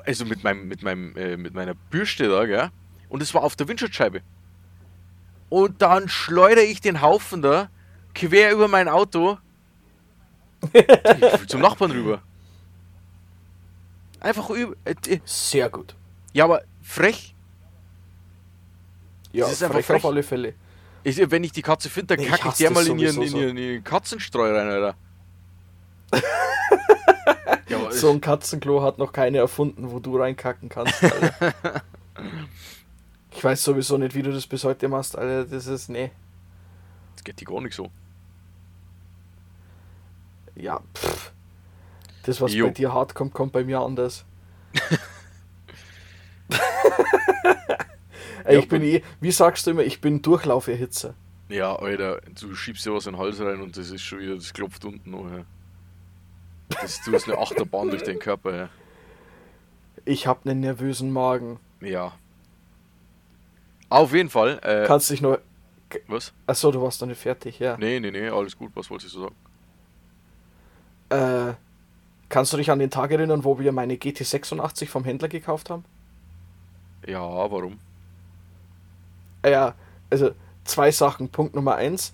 Also 0.05 0.23
mit 0.23 0.43
meinem, 0.43 0.67
mit 0.67 0.81
meinem, 0.81 1.15
äh, 1.17 1.35
mit 1.35 1.53
meiner 1.53 1.73
Bürste 1.73 2.29
da, 2.29 2.45
gell? 2.45 2.69
Und 3.09 3.21
es 3.21 3.33
war 3.33 3.43
auf 3.43 3.55
der 3.55 3.67
Windschutzscheibe. 3.67 4.21
Und 5.49 5.81
dann 5.81 6.07
schleudere 6.07 6.65
ich 6.65 6.79
den 6.79 7.01
Haufen 7.01 7.41
da 7.41 7.69
quer 8.13 8.53
über 8.53 8.67
mein 8.67 8.87
Auto 8.87 9.37
zum 11.47 11.61
Nachbarn 11.61 11.91
rüber. 11.91 12.21
Einfach 14.21 14.49
über. 14.51 14.75
äh, 14.85 14.95
äh, 15.07 15.19
Sehr 15.25 15.69
gut. 15.69 15.95
Ja, 16.33 16.45
aber 16.45 16.63
frech. 16.81 17.34
Ja, 19.35 19.45
Das 19.45 19.53
ist 19.53 19.63
einfach 19.63 19.81
frech 19.81 19.97
auf 19.97 20.05
alle 20.05 20.23
Fälle. 20.23 20.53
Ich, 21.03 21.17
wenn 21.29 21.43
ich 21.43 21.51
die 21.51 21.61
Katze 21.61 21.89
finde, 21.89 22.15
dann 22.15 22.23
ich 22.23 22.31
kacke 22.31 22.41
ich 22.41 22.45
hasse 22.47 22.63
der 22.63 22.71
mal 22.71 22.87
in 22.87 22.97
ihren, 22.97 23.21
in, 23.21 23.35
ihren, 23.35 23.49
in 23.49 23.57
ihren 23.57 23.83
Katzenstreu 23.83 24.55
rein, 24.55 24.67
Alter. 24.67 24.95
ja, 27.67 27.91
So 27.91 28.11
ein 28.11 28.21
Katzenklo 28.21 28.81
hat 28.81 28.97
noch 28.97 29.11
keine 29.11 29.39
erfunden, 29.39 29.91
wo 29.91 29.99
du 29.99 30.17
reinkacken 30.17 30.69
kannst, 30.69 31.03
Alter. 31.03 31.53
Ich 33.37 33.43
weiß 33.43 33.61
sowieso 33.63 33.97
nicht, 33.97 34.15
wie 34.15 34.21
du 34.21 34.31
das 34.31 34.47
bis 34.47 34.63
heute 34.63 34.87
machst, 34.87 35.17
Alter. 35.17 35.43
Das 35.43 35.67
ist, 35.67 35.89
nee. 35.89 36.11
das 37.15 37.25
geht 37.25 37.41
die 37.41 37.43
gar 37.43 37.59
nicht 37.59 37.75
so. 37.75 37.91
Ja, 40.55 40.79
pff. 40.95 41.33
Das, 42.23 42.39
was 42.39 42.53
Jo. 42.53 42.67
bei 42.67 42.71
dir 42.71 42.93
hart 42.93 43.13
kommt, 43.13 43.33
kommt 43.33 43.51
bei 43.51 43.65
mir 43.65 43.81
anders. 43.81 44.23
Ey, 48.45 48.55
Ja, 48.55 48.59
ich 48.61 48.67
bin 48.69 48.81
eh, 48.83 49.01
wie 49.21 49.31
sagst 49.31 49.65
du 49.67 49.71
immer, 49.71 49.83
ich 49.83 50.01
bin 50.01 50.21
Durchlauferhitzer. 50.21 51.13
Ja, 51.49 51.75
Alter, 51.75 52.21
du 52.39 52.55
schiebst 52.55 52.85
dir 52.85 52.93
was 52.93 53.05
in 53.05 53.13
den 53.13 53.19
Hals 53.21 53.39
rein 53.39 53.61
und 53.61 53.77
das 53.77 53.91
ist 53.91 54.01
schon 54.01 54.19
wieder, 54.19 54.35
das 54.35 54.53
klopft 54.53 54.83
unten 54.85 55.11
noch. 55.11 55.29
Ja. 55.29 55.43
Das, 56.81 57.01
du 57.03 57.13
hast 57.13 57.27
eine 57.29 57.37
Achterbahn 57.37 57.89
durch 57.89 58.03
den 58.03 58.17
Körper. 58.19 58.55
Ja. 58.55 58.69
Ich 60.05 60.25
hab 60.27 60.45
einen 60.45 60.59
nervösen 60.59 61.11
Magen. 61.11 61.59
ja. 61.81 62.13
Auf 63.87 64.13
jeden 64.13 64.29
Fall. 64.31 64.59
Äh, 64.63 64.85
Kannst 64.87 65.11
dich 65.11 65.21
nur. 65.21 65.39
was? 66.07 66.33
Achso, 66.47 66.71
du 66.71 66.81
warst 66.81 66.99
noch 67.01 67.07
nicht 67.07 67.21
fertig, 67.21 67.59
ja. 67.59 67.77
Nee, 67.77 67.99
nee, 67.99 68.09
nee, 68.09 68.29
alles 68.29 68.57
gut. 68.57 68.71
Was 68.73 68.89
wolltest 68.89 69.13
du 69.13 69.21
sagen? 69.21 69.35
Äh, 71.09 71.53
kannst 72.27 72.51
du 72.51 72.57
dich 72.57 72.71
an 72.71 72.79
den 72.79 72.89
Tag 72.89 73.11
erinnern, 73.11 73.43
wo 73.43 73.59
wir 73.59 73.71
meine 73.71 73.93
GT86 73.93 74.87
vom 74.87 75.03
Händler 75.03 75.27
gekauft 75.27 75.69
haben? 75.69 75.85
Ja, 77.05 77.21
warum? 77.21 77.79
Ah 79.45 79.49
Ja, 79.49 79.73
also 80.09 80.31
zwei 80.63 80.89
Sachen. 80.89 81.29
Punkt 81.29 81.53
Nummer 81.55 81.75
eins. 81.75 82.13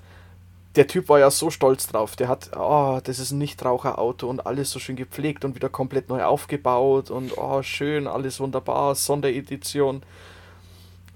Der 0.75 0.87
Typ 0.87 1.07
war 1.07 1.19
ja 1.19 1.31
so 1.31 1.49
stolz 1.49 1.87
drauf. 1.87 2.17
Der 2.17 2.27
hat, 2.27 2.51
oh, 2.57 2.99
das 3.01 3.19
ist 3.19 3.31
ein 3.31 3.37
Nichtraucherauto 3.37 4.27
und 4.27 4.45
alles 4.45 4.69
so 4.71 4.79
schön 4.79 4.97
gepflegt 4.97 5.45
und 5.45 5.55
wieder 5.55 5.69
komplett 5.69 6.09
neu 6.09 6.23
aufgebaut 6.23 7.09
und 7.09 7.37
oh, 7.37 7.61
schön, 7.61 8.07
alles 8.07 8.39
wunderbar, 8.39 8.95
Sonderedition. 8.95 10.03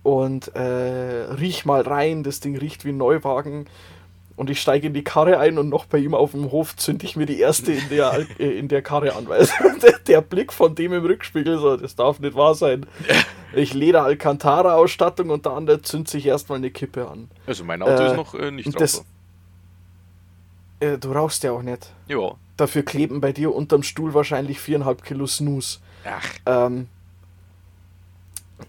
Und 0.04 0.56
äh, 0.56 0.62
riech 0.62 1.66
mal 1.66 1.82
rein, 1.82 2.24
das 2.24 2.40
Ding 2.40 2.58
riecht 2.58 2.86
wie 2.86 2.90
ein 2.90 2.98
Neuwagen. 2.98 3.66
Und 4.38 4.50
ich 4.50 4.62
steige 4.62 4.88
in 4.88 4.94
die 4.94 5.04
Karre 5.04 5.40
ein 5.40 5.58
und 5.58 5.70
noch 5.70 5.86
bei 5.86 5.98
ihm 5.98 6.14
auf 6.14 6.32
dem 6.32 6.52
Hof 6.52 6.76
zünde 6.76 7.06
ich 7.06 7.16
mir 7.16 7.26
die 7.26 7.40
erste 7.40 7.72
in 7.74 7.90
der, 7.90 8.26
äh, 8.40 8.58
in 8.58 8.68
der 8.68 8.82
Karre 8.82 9.16
an. 9.16 9.28
Weil 9.28 9.48
der, 9.82 10.00
der 10.00 10.22
Blick 10.22 10.54
von 10.54 10.76
dem 10.76 10.94
im 10.94 11.06
Rückspiegel 11.06 11.58
so, 11.60 11.76
das 11.76 11.96
darf 11.96 12.20
nicht 12.20 12.36
wahr 12.36 12.56
sein. 12.56 12.86
Ich 13.56 13.74
Leder 13.74 14.04
Alcantara-Ausstattung 14.04 15.30
und 15.30 15.46
der 15.46 15.54
andere 15.54 15.82
zündet 15.82 16.10
sich 16.10 16.26
erstmal 16.26 16.58
eine 16.58 16.72
Kippe 16.72 17.08
an. 17.08 17.30
Also 17.48 17.64
mein 17.64 17.82
Auto 17.82 17.92
Äh, 18.04 18.08
ist 18.08 18.16
noch 18.16 18.34
äh, 18.36 18.52
nicht 18.52 18.66
drauf. 18.74 18.80
das- 18.82 19.06
Äh, 20.80 20.98
du 20.98 21.12
rauchst 21.12 21.44
ja 21.44 21.52
auch 21.54 21.62
nicht. 21.62 21.92
Ja. 22.08 22.36
Dafür 22.58 22.84
kleben 22.84 23.22
bei 23.22 23.32
dir 23.32 23.54
unterm 23.54 23.84
Stuhl 23.84 24.14
wahrscheinlich 24.14 24.60
viereinhalb 24.60 25.04
Kilo 25.04 25.26
Snooze. 25.28 25.80
Ach, 26.06 26.24
Ähm, 26.46 26.88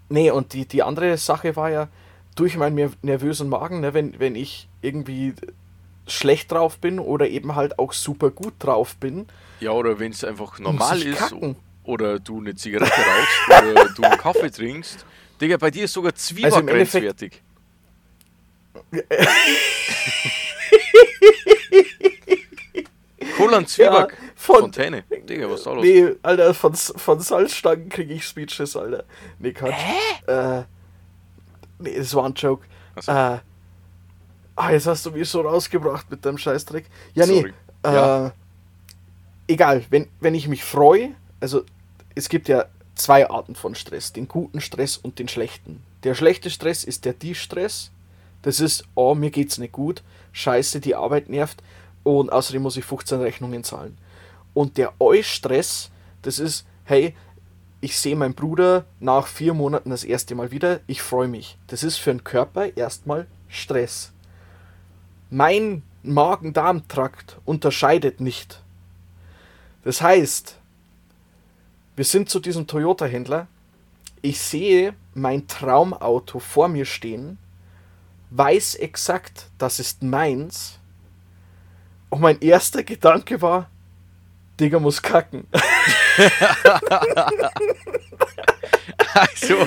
nee, 0.09 0.31
und 0.31 0.53
die, 0.53 0.67
die 0.67 0.83
andere 0.83 1.17
Sache 1.19 1.57
war 1.57 1.71
ja, 1.71 1.89
durch 2.35 2.57
meinen 2.57 2.77
ner- 2.77 2.93
nervösen 3.03 3.49
Magen, 3.49 3.81
ne, 3.81 3.95
wenn, 3.95 4.19
wenn 4.19 4.35
ich 4.35 4.69
irgendwie 4.83 5.35
schlecht 6.07 6.53
drauf 6.53 6.79
bin 6.79 6.99
oder 6.99 7.29
eben 7.29 7.55
halt 7.57 7.79
auch 7.79 7.93
super 7.93 8.31
gut 8.31 8.55
drauf 8.59 8.97
bin, 8.97 9.27
ja, 9.59 9.71
oder 9.71 9.99
wenn 9.99 10.13
es 10.13 10.23
einfach 10.23 10.59
normal 10.59 11.01
ist 11.01 11.17
kacken. 11.19 11.57
Oder 11.87 12.19
du 12.19 12.41
eine 12.41 12.55
Zigarette 12.55 12.91
rauchst 12.93 13.63
oder 13.73 13.89
du 13.97 14.03
einen 14.03 14.19
Kaffee 14.19 14.51
trinkst. 14.51 15.05
Digga, 15.41 15.57
bei 15.57 15.71
dir 15.71 15.85
ist 15.85 15.93
sogar 15.93 16.15
Zwieback 16.15 16.45
Also 16.47 16.61
im 16.61 16.69
Endeffekt- 16.69 17.05
grenzwertig. 17.07 17.43
Cola 23.37 23.59
und 23.59 23.69
Zwieback. 23.69 24.13
Ja, 24.13 24.27
von- 24.35 24.61
Fontäne. 24.61 25.05
Digga, 25.29 25.49
was 25.51 25.61
ist 25.61 25.67
da 25.67 25.73
los? 25.73 25.85
Nee, 25.85 26.15
Alter, 26.23 26.55
von, 26.55 26.75
von 26.75 27.21
Salzstangen 27.21 27.89
kriege 27.89 28.15
ich 28.15 28.25
Speeches, 28.27 28.77
Alter. 28.77 29.05
Nee, 29.39 29.53
Quatsch. 29.53 29.75
Äh, 30.27 30.63
nee, 31.79 31.97
das 31.97 32.15
war 32.15 32.25
ein 32.27 32.35
Joke. 32.35 32.67
Achso. 32.95 33.11
Äh, 33.13 33.39
ah, 34.57 34.71
jetzt 34.71 34.87
hast 34.87 35.05
du 35.07 35.11
mich 35.11 35.29
so 35.29 35.41
rausgebracht 35.41 36.11
mit 36.11 36.25
deinem 36.25 36.39
Scheißdreck. 36.39 36.87
Ja, 37.15 37.27
nee. 37.27 37.41
Sorry. 37.41 37.53
Äh, 37.85 37.95
Ja. 37.95 38.33
Egal, 39.49 39.85
wenn, 39.91 40.09
wenn 40.19 40.35
ich 40.35 40.49
mich 40.49 40.65
freue, 40.65 41.15
also 41.39 41.63
es 42.17 42.29
gibt 42.29 42.49
ja 42.49 42.65
zwei 42.97 43.31
Arten 43.31 43.55
von 43.55 43.77
Stress, 43.77 44.13
den 44.13 44.27
guten 44.27 44.61
Stress 44.61 44.97
und 44.97 45.21
den 45.21 45.29
schlechten. 45.29 45.83
Der 46.03 46.15
schlechte 46.15 46.51
Stress 46.51 46.83
ist 46.83 47.05
der 47.05 47.13
Die-Stress. 47.13 47.93
Das 48.43 48.59
ist, 48.59 48.85
oh, 48.95 49.15
mir 49.15 49.31
geht's 49.31 49.59
nicht 49.59 49.73
gut, 49.73 50.03
scheiße, 50.33 50.81
die 50.81 50.95
Arbeit 50.95 51.29
nervt 51.29 51.63
und 52.03 52.33
außerdem 52.33 52.63
muss 52.63 52.77
ich 52.77 52.85
15 52.85 53.21
Rechnungen 53.21 53.65
zahlen. 53.65 53.97
Und 54.55 54.79
der 54.79 54.95
Eu-Stress, 55.01 55.91
das 56.23 56.39
ist, 56.39 56.65
hey, 56.85 57.15
ich 57.81 57.99
sehe 57.99 58.17
meinen 58.17 58.35
Bruder 58.35 58.87
nach 59.01 59.27
vier 59.27 59.53
Monaten 59.53 59.91
das 59.91 60.05
erste 60.05 60.35
Mal 60.35 60.51
wieder, 60.51 60.81
ich 60.87 61.03
freue 61.03 61.29
mich. 61.29 61.59
Das 61.67 61.83
ist 61.83 61.99
für 61.99 62.11
den 62.11 62.25
Körper 62.25 62.77
erstmal 62.77 63.27
Stress. 63.49 64.13
Mein 65.29 65.83
Magen-Darm-Trakt 66.03 67.39
unterscheidet 67.45 68.21
nicht. 68.21 68.63
Das 69.85 70.01
heißt, 70.01 70.57
wir 71.97 72.05
sind 72.05 72.29
zu 72.29 72.41
diesem 72.41 72.67
Toyota-Händler. 72.67 73.49
Ich 74.23 74.39
sehe 74.41 74.95
mein 75.15 75.49
Traumauto 75.49 76.39
vor 76.39 76.69
mir 76.69 76.85
stehen, 76.85 77.39
weiß 78.31 78.77
exakt, 78.77 79.47
das 79.59 79.81
ist 79.81 80.03
meins. 80.03 80.79
Und 82.11 82.21
mein 82.21 82.41
erster 82.41 82.83
Gedanke 82.83 83.41
war, 83.43 83.71
Digga 84.61 84.79
muss 84.79 85.03
kacken. 85.03 85.47
Also, 89.15 89.67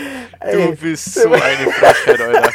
du 0.51 0.75
bist 0.75 1.13
so 1.15 1.31
eine 1.31 1.71
Frechheit, 1.71 2.21
Alter. 2.21 2.51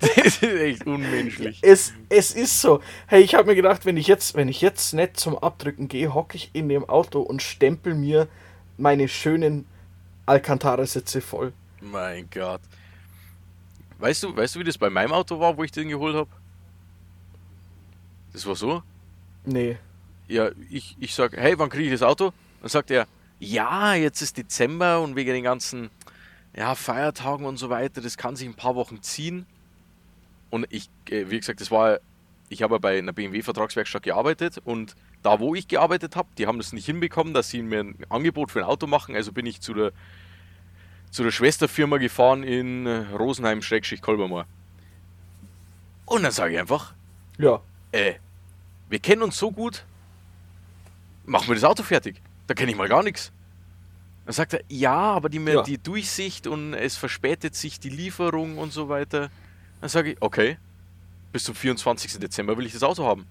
Das 0.00 0.26
ist 0.26 0.42
echt 0.42 0.86
unmenschlich. 0.86 1.58
Es, 1.62 1.92
es 2.08 2.32
ist 2.32 2.60
so. 2.60 2.80
Hey, 3.06 3.22
ich 3.22 3.34
habe 3.34 3.48
mir 3.48 3.54
gedacht, 3.54 3.86
wenn 3.86 3.96
ich 3.96 4.06
jetzt, 4.06 4.34
wenn 4.34 4.48
ich 4.48 4.60
jetzt 4.60 4.92
nicht 4.92 5.18
zum 5.18 5.38
Abdrücken 5.38 5.88
gehe, 5.88 6.12
hocke 6.12 6.36
ich 6.36 6.50
in 6.52 6.68
dem 6.68 6.88
Auto 6.88 7.20
und 7.20 7.42
stempel 7.42 7.94
mir 7.94 8.28
meine 8.76 9.08
schönen 9.08 9.66
Alcantara-Sitze 10.26 11.20
voll. 11.20 11.52
Mein 11.80 12.28
Gott. 12.30 12.60
Weißt 13.98 14.22
du, 14.22 14.36
weißt 14.36 14.54
du, 14.56 14.60
wie 14.60 14.64
das 14.64 14.78
bei 14.78 14.90
meinem 14.90 15.12
Auto 15.12 15.38
war, 15.40 15.56
wo 15.56 15.64
ich 15.64 15.72
den 15.72 15.88
geholt 15.88 16.16
habe? 16.16 16.30
Das 18.32 18.46
war 18.46 18.56
so. 18.56 18.82
Nee. 19.44 19.78
Ja, 20.28 20.50
ich, 20.70 20.96
ich 21.00 21.14
sag, 21.14 21.36
hey, 21.36 21.58
wann 21.58 21.70
kriege 21.70 21.84
ich 21.84 21.92
das 21.92 22.02
Auto? 22.02 22.32
Dann 22.60 22.68
sagt 22.68 22.90
er, 22.90 23.06
ja, 23.38 23.94
jetzt 23.94 24.20
ist 24.20 24.36
Dezember 24.36 25.00
und 25.00 25.16
wegen 25.16 25.32
den 25.32 25.44
ganzen 25.44 25.90
ja, 26.54 26.74
Feiertagen 26.74 27.46
und 27.46 27.56
so 27.58 27.70
weiter, 27.70 28.00
das 28.00 28.16
kann 28.16 28.36
sich 28.36 28.48
ein 28.48 28.54
paar 28.54 28.74
Wochen 28.74 29.02
ziehen. 29.02 29.46
Und 30.50 30.66
ich, 30.70 30.88
äh, 31.10 31.26
wie 31.28 31.38
gesagt, 31.38 31.60
das 31.60 31.70
war, 31.70 32.00
ich 32.48 32.62
habe 32.62 32.80
bei 32.80 32.98
einer 32.98 33.12
BMW-Vertragswerkstatt 33.12 34.02
gearbeitet 34.02 34.58
und 34.64 34.96
da, 35.26 35.40
wo 35.40 35.54
ich 35.56 35.66
gearbeitet 35.66 36.14
habe, 36.16 36.28
die 36.38 36.46
haben 36.46 36.58
das 36.58 36.72
nicht 36.72 36.86
hinbekommen, 36.86 37.34
dass 37.34 37.50
sie 37.50 37.60
mir 37.62 37.80
ein 37.80 37.96
Angebot 38.08 38.50
für 38.52 38.60
ein 38.60 38.64
Auto 38.64 38.86
machen. 38.86 39.14
Also 39.16 39.32
bin 39.32 39.44
ich 39.44 39.60
zu 39.60 39.74
der, 39.74 39.92
zu 41.10 41.24
der 41.24 41.32
Schwesterfirma 41.32 41.98
gefahren 41.98 42.42
in 42.44 42.86
Rosenheim-Kolbermoor. 42.86 44.46
Und 46.06 46.22
dann 46.22 46.30
sage 46.32 46.54
ich 46.54 46.60
einfach, 46.60 46.94
Ja. 47.38 47.60
äh, 47.92 48.14
wir 48.88 49.00
kennen 49.00 49.22
uns 49.22 49.36
so 49.36 49.50
gut, 49.50 49.84
machen 51.24 51.48
wir 51.48 51.54
das 51.56 51.64
Auto 51.64 51.82
fertig. 51.82 52.22
Da 52.46 52.54
kenne 52.54 52.70
ich 52.70 52.76
mal 52.78 52.88
gar 52.88 53.02
nichts. 53.02 53.32
Dann 54.24 54.32
sagt 54.34 54.54
er, 54.54 54.60
ja, 54.68 54.94
aber 54.94 55.28
die, 55.28 55.38
Ja. 55.38 55.62
die 55.62 55.78
Durchsicht 55.78 56.46
und 56.46 56.74
es 56.74 56.96
verspätet 56.96 57.56
sich 57.56 57.80
die 57.80 57.90
Lieferung 57.90 58.58
und 58.58 58.72
so 58.72 58.88
weiter. 58.88 59.30
Dann 59.80 59.88
sage 59.90 60.12
ich, 60.12 60.22
okay, 60.22 60.58
bis 61.32 61.42
zum 61.44 61.56
24. 61.56 62.18
Dezember 62.20 62.56
will 62.56 62.66
ich 62.66 62.72
das 62.72 62.84
Auto 62.84 63.04
haben. 63.04 63.26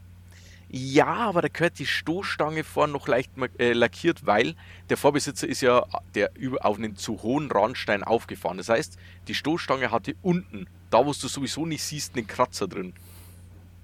Ja, 0.77 1.05
aber 1.07 1.41
da 1.41 1.47
gehört 1.47 1.79
die 1.79 1.85
Stoßstange 1.85 2.65
vorne 2.65 2.91
noch 2.91 3.07
leicht 3.07 3.31
äh, 3.59 3.71
lackiert, 3.71 4.25
weil 4.25 4.55
der 4.89 4.97
Vorbesitzer 4.97 5.47
ist 5.47 5.61
ja 5.61 5.85
der 6.15 6.31
über, 6.35 6.65
auf 6.65 6.77
einen 6.77 6.97
zu 6.97 7.23
hohen 7.23 7.49
Randstein 7.49 8.03
aufgefahren. 8.03 8.57
Das 8.57 8.67
heißt, 8.67 8.97
die 9.29 9.35
Stoßstange 9.35 9.89
hatte 9.91 10.15
unten, 10.21 10.67
da 10.89 10.97
wo 11.05 11.13
du 11.13 11.27
sowieso 11.29 11.65
nicht 11.65 11.81
siehst, 11.81 12.17
einen 12.17 12.27
Kratzer 12.27 12.67
drin. 12.67 12.93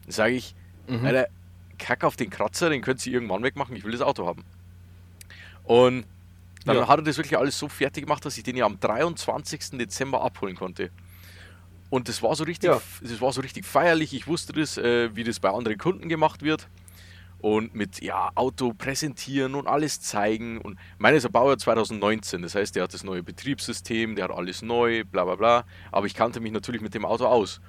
Dann 0.04 0.12
sage 0.12 0.34
ich, 0.34 0.54
Mhm. 0.88 1.06
Alter, 1.06 1.28
kack 1.78 2.04
auf 2.04 2.18
den 2.18 2.30
Kratzer, 2.30 2.70
den 2.70 2.82
könnt 2.82 3.06
ihr 3.08 3.14
irgendwann 3.14 3.42
wegmachen, 3.44 3.74
ich 3.78 3.86
will 3.86 3.94
das 3.94 4.02
Auto 4.02 4.28
haben. 4.28 4.44
Und 5.64 6.06
dann 6.66 6.76
Ja. 6.76 6.88
hat 6.90 7.00
er 7.00 7.04
das 7.04 7.16
wirklich 7.18 7.38
alles 7.38 7.58
so 7.58 7.70
fertig 7.70 8.04
gemacht, 8.04 8.26
dass 8.26 8.38
ich 8.38 8.44
den 8.44 8.58
ja 8.58 8.66
am 8.66 8.80
23. 8.82 9.78
Dezember 9.78 10.22
abholen 10.22 10.58
konnte. 10.58 10.90
Und 11.90 12.10
das 12.10 12.22
war 12.22 12.36
so 12.36 12.44
richtig, 12.44 12.70
Ja. 12.70 12.82
das 13.02 13.22
war 13.22 13.32
so 13.32 13.40
richtig 13.42 13.66
feierlich. 13.66 14.14
Ich 14.14 14.28
wusste 14.28 14.52
das, 14.54 14.78
äh, 14.78 15.16
wie 15.16 15.24
das 15.24 15.40
bei 15.40 15.50
anderen 15.50 15.78
Kunden 15.78 16.10
gemacht 16.10 16.42
wird. 16.42 16.68
Und 17.42 17.74
mit 17.74 18.02
ja, 18.04 18.30
Auto 18.36 18.74
präsentieren 18.74 19.56
und 19.56 19.66
alles 19.68 20.00
zeigen. 20.00 20.60
Und 20.60 20.78
meiner 21.00 21.18
ist 21.18 21.26
ein 21.26 21.32
Baujahr 21.32 21.58
2019, 21.58 22.44
das 22.44 22.54
heißt, 22.54 22.76
der 22.76 22.84
hat 22.84 22.94
das 22.94 23.04
neue 23.04 23.24
Betriebssystem, 23.24 24.16
der 24.16 24.26
hat 24.26 24.32
alles 24.32 24.62
neu, 24.62 25.04
bla 25.06 25.26
bla 25.26 25.36
bla. 25.36 25.66
Aber 25.92 26.06
ich 26.06 26.14
kannte 26.14 26.40
mich 26.40 26.52
natürlich 26.52 26.82
mit 26.82 26.94
dem 26.94 27.04
Auto 27.04 27.26
aus. 27.26 27.60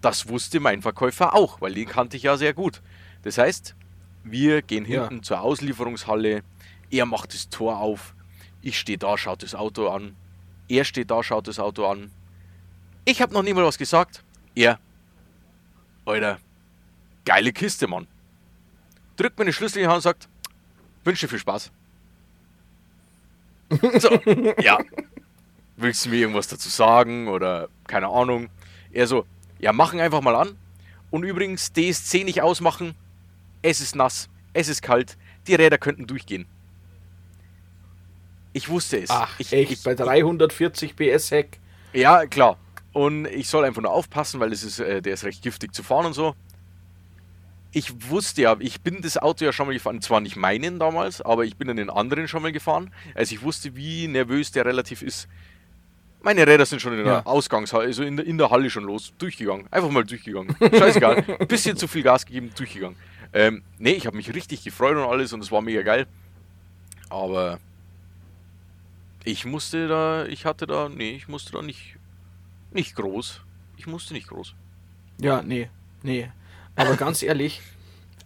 Das 0.00 0.28
wusste 0.28 0.58
mein 0.58 0.82
Verkäufer 0.82 1.34
auch, 1.34 1.60
weil 1.60 1.74
den 1.74 1.86
kannte 1.86 2.16
ich 2.16 2.24
ja 2.24 2.36
sehr 2.36 2.54
gut. 2.54 2.82
Das 3.22 3.38
heißt, 3.38 3.76
wir 4.24 4.62
gehen 4.62 4.84
Ja. 4.84 5.02
hinten 5.08 5.22
zur 5.22 5.40
Auslieferungshalle, 5.42 6.42
er 6.90 7.06
macht 7.06 7.32
das 7.32 7.48
Tor 7.48 7.78
auf, 7.78 8.14
ich 8.62 8.78
stehe 8.78 8.98
da, 8.98 9.16
schaut 9.16 9.42
das 9.44 9.54
Auto 9.54 9.88
an, 9.88 10.16
er 10.68 10.84
steht 10.84 11.10
da, 11.10 11.22
schaut 11.22 11.46
das 11.46 11.58
Auto 11.60 11.86
an. 11.86 12.10
Ich 13.04 13.22
habe 13.22 13.32
noch 13.32 13.42
nie 13.42 13.54
mal 13.54 13.64
was 13.64 13.78
gesagt. 13.78 14.22
Er, 14.54 14.78
Alter, 16.04 16.38
geile 17.24 17.52
Kiste, 17.52 17.86
Mann. 17.86 18.06
Drückt 19.20 19.38
mir 19.38 19.44
den 19.44 19.52
Schlüssel 19.52 19.80
in 19.80 19.82
die 19.82 19.88
Hand 19.88 19.96
und 19.96 20.02
sagt, 20.02 20.28
wünsche 21.04 21.26
dir 21.26 21.30
viel 21.30 21.38
Spaß. 21.38 21.70
So, 24.00 24.18
ja. 24.62 24.78
Willst 25.76 26.06
du 26.06 26.08
mir 26.08 26.16
irgendwas 26.16 26.48
dazu 26.48 26.70
sagen 26.70 27.28
oder 27.28 27.68
keine 27.86 28.08
Ahnung? 28.08 28.48
Er 28.92 29.06
so, 29.06 29.26
ja, 29.58 29.74
machen 29.74 30.00
einfach 30.00 30.22
mal 30.22 30.34
an. 30.34 30.56
Und 31.10 31.24
übrigens, 31.24 31.70
DSC 31.74 32.24
nicht 32.24 32.40
ausmachen. 32.40 32.94
Es 33.60 33.82
ist 33.82 33.94
nass, 33.94 34.30
es 34.54 34.68
ist 34.68 34.80
kalt, 34.80 35.18
die 35.46 35.54
Räder 35.54 35.76
könnten 35.76 36.06
durchgehen. 36.06 36.46
Ich 38.54 38.70
wusste 38.70 39.02
es. 39.02 39.10
Ach, 39.10 39.38
ich, 39.38 39.52
echt, 39.52 39.70
ich, 39.70 39.82
bei 39.82 39.94
340 39.94 40.96
PS 40.96 41.30
Heck. 41.30 41.60
ja, 41.92 42.24
klar. 42.26 42.56
Und 42.94 43.26
ich 43.26 43.48
soll 43.48 43.66
einfach 43.66 43.82
nur 43.82 43.92
aufpassen, 43.92 44.40
weil 44.40 44.48
das 44.48 44.62
ist, 44.62 44.80
äh, 44.80 45.02
der 45.02 45.12
ist 45.12 45.24
recht 45.24 45.42
giftig 45.42 45.74
zu 45.74 45.82
fahren 45.82 46.06
und 46.06 46.14
so. 46.14 46.34
Ich 47.72 48.10
wusste 48.10 48.42
ja, 48.42 48.56
ich 48.58 48.80
bin 48.80 49.00
das 49.00 49.16
Auto 49.16 49.44
ja 49.44 49.52
schon 49.52 49.66
mal 49.68 49.72
gefahren, 49.72 50.00
zwar 50.02 50.20
nicht 50.20 50.34
meinen 50.36 50.78
damals, 50.80 51.20
aber 51.22 51.44
ich 51.44 51.56
bin 51.56 51.68
in 51.68 51.76
den 51.76 51.88
anderen 51.90 52.26
schon 52.26 52.42
mal 52.42 52.50
gefahren. 52.52 52.92
Also 53.14 53.34
ich 53.34 53.42
wusste, 53.42 53.76
wie 53.76 54.08
nervös 54.08 54.50
der 54.50 54.64
relativ 54.64 55.02
ist. 55.02 55.28
Meine 56.22 56.46
Räder 56.46 56.66
sind 56.66 56.82
schon 56.82 56.92
in 56.98 57.04
der 57.04 57.06
Ja. 57.12 57.26
Ausgangshalle, 57.26 57.84
also 57.86 58.02
in 58.02 58.16
der, 58.16 58.26
in 58.26 58.38
der 58.38 58.50
Halle 58.50 58.68
schon 58.70 58.84
los, 58.84 59.14
durchgegangen. 59.18 59.66
Einfach 59.70 59.90
mal 59.90 60.04
durchgegangen. 60.04 60.54
Scheißegal. 60.60 61.22
Bisschen 61.48 61.76
zu 61.76 61.86
viel 61.88 62.02
Gas 62.02 62.26
gegeben, 62.26 62.50
durchgegangen. 62.56 62.96
Ähm, 63.32 63.62
nee, 63.78 63.92
ich 63.92 64.06
habe 64.06 64.16
mich 64.16 64.34
richtig 64.34 64.64
gefreut 64.64 64.96
und 64.96 65.04
alles 65.04 65.32
und 65.32 65.40
es 65.40 65.52
war 65.52 65.62
mega 65.62 65.82
geil. 65.82 66.06
Aber 67.08 67.58
ich 69.24 69.44
musste 69.44 69.86
da, 69.88 70.26
ich 70.26 70.44
hatte 70.44 70.66
da, 70.66 70.88
nee, 70.88 71.12
ich 71.12 71.28
musste 71.28 71.52
da 71.52 71.62
nicht, 71.62 71.96
nicht 72.72 72.96
groß. 72.96 73.40
Ich 73.76 73.86
musste 73.86 74.12
nicht 74.12 74.28
groß. 74.28 74.54
Ja, 75.20 75.40
nee, 75.42 75.70
nee. 76.02 76.30
Aber 76.80 76.96
ganz 76.96 77.22
ehrlich, 77.22 77.60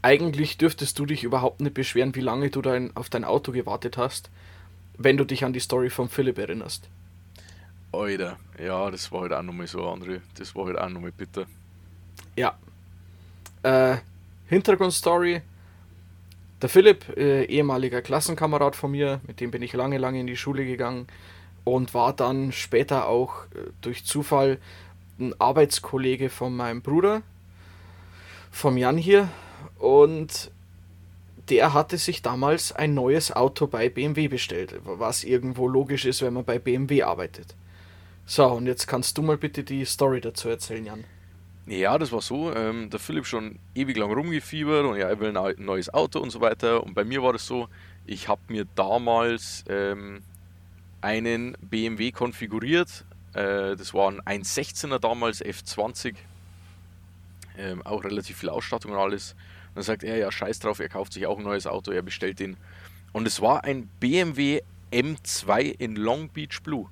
eigentlich 0.01 0.59
dürftest 0.59 0.97
du 1.01 1.07
dich 1.07 1.25
überhaupt 1.25 1.61
nicht 1.61 1.75
beschweren, 1.75 2.15
wie 2.15 2.21
lange 2.21 2.51
du 2.51 2.63
dein, 2.63 2.95
auf 2.97 3.11
dein 3.11 3.25
Auto 3.25 3.51
gewartet 3.51 3.97
hast, 3.97 4.31
wenn 4.97 5.17
du 5.17 5.25
dich 5.25 5.45
an 5.45 5.53
die 5.53 5.59
Story 5.59 5.91
von 5.91 6.09
Philipp 6.09 6.39
erinnerst. 6.39 6.89
Alter, 7.91 8.37
ja, 8.63 8.91
das 8.93 9.11
war 9.11 9.23
halt 9.23 9.33
auch 9.33 9.43
nochmal 9.43 9.67
so 9.67 9.89
andere, 9.89 10.21
das 10.39 10.55
war 10.55 10.67
halt 10.67 10.79
auch 10.79 10.89
nochmal 10.89 11.11
bitter. 11.11 11.47
Ja. 12.37 12.57
Äh, 13.65 13.97
Hintergrundstory. 14.47 15.43
Der 16.63 16.69
Philipp, 16.69 17.17
äh, 17.17 17.47
ehemaliger 17.47 18.03
Klassenkamerad 18.03 18.77
von 18.77 18.93
mir, 18.93 19.21
mit 19.27 19.41
dem 19.41 19.51
bin 19.51 19.63
ich 19.63 19.73
lange, 19.73 19.99
lange 19.99 20.21
in 20.21 20.29
die 20.29 20.37
Schule 20.37 20.65
gegangen 20.65 21.09
und 21.65 21.93
war 21.93 22.13
dann 22.13 22.53
später 22.53 23.09
auch 23.09 23.47
äh, 23.47 23.71
durch 23.81 24.05
Zufall 24.05 24.59
ein 25.19 25.35
Arbeitskollege 25.41 26.31
von 26.31 26.55
meinem 26.55 26.83
Bruder, 26.83 27.23
vom 28.55 28.77
Jan 28.77 28.97
hier. 28.97 29.29
Und 29.79 30.51
der 31.51 31.75
hatte 31.75 31.99
sich 31.99 32.23
damals 32.23 32.73
ein 32.73 32.95
neues 32.95 33.31
Auto 33.33 33.67
bei 33.67 33.89
BMW 33.91 34.29
bestellt, 34.29 34.81
was 34.85 35.25
irgendwo 35.25 35.69
logisch 35.69 36.07
ist, 36.07 36.23
wenn 36.23 36.33
man 36.33 36.45
bei 36.45 36.59
BMW 36.59 37.03
arbeitet. 37.03 37.55
So, 38.25 38.47
und 38.47 38.67
jetzt 38.67 38.87
kannst 38.87 39.19
du 39.19 39.23
mal 39.23 39.37
bitte 39.37 39.65
die 39.65 39.85
Story 39.85 40.21
dazu 40.23 40.49
erzählen, 40.49 40.87
Jan. 40.87 41.05
Ja, 41.67 41.99
das 41.99 42.13
war 42.13 42.23
so. 42.23 42.55
Ähm, 42.55 42.89
der 42.91 43.01
Philipp 43.01 43.27
schon 43.27 43.59
ewig 43.75 43.97
lang 43.97 44.13
rumgefiebert 44.13 44.85
und 44.87 44.97
ja, 44.97 45.09
er 45.09 45.21
will 45.21 45.29
ein 45.29 45.35
neu- 45.35 45.55
neues 45.59 45.93
Auto 45.93 46.21
und 46.21 46.31
so 46.31 46.41
weiter. 46.41 46.83
Und 46.85 46.95
bei 46.95 47.05
mir 47.05 47.23
war 47.23 47.33
das 47.35 47.47
so, 47.47 47.69
ich 48.07 48.29
habe 48.29 48.41
mir 48.49 48.67
damals 48.75 49.65
ähm, 49.69 50.23
einen 51.01 51.57
BMW 51.61 52.13
konfiguriert. 52.13 53.05
Äh, 53.35 53.77
das 53.77 53.93
war 53.93 54.11
ein 54.11 54.21
1.16er 54.43 54.99
damals, 54.99 55.45
F20. 55.45 56.15
Ähm, 57.57 57.83
auch 57.83 58.05
relativ 58.05 58.39
viel 58.39 58.49
Ausstattung 58.49 58.93
und 58.93 58.99
alles. 58.99 59.33
Und 59.69 59.77
dann 59.77 59.85
sagt 59.85 60.05
er, 60.05 60.17
ja, 60.17 60.31
scheiß 60.31 60.59
drauf, 60.59 60.81
er 60.81 60.89
kauft 60.89 61.13
sich 61.13 61.27
auch 61.27 61.39
ein 61.39 61.45
neues 61.45 61.67
Auto, 61.67 61.91
er 61.91 62.03
bestellt 62.03 62.41
den. 62.41 62.57
Und 63.13 63.27
es 63.27 63.41
war 63.41 63.65
ein 63.65 63.89
BMW 64.01 64.61
M2 64.93 65.75
in 65.79 65.97
Long 65.97 66.29
Beach 66.29 66.63
Blue. 66.63 66.89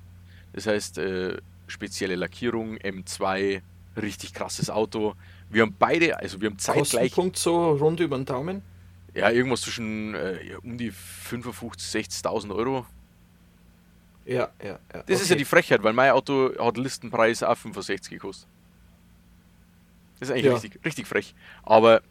Das 0.53 0.67
heißt, 0.67 0.97
äh, 0.99 1.37
spezielle 1.67 2.15
Lackierung, 2.15 2.77
M2, 2.77 3.61
richtig 4.01 4.33
krasses 4.33 4.69
Auto. 4.69 5.15
Wir 5.49 5.63
haben 5.63 5.75
beide, 5.77 6.17
also 6.17 6.41
wir 6.41 6.49
haben 6.49 6.59
zeitgleich, 6.59 7.11
Kostenpunkt 7.11 7.37
so 7.37 7.71
rund 7.71 7.99
über 7.99 8.17
den 8.17 8.25
Daumen. 8.25 8.61
ja, 9.13 9.29
irgendwas 9.29 9.61
zwischen 9.61 10.15
äh, 10.15 10.51
ja, 10.51 10.57
um 10.59 10.77
die 10.77 10.91
55.000, 10.91 12.23
60.000 12.23 12.55
Euro. 12.55 12.85
Ja, 14.25 14.49
ja, 14.63 14.79
ja. 14.93 15.03
Das 15.05 15.21
ist 15.21 15.29
ja 15.29 15.35
die 15.35 15.45
Frechheit, 15.45 15.83
weil 15.83 15.93
mein 15.93 16.11
Auto 16.11 16.51
hat 16.57 16.77
Listenpreis 16.77 17.43
auch 17.43 17.57
65 17.57 18.11
gekostet. 18.11 18.47
Das 20.23 20.29
ist 20.29 20.35
eigentlich 20.35 20.45
Ja. 20.45 20.53
richtig, 20.53 20.85
richtig 20.85 21.07
frech. 21.07 21.35
Aber, 21.63 22.01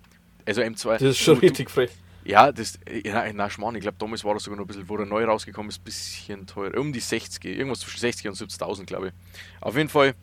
also 0.46 0.60
M2. 0.60 0.92
Das 0.92 1.02
ist 1.02 1.18
schon 1.18 1.36
du- 1.36 1.40
du- 1.40 1.46
richtig 1.46 1.70
frech. 1.70 1.90
Ja, 2.24 2.52
das, 2.52 2.78
ja, 3.04 3.32
na, 3.32 3.48
Schmarrn, 3.50 3.74
ich 3.74 3.80
glaube, 3.80 3.96
damals 3.98 4.22
war 4.22 4.34
das 4.34 4.44
sogar 4.44 4.56
noch 4.58 4.64
ein 4.64 4.68
bisschen, 4.68 4.88
wo 4.88 4.96
der 4.96 5.06
neu 5.06 5.24
rausgekommen 5.24 5.70
ist, 5.70 5.80
ein 5.80 5.84
bisschen 5.84 6.46
teurer. 6.46 6.78
Um 6.78 6.92
die 6.92 7.00
60, 7.00 7.44
irgendwas 7.44 7.80
zwischen 7.80 7.98
60 8.00 8.28
und 8.28 8.36
70.000, 8.36 8.84
glaube 8.86 9.08
ich. 9.08 9.12
Auf 9.60 9.76
jeden 9.76 9.88
Fall 9.88 10.14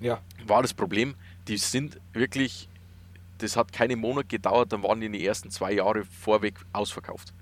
Ja. 0.00 0.20
war 0.46 0.62
das 0.62 0.74
Problem, 0.74 1.14
die 1.48 1.56
sind 1.56 1.98
wirklich, 2.12 2.68
das 3.38 3.56
hat 3.56 3.72
keinen 3.72 3.98
Monat 3.98 4.28
gedauert, 4.28 4.72
dann 4.72 4.82
waren 4.82 5.00
die 5.00 5.06
in 5.06 5.12
die 5.14 5.26
ersten 5.26 5.50
zwei 5.50 5.72
Jahre 5.72 6.04
vorweg 6.04 6.54
ausverkauft. 6.72 7.32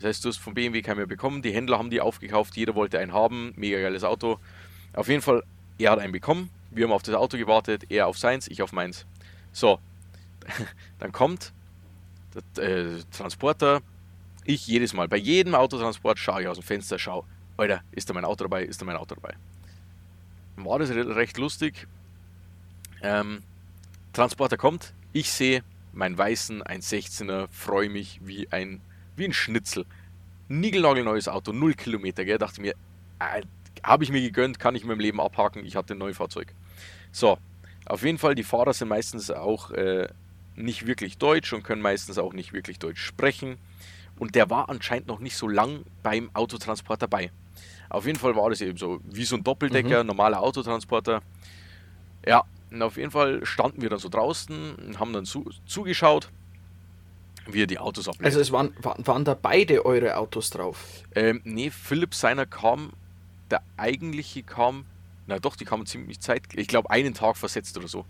Das 0.00 0.08
heißt, 0.08 0.24
du 0.24 0.30
hast 0.30 0.38
von 0.38 0.54
BMW 0.54 0.80
keinen 0.82 0.96
mehr 0.96 1.06
bekommen, 1.06 1.42
die 1.42 1.52
Händler 1.52 1.78
haben 1.78 1.90
die 1.90 2.00
aufgekauft, 2.00 2.56
jeder 2.56 2.74
wollte 2.74 2.98
einen 2.98 3.12
haben, 3.12 3.52
mega 3.56 3.78
geiles 3.80 4.04
Auto. 4.04 4.38
Auf 4.94 5.06
jeden 5.08 5.22
Fall, 5.22 5.44
er 5.78 5.92
hat 5.92 5.98
einen 6.00 6.12
bekommen, 6.12 6.50
wir 6.70 6.84
haben 6.86 6.92
auf 6.92 7.02
das 7.02 7.14
Auto 7.14 7.36
gewartet, 7.36 7.84
er 7.88 8.08
auf 8.08 8.18
seins, 8.18 8.48
ich 8.48 8.62
auf 8.62 8.72
meins. 8.72 9.06
So, 9.58 9.80
dann 11.00 11.10
kommt 11.10 11.52
der 12.56 12.62
äh, 12.64 13.02
Transporter, 13.10 13.80
ich 14.44 14.68
jedes 14.68 14.92
Mal, 14.92 15.08
bei 15.08 15.16
jedem 15.16 15.56
Autotransport 15.56 16.16
schaue 16.20 16.42
ich 16.42 16.46
aus 16.46 16.58
dem 16.58 16.62
Fenster, 16.62 16.96
schau, 16.96 17.26
Alter, 17.56 17.82
ist 17.90 18.08
da 18.08 18.14
mein 18.14 18.24
Auto 18.24 18.44
dabei, 18.44 18.62
ist 18.62 18.80
da 18.80 18.84
mein 18.86 18.96
Auto 18.96 19.16
dabei. 19.16 19.34
War 20.54 20.78
das 20.78 20.90
re- 20.90 21.16
recht 21.16 21.38
lustig. 21.38 21.88
Ähm, 23.02 23.42
Transporter 24.12 24.56
kommt, 24.56 24.94
ich 25.12 25.32
sehe 25.32 25.64
mein 25.92 26.16
weißen 26.16 26.62
1,16er, 26.62 27.48
freue 27.48 27.88
mich 27.88 28.20
wie 28.22 28.46
ein, 28.52 28.80
wie 29.16 29.24
ein 29.24 29.32
Schnitzel. 29.32 29.86
Niegelnagelneues 30.46 31.26
Auto, 31.26 31.50
0 31.50 31.74
Kilometer, 31.74 32.24
gell? 32.24 32.38
Dachte 32.38 32.60
mir, 32.60 32.74
äh, 33.18 33.42
habe 33.82 34.04
ich 34.04 34.12
mir 34.12 34.20
gegönnt, 34.20 34.60
kann 34.60 34.76
ich 34.76 34.84
mir 34.84 34.92
im 34.92 35.00
Leben 35.00 35.20
abhaken, 35.20 35.66
ich 35.66 35.74
hatte 35.74 35.94
ein 35.94 35.98
neues 35.98 36.16
Fahrzeug. 36.16 36.54
So, 37.10 37.38
auf 37.88 38.04
jeden 38.04 38.18
Fall, 38.18 38.34
die 38.34 38.44
Fahrer 38.44 38.72
sind 38.72 38.88
meistens 38.88 39.30
auch 39.30 39.70
äh, 39.70 40.08
nicht 40.54 40.86
wirklich 40.86 41.18
deutsch 41.18 41.52
und 41.52 41.62
können 41.62 41.82
meistens 41.82 42.18
auch 42.18 42.32
nicht 42.32 42.52
wirklich 42.52 42.78
deutsch 42.78 43.02
sprechen. 43.02 43.56
Und 44.18 44.34
der 44.34 44.50
war 44.50 44.68
anscheinend 44.68 45.06
noch 45.06 45.20
nicht 45.20 45.36
so 45.36 45.48
lang 45.48 45.84
beim 46.02 46.30
Autotransport 46.34 47.00
dabei. 47.00 47.30
Auf 47.88 48.04
jeden 48.06 48.18
Fall 48.18 48.36
war 48.36 48.50
das 48.50 48.60
eben 48.60 48.76
so 48.76 49.00
wie 49.04 49.24
so 49.24 49.36
ein 49.36 49.44
Doppeldecker, 49.44 50.02
mhm. 50.02 50.08
normaler 50.08 50.42
Autotransporter. 50.42 51.22
Ja, 52.26 52.44
und 52.70 52.82
auf 52.82 52.96
jeden 52.96 53.10
Fall 53.10 53.46
standen 53.46 53.80
wir 53.80 53.88
dann 53.88 53.98
so 53.98 54.08
draußen 54.08 54.74
und 54.74 55.00
haben 55.00 55.12
dann 55.12 55.24
zu, 55.24 55.50
zugeschaut, 55.64 56.28
wie 57.46 57.62
er 57.62 57.66
die 57.66 57.78
Autos 57.78 58.08
ablädt. 58.08 58.26
Also 58.26 58.40
es 58.40 58.52
waren, 58.52 58.74
waren 58.82 59.24
da 59.24 59.34
beide 59.34 59.86
eure 59.86 60.16
Autos 60.16 60.50
drauf? 60.50 61.04
Ähm, 61.14 61.40
nee, 61.44 61.70
Philipp 61.70 62.14
seiner 62.14 62.44
kam, 62.44 62.92
der 63.50 63.62
eigentliche 63.78 64.42
kam, 64.42 64.84
na 65.28 65.38
doch, 65.38 65.56
die 65.56 65.64
kamen 65.64 65.86
ziemlich 65.86 66.20
zeitgleich, 66.20 66.62
ich 66.62 66.68
glaube 66.68 66.90
einen 66.90 67.14
Tag 67.14 67.36
versetzt 67.36 67.76
oder 67.76 67.86
so. 67.86 68.04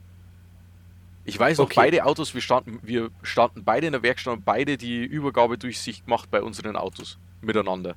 Ich 1.24 1.38
weiß 1.38 1.58
noch, 1.58 1.66
okay. 1.66 1.74
beide 1.76 2.06
Autos, 2.06 2.32
wir 2.32 2.40
standen, 2.40 2.78
wir 2.82 3.10
standen 3.22 3.62
beide 3.64 3.86
in 3.86 3.92
der 3.92 4.02
Werkstatt 4.02 4.32
und 4.32 4.44
beide 4.46 4.78
die 4.78 5.04
Übergabedurchsicht 5.04 6.06
gemacht 6.06 6.30
bei 6.30 6.40
unseren 6.40 6.76
Autos 6.76 7.18
miteinander. 7.42 7.96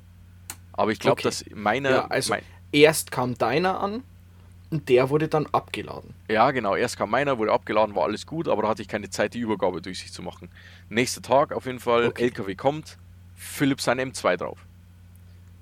Aber 0.72 0.92
ich 0.92 0.98
glaube, 0.98 1.14
okay. 1.14 1.22
dass 1.22 1.44
meiner. 1.54 1.90
Ja, 1.90 2.06
also 2.08 2.34
mein, 2.34 2.42
erst 2.72 3.10
kam 3.10 3.38
deiner 3.38 3.80
an 3.80 4.02
und 4.70 4.88
der 4.88 5.08
wurde 5.08 5.28
dann 5.28 5.46
abgeladen. 5.46 6.14
Ja, 6.28 6.50
genau. 6.50 6.74
Erst 6.74 6.98
kam 6.98 7.10
meiner, 7.10 7.38
wurde 7.38 7.52
abgeladen, 7.52 7.94
war 7.94 8.04
alles 8.04 8.26
gut, 8.26 8.48
aber 8.48 8.62
da 8.62 8.68
hatte 8.68 8.82
ich 8.82 8.88
keine 8.88 9.08
Zeit, 9.08 9.34
die 9.34 9.40
Übergabe 9.40 9.80
durch 9.80 10.00
sich 10.00 10.12
zu 10.12 10.22
machen. 10.22 10.50
Nächster 10.88 11.22
Tag 11.22 11.52
auf 11.52 11.64
jeden 11.66 11.80
Fall, 11.80 12.06
okay. 12.06 12.24
LKW 12.24 12.54
kommt, 12.54 12.98
Philipp 13.34 13.80
sein 13.80 14.00
M2 14.00 14.36
drauf. 14.36 14.58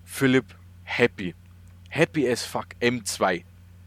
Philipp 0.05 0.57
happy. 0.85 1.35
Happy 1.89 2.29
as 2.29 2.45
fuck, 2.45 2.67
M2. 2.81 3.45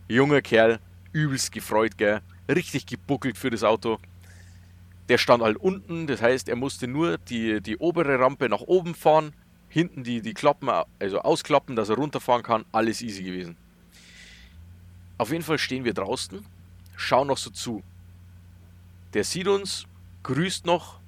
Junger 0.07 0.41
Kerl, 0.41 0.79
übelst 1.13 1.51
gefreut, 1.51 1.97
gell. 1.97 2.21
Richtig 2.49 2.85
gebuckelt 2.85 3.37
für 3.37 3.49
das 3.49 3.63
Auto. 3.63 3.99
Der 5.09 5.17
stand 5.17 5.43
halt 5.43 5.57
unten, 5.57 6.07
das 6.07 6.21
heißt, 6.21 6.49
er 6.49 6.55
musste 6.55 6.87
nur 6.87 7.17
die, 7.17 7.61
die 7.61 7.77
obere 7.77 8.19
Rampe 8.19 8.49
nach 8.49 8.61
oben 8.61 8.95
fahren, 8.95 9.33
hinten 9.69 10.03
die, 10.03 10.21
die 10.21 10.33
Klappen, 10.33 10.69
also 10.99 11.19
ausklappen, 11.19 11.75
dass 11.75 11.89
er 11.89 11.95
runterfahren 11.95 12.43
kann, 12.43 12.65
alles 12.71 13.01
easy 13.01 13.23
gewesen. 13.23 13.57
Auf 15.17 15.31
jeden 15.31 15.43
Fall 15.43 15.57
stehen 15.57 15.85
wir 15.85 15.93
draußen, 15.93 16.45
schauen 16.95 17.27
noch 17.27 17.37
so 17.37 17.49
zu. 17.49 17.83
Der 19.13 19.23
sieht 19.23 19.47
uns, 19.47 19.85
grüßt 20.23 20.65
noch, 20.65 20.99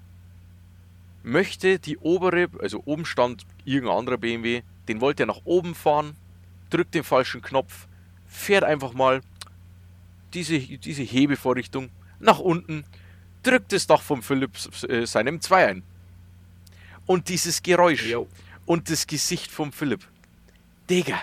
möchte 1.24 1.80
die 1.80 1.98
obere, 1.98 2.50
also 2.62 2.82
oben 2.86 3.06
stand 3.06 3.46
irgendein 3.66 3.98
anderer 3.98 4.18
BMW, 4.18 4.62
den 4.88 5.02
wollte 5.02 5.24
er 5.24 5.28
nach 5.28 5.42
oben 5.44 5.76
fahren, 5.76 6.16
drückt 6.70 6.94
den 6.94 7.04
falschen 7.04 7.42
Knopf, 7.42 7.88
fährt 8.36 8.64
einfach 8.64 8.94
mal 8.94 9.22
diese, 10.34 10.60
diese 10.60 11.04
Hebevorrichtung 11.04 11.90
nach 12.20 12.40
unten, 12.40 12.86
drückt 13.44 13.72
das 13.72 13.88
Dach 13.88 14.02
vom 14.02 14.22
Philipp 14.22 14.58
äh, 14.88 15.06
seinem 15.06 15.42
2 15.42 15.68
ein. 15.68 15.84
Und 17.06 17.30
dieses 17.30 17.62
Geräusch. 17.62 18.06
Yo 18.06 18.28
und 18.66 18.90
das 18.90 19.08
Gesicht 19.08 19.52
vom 19.52 19.72
Philipp. 19.72 20.08
Digga, 20.90 21.22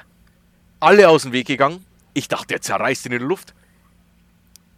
alle 0.80 1.08
aus 1.08 1.22
dem 1.22 1.32
Weg 1.32 1.46
gegangen. 1.46 1.84
Ich 2.14 2.28
dachte, 2.28 2.48
der 2.48 2.60
zerreißt 2.60 3.06
ihn 3.06 3.12
in 3.12 3.18
der 3.18 3.28
Luft. 3.28 3.54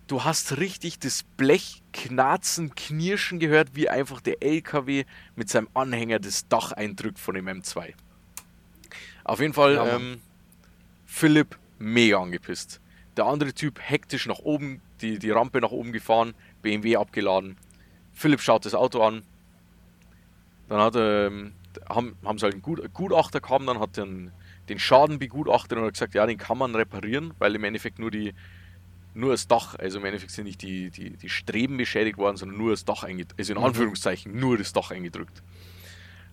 Du 0.06 0.24
hast 0.24 0.58
richtig 0.58 0.98
das 0.98 1.22
Blech 1.22 1.82
knarzen, 1.92 2.74
knirschen 2.74 3.38
gehört, 3.38 3.74
wie 3.74 3.88
einfach 3.88 4.20
der 4.20 4.42
LKW 4.42 5.04
mit 5.34 5.48
seinem 5.48 5.68
Anhänger 5.72 6.18
das 6.18 6.46
Dach 6.48 6.72
eindrückt 6.72 7.18
von 7.18 7.34
dem 7.34 7.46
M2. 7.46 7.94
Auf 9.24 9.40
jeden 9.40 9.54
Fall, 9.54 9.74
ja, 9.74 9.96
ähm, 9.96 10.20
Philipp 11.06 11.58
mega 11.84 12.20
angepisst. 12.20 12.80
Der 13.16 13.26
andere 13.26 13.52
Typ 13.52 13.78
hektisch 13.80 14.26
nach 14.26 14.40
oben, 14.40 14.80
die, 15.00 15.18
die 15.18 15.30
Rampe 15.30 15.60
nach 15.60 15.70
oben 15.70 15.92
gefahren, 15.92 16.34
BMW 16.62 16.96
abgeladen. 16.96 17.56
Philipp 18.12 18.40
schaut 18.40 18.64
das 18.64 18.74
Auto 18.74 19.02
an. 19.02 19.22
Dann 20.68 20.80
hat 20.80 20.96
er 20.96 21.26
ähm, 21.26 21.52
haben, 21.88 22.16
haben 22.24 22.38
sie 22.38 22.44
halt 22.44 22.54
einen 22.54 22.92
Gutachter 22.92 23.40
gehabt, 23.40 23.68
dann 23.68 23.78
hat 23.78 23.96
den, 23.96 24.32
den 24.68 24.78
Schaden 24.78 25.18
begutachtet 25.18 25.78
und 25.78 25.84
hat 25.84 25.92
gesagt, 25.92 26.14
ja, 26.14 26.26
den 26.26 26.38
kann 26.38 26.58
man 26.58 26.74
reparieren, 26.74 27.34
weil 27.38 27.54
im 27.54 27.64
Endeffekt 27.64 27.98
nur 27.98 28.10
die 28.10 28.34
nur 29.16 29.30
das 29.30 29.46
Dach, 29.46 29.76
also 29.76 30.00
im 30.00 30.04
Endeffekt 30.04 30.32
sind 30.32 30.44
nicht 30.44 30.60
die, 30.60 30.90
die, 30.90 31.10
die 31.10 31.28
Streben 31.28 31.76
beschädigt 31.76 32.18
worden, 32.18 32.36
sondern 32.36 32.58
nur 32.58 32.72
das 32.72 32.84
Dach 32.84 33.04
eingedrückt, 33.04 33.38
also 33.38 33.52
in 33.52 33.58
mhm. 33.60 33.64
Anführungszeichen 33.66 34.36
nur 34.36 34.58
das 34.58 34.72
Dach 34.72 34.90
eingedrückt. 34.90 35.40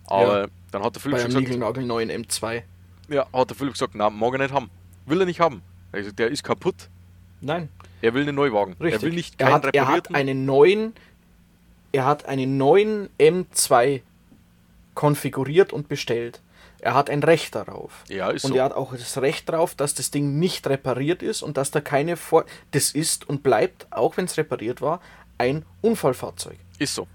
Aber 0.06 0.40
ja, 0.42 0.46
dann 0.72 0.82
hat 0.82 0.96
der 0.96 1.00
Philipp 1.00 1.24
gesagt. 1.24 1.56
Nagel 1.56 1.84
neuen 1.84 2.10
M2. 2.10 2.64
Ja, 3.08 3.26
hat 3.32 3.50
der 3.50 3.56
Philipp 3.56 3.74
gesagt, 3.74 3.94
na, 3.94 4.10
mag 4.10 4.32
er 4.32 4.38
nicht 4.38 4.52
haben. 4.52 4.68
Will 5.06 5.20
er 5.20 5.26
nicht 5.26 5.40
haben. 5.40 5.62
Also 5.92 6.10
der 6.10 6.30
ist 6.30 6.42
kaputt. 6.42 6.88
Nein. 7.40 7.68
Er 8.00 8.14
will 8.14 8.22
einen 8.22 8.34
Neuwagen. 8.34 8.74
Richtig. 8.80 8.92
Er 8.92 9.02
will 9.02 9.12
nicht 9.14 9.40
er 9.40 9.52
hat, 9.52 9.74
er 9.74 9.88
hat 9.88 10.14
einen 10.14 10.44
neuen, 10.44 10.94
er 11.92 12.06
hat 12.06 12.26
einen 12.26 12.56
neuen 12.56 13.08
M2 13.18 14.00
konfiguriert 14.94 15.72
und 15.72 15.88
bestellt. 15.88 16.40
Er 16.80 16.94
hat 16.94 17.10
ein 17.10 17.22
Recht 17.22 17.54
darauf. 17.54 18.04
Ja, 18.08 18.30
ist 18.30 18.44
und 18.44 18.52
so. 18.52 18.56
er 18.56 18.64
hat 18.64 18.72
auch 18.72 18.92
das 18.92 19.16
Recht 19.18 19.48
darauf, 19.48 19.76
dass 19.76 19.94
das 19.94 20.10
Ding 20.10 20.40
nicht 20.40 20.66
repariert 20.66 21.22
ist 21.22 21.42
und 21.42 21.56
dass 21.56 21.70
da 21.70 21.80
keine 21.80 22.16
Vor. 22.16 22.44
Das 22.72 22.90
ist 22.90 23.28
und 23.28 23.44
bleibt, 23.44 23.86
auch 23.90 24.16
wenn 24.16 24.24
es 24.24 24.36
repariert 24.36 24.80
war, 24.80 25.00
ein 25.38 25.64
Unfallfahrzeug. 25.80 26.58
Ist 26.78 26.94
so. 26.94 27.06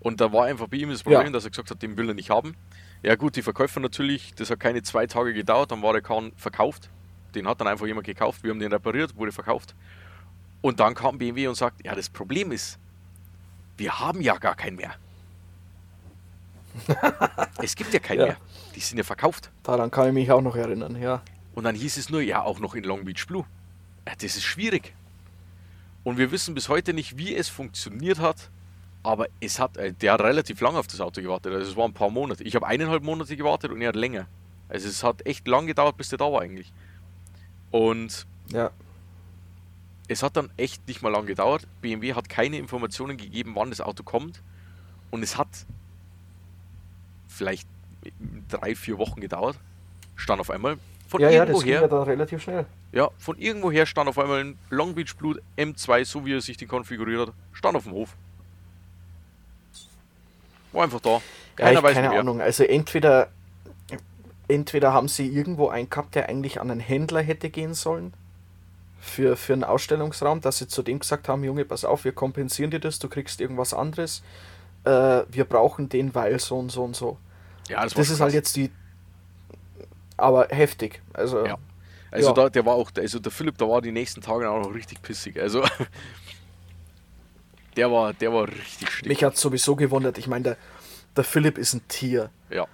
Und 0.00 0.20
da 0.20 0.32
war 0.32 0.46
einfach 0.46 0.68
bei 0.68 0.78
ihm 0.78 0.90
das 0.90 1.02
Problem, 1.02 1.26
ja. 1.26 1.30
dass 1.30 1.44
er 1.44 1.50
gesagt 1.50 1.70
hat, 1.70 1.82
den 1.82 1.96
will 1.96 2.08
er 2.08 2.14
nicht 2.14 2.30
haben. 2.30 2.56
Ja, 3.02 3.14
gut, 3.16 3.36
die 3.36 3.42
Verkäufer 3.42 3.80
natürlich, 3.80 4.34
das 4.34 4.50
hat 4.50 4.60
keine 4.60 4.82
zwei 4.82 5.06
Tage 5.06 5.34
gedauert, 5.34 5.70
dann 5.70 5.82
war 5.82 5.92
der 5.92 6.02
Kahn 6.02 6.32
verkauft. 6.36 6.88
Den 7.34 7.46
hat 7.48 7.60
dann 7.60 7.68
einfach 7.68 7.86
jemand 7.86 8.06
gekauft, 8.06 8.42
wir 8.42 8.50
haben 8.50 8.60
den 8.60 8.72
repariert, 8.72 9.16
wurde 9.16 9.32
verkauft. 9.32 9.74
Und 10.60 10.80
dann 10.80 10.94
kam 10.94 11.18
BMW 11.18 11.48
und 11.48 11.54
sagt: 11.54 11.84
Ja, 11.84 11.94
das 11.94 12.08
Problem 12.08 12.52
ist, 12.52 12.78
wir 13.76 13.98
haben 14.00 14.20
ja 14.20 14.36
gar 14.36 14.54
keinen 14.54 14.76
mehr 14.76 14.94
es 17.62 17.74
gibt 17.74 17.92
ja 17.92 18.00
keinen 18.00 18.20
ja. 18.20 18.26
mehr. 18.26 18.36
Die 18.74 18.80
sind 18.80 18.98
ja 18.98 19.04
verkauft. 19.04 19.50
Daran 19.62 19.90
kann 19.90 20.08
ich 20.08 20.14
mich 20.14 20.30
auch 20.30 20.40
noch 20.40 20.56
erinnern, 20.56 21.00
ja. 21.00 21.22
Und 21.54 21.64
dann 21.64 21.74
hieß 21.74 21.96
es 21.96 22.10
nur, 22.10 22.20
ja, 22.20 22.42
auch 22.42 22.58
noch 22.58 22.74
in 22.74 22.84
Long 22.84 23.04
Beach 23.04 23.26
Blue. 23.26 23.44
Ja, 24.06 24.12
das 24.14 24.36
ist 24.36 24.42
schwierig. 24.42 24.94
Und 26.02 26.18
wir 26.18 26.30
wissen 26.32 26.54
bis 26.54 26.68
heute 26.68 26.92
nicht, 26.92 27.16
wie 27.16 27.34
es 27.34 27.48
funktioniert 27.48 28.18
hat. 28.18 28.50
Aber 29.02 29.26
es 29.40 29.60
hat, 29.60 29.76
äh, 29.76 29.92
der 29.92 30.14
hat 30.14 30.22
relativ 30.22 30.60
lange 30.60 30.78
auf 30.78 30.86
das 30.86 31.00
Auto 31.00 31.20
gewartet. 31.20 31.52
Also 31.52 31.70
es 31.70 31.76
waren 31.76 31.90
ein 31.90 31.94
paar 31.94 32.10
Monate. 32.10 32.42
Ich 32.42 32.54
habe 32.56 32.66
eineinhalb 32.66 33.02
Monate 33.02 33.36
gewartet 33.36 33.70
und 33.70 33.80
er 33.80 33.88
hat 33.88 33.96
länger. 33.96 34.26
Also 34.68 34.88
es 34.88 35.04
hat 35.04 35.26
echt 35.26 35.46
lang 35.46 35.66
gedauert, 35.66 35.96
bis 35.96 36.08
der 36.08 36.18
da 36.18 36.32
war 36.32 36.40
eigentlich. 36.40 36.72
Und 37.74 38.24
ja. 38.52 38.70
es 40.06 40.22
hat 40.22 40.36
dann 40.36 40.48
echt 40.56 40.86
nicht 40.86 41.02
mal 41.02 41.08
lang 41.08 41.26
gedauert. 41.26 41.66
BMW 41.80 42.14
hat 42.14 42.28
keine 42.28 42.56
Informationen 42.56 43.16
gegeben, 43.16 43.56
wann 43.56 43.70
das 43.70 43.80
Auto 43.80 44.04
kommt. 44.04 44.42
Und 45.10 45.24
es 45.24 45.36
hat 45.36 45.48
vielleicht 47.26 47.66
drei, 48.48 48.76
vier 48.76 48.96
Wochen 48.98 49.20
gedauert. 49.20 49.58
Stand 50.14 50.40
auf 50.40 50.50
einmal 50.50 50.76
von 51.08 51.20
ja, 51.20 51.30
irgendwo 51.30 51.50
ja, 51.50 51.56
das 51.56 51.64
her. 51.64 51.80
Ja, 51.80 51.88
da 51.88 52.02
relativ 52.04 52.42
schnell. 52.44 52.64
Ja, 52.92 53.10
von 53.18 53.36
irgendwo 53.38 53.72
her 53.72 53.86
stand 53.86 54.08
auf 54.08 54.20
einmal 54.20 54.44
ein 54.44 54.58
Long 54.70 54.94
Beach 54.94 55.16
Blut 55.16 55.42
M2, 55.58 56.04
so 56.04 56.24
wie 56.24 56.34
er 56.34 56.40
sich 56.40 56.56
den 56.56 56.68
konfiguriert 56.68 57.26
hat, 57.26 57.34
stand 57.52 57.76
auf 57.76 57.82
dem 57.82 57.92
Hof. 57.94 58.14
War 60.70 60.84
einfach 60.84 61.00
da. 61.00 61.20
Keiner 61.56 61.72
ja, 61.72 61.82
weiß 61.82 61.94
keine 61.94 62.10
mehr. 62.10 62.20
Ahnung. 62.20 62.40
Also 62.40 62.62
entweder, 62.62 63.30
entweder 64.48 64.92
haben 64.92 65.08
sie 65.08 65.28
irgendwo 65.28 65.68
einen 65.68 65.90
gehabt, 65.90 66.14
der 66.14 66.28
eigentlich 66.28 66.60
an 66.60 66.70
einen 66.70 66.80
Händler 66.80 67.22
hätte 67.22 67.50
gehen 67.50 67.74
sollen 67.74 68.12
für, 69.00 69.36
für 69.36 69.52
einen 69.52 69.64
Ausstellungsraum, 69.64 70.40
dass 70.40 70.58
sie 70.58 70.68
zu 70.68 70.82
dem 70.82 70.98
gesagt 70.98 71.28
haben, 71.28 71.44
Junge, 71.44 71.64
pass 71.64 71.84
auf, 71.84 72.04
wir 72.04 72.12
kompensieren 72.12 72.70
dir 72.70 72.80
das, 72.80 72.98
du 72.98 73.08
kriegst 73.08 73.40
irgendwas 73.40 73.74
anderes 73.74 74.22
äh, 74.84 75.24
wir 75.28 75.44
brauchen 75.44 75.88
den, 75.88 76.14
weil 76.14 76.38
so 76.38 76.58
und 76.58 76.70
so 76.70 76.84
und 76.84 76.94
so. 76.94 77.18
Ja, 77.68 77.82
das, 77.82 77.94
das 77.94 78.10
ist 78.10 78.20
halt 78.20 78.34
jetzt 78.34 78.54
die. 78.56 78.70
Aber 80.16 80.48
heftig. 80.48 81.02
Also, 81.12 81.44
ja. 81.44 81.58
Also 82.10 82.28
ja. 82.28 82.34
da, 82.34 82.48
der 82.48 82.64
war 82.64 82.74
auch, 82.74 82.90
also 82.96 83.18
der 83.18 83.32
Philipp, 83.32 83.58
da 83.58 83.68
war 83.68 83.82
die 83.82 83.90
nächsten 83.90 84.20
Tage 84.20 84.48
auch 84.48 84.62
noch 84.62 84.74
richtig 84.74 85.02
pissig. 85.02 85.40
Also 85.40 85.64
der 87.76 87.90
war, 87.90 88.12
der 88.12 88.32
war 88.32 88.46
richtig 88.46 88.90
schlimm. 88.90 89.08
Mich 89.08 89.24
hat 89.24 89.36
sowieso 89.36 89.74
gewundert. 89.74 90.18
Ich 90.18 90.28
meine, 90.28 90.44
der, 90.44 90.56
der 91.16 91.24
Philipp 91.24 91.58
ist 91.58 91.74
ein 91.74 91.88
Tier. 91.88 92.30
Ja. 92.50 92.68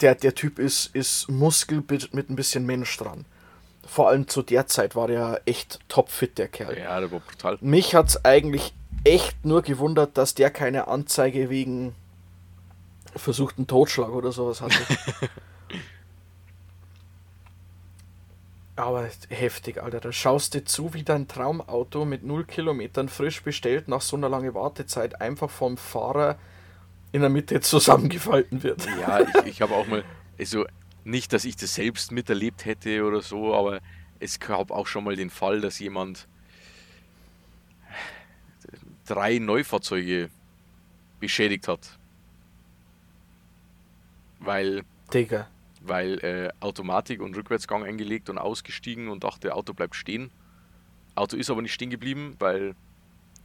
Der, 0.00 0.14
der 0.14 0.34
Typ 0.34 0.58
ist, 0.58 0.94
ist 0.94 1.28
Muskel 1.28 1.82
mit, 1.88 2.14
mit 2.14 2.30
ein 2.30 2.36
bisschen 2.36 2.64
Mensch 2.66 2.96
dran. 2.96 3.24
Vor 3.86 4.08
allem 4.08 4.28
zu 4.28 4.42
der 4.42 4.66
Zeit 4.66 4.94
war 4.94 5.08
der 5.08 5.40
echt 5.46 5.80
topfit, 5.88 6.38
der 6.38 6.48
Kerl. 6.48 6.78
Ja, 6.78 7.00
der 7.00 7.10
war 7.10 7.20
brutal. 7.20 7.58
Mich 7.60 7.94
hat 7.94 8.08
es 8.08 8.24
eigentlich 8.24 8.74
echt 9.04 9.44
nur 9.44 9.62
gewundert, 9.62 10.18
dass 10.18 10.34
der 10.34 10.50
keine 10.50 10.88
Anzeige 10.88 11.48
wegen 11.50 11.94
versuchten 13.16 13.66
Totschlag 13.66 14.10
oder 14.10 14.30
sowas 14.30 14.60
hatte. 14.60 14.76
Aber 18.76 19.08
heftig, 19.28 19.82
Alter. 19.82 19.98
Da 19.98 20.12
schaust 20.12 20.54
du 20.54 20.64
zu, 20.64 20.94
wie 20.94 21.02
dein 21.02 21.26
Traumauto 21.26 22.04
mit 22.04 22.22
0 22.22 22.44
Kilometern 22.44 23.08
frisch 23.08 23.42
bestellt 23.42 23.88
nach 23.88 24.02
so 24.02 24.16
einer 24.16 24.28
langen 24.28 24.54
Wartezeit 24.54 25.20
einfach 25.20 25.50
vom 25.50 25.76
Fahrer 25.76 26.36
in 27.12 27.20
der 27.20 27.30
Mitte 27.30 27.60
zusammengefalten 27.60 28.62
wird. 28.62 28.86
Ja, 29.00 29.20
ich, 29.20 29.46
ich 29.46 29.62
habe 29.62 29.74
auch 29.74 29.86
mal, 29.86 30.04
also 30.38 30.66
nicht, 31.04 31.32
dass 31.32 31.44
ich 31.44 31.56
das 31.56 31.74
selbst 31.74 32.12
miterlebt 32.12 32.64
hätte 32.64 33.04
oder 33.04 33.22
so, 33.22 33.54
aber 33.54 33.80
es 34.20 34.38
gab 34.38 34.70
auch 34.70 34.86
schon 34.86 35.04
mal 35.04 35.16
den 35.16 35.30
Fall, 35.30 35.60
dass 35.60 35.78
jemand 35.78 36.26
drei 39.06 39.38
Neufahrzeuge 39.38 40.28
beschädigt 41.18 41.66
hat. 41.66 41.98
Weil, 44.40 44.82
Digga. 45.12 45.48
weil 45.80 46.18
äh, 46.20 46.50
Automatik 46.60 47.20
und 47.20 47.36
Rückwärtsgang 47.36 47.84
eingelegt 47.84 48.28
und 48.30 48.38
ausgestiegen 48.38 49.08
und 49.08 49.24
dachte, 49.24 49.54
Auto 49.54 49.72
bleibt 49.72 49.96
stehen. 49.96 50.30
Auto 51.14 51.36
ist 51.36 51.50
aber 51.50 51.62
nicht 51.62 51.72
stehen 51.72 51.90
geblieben, 51.90 52.36
weil 52.38 52.76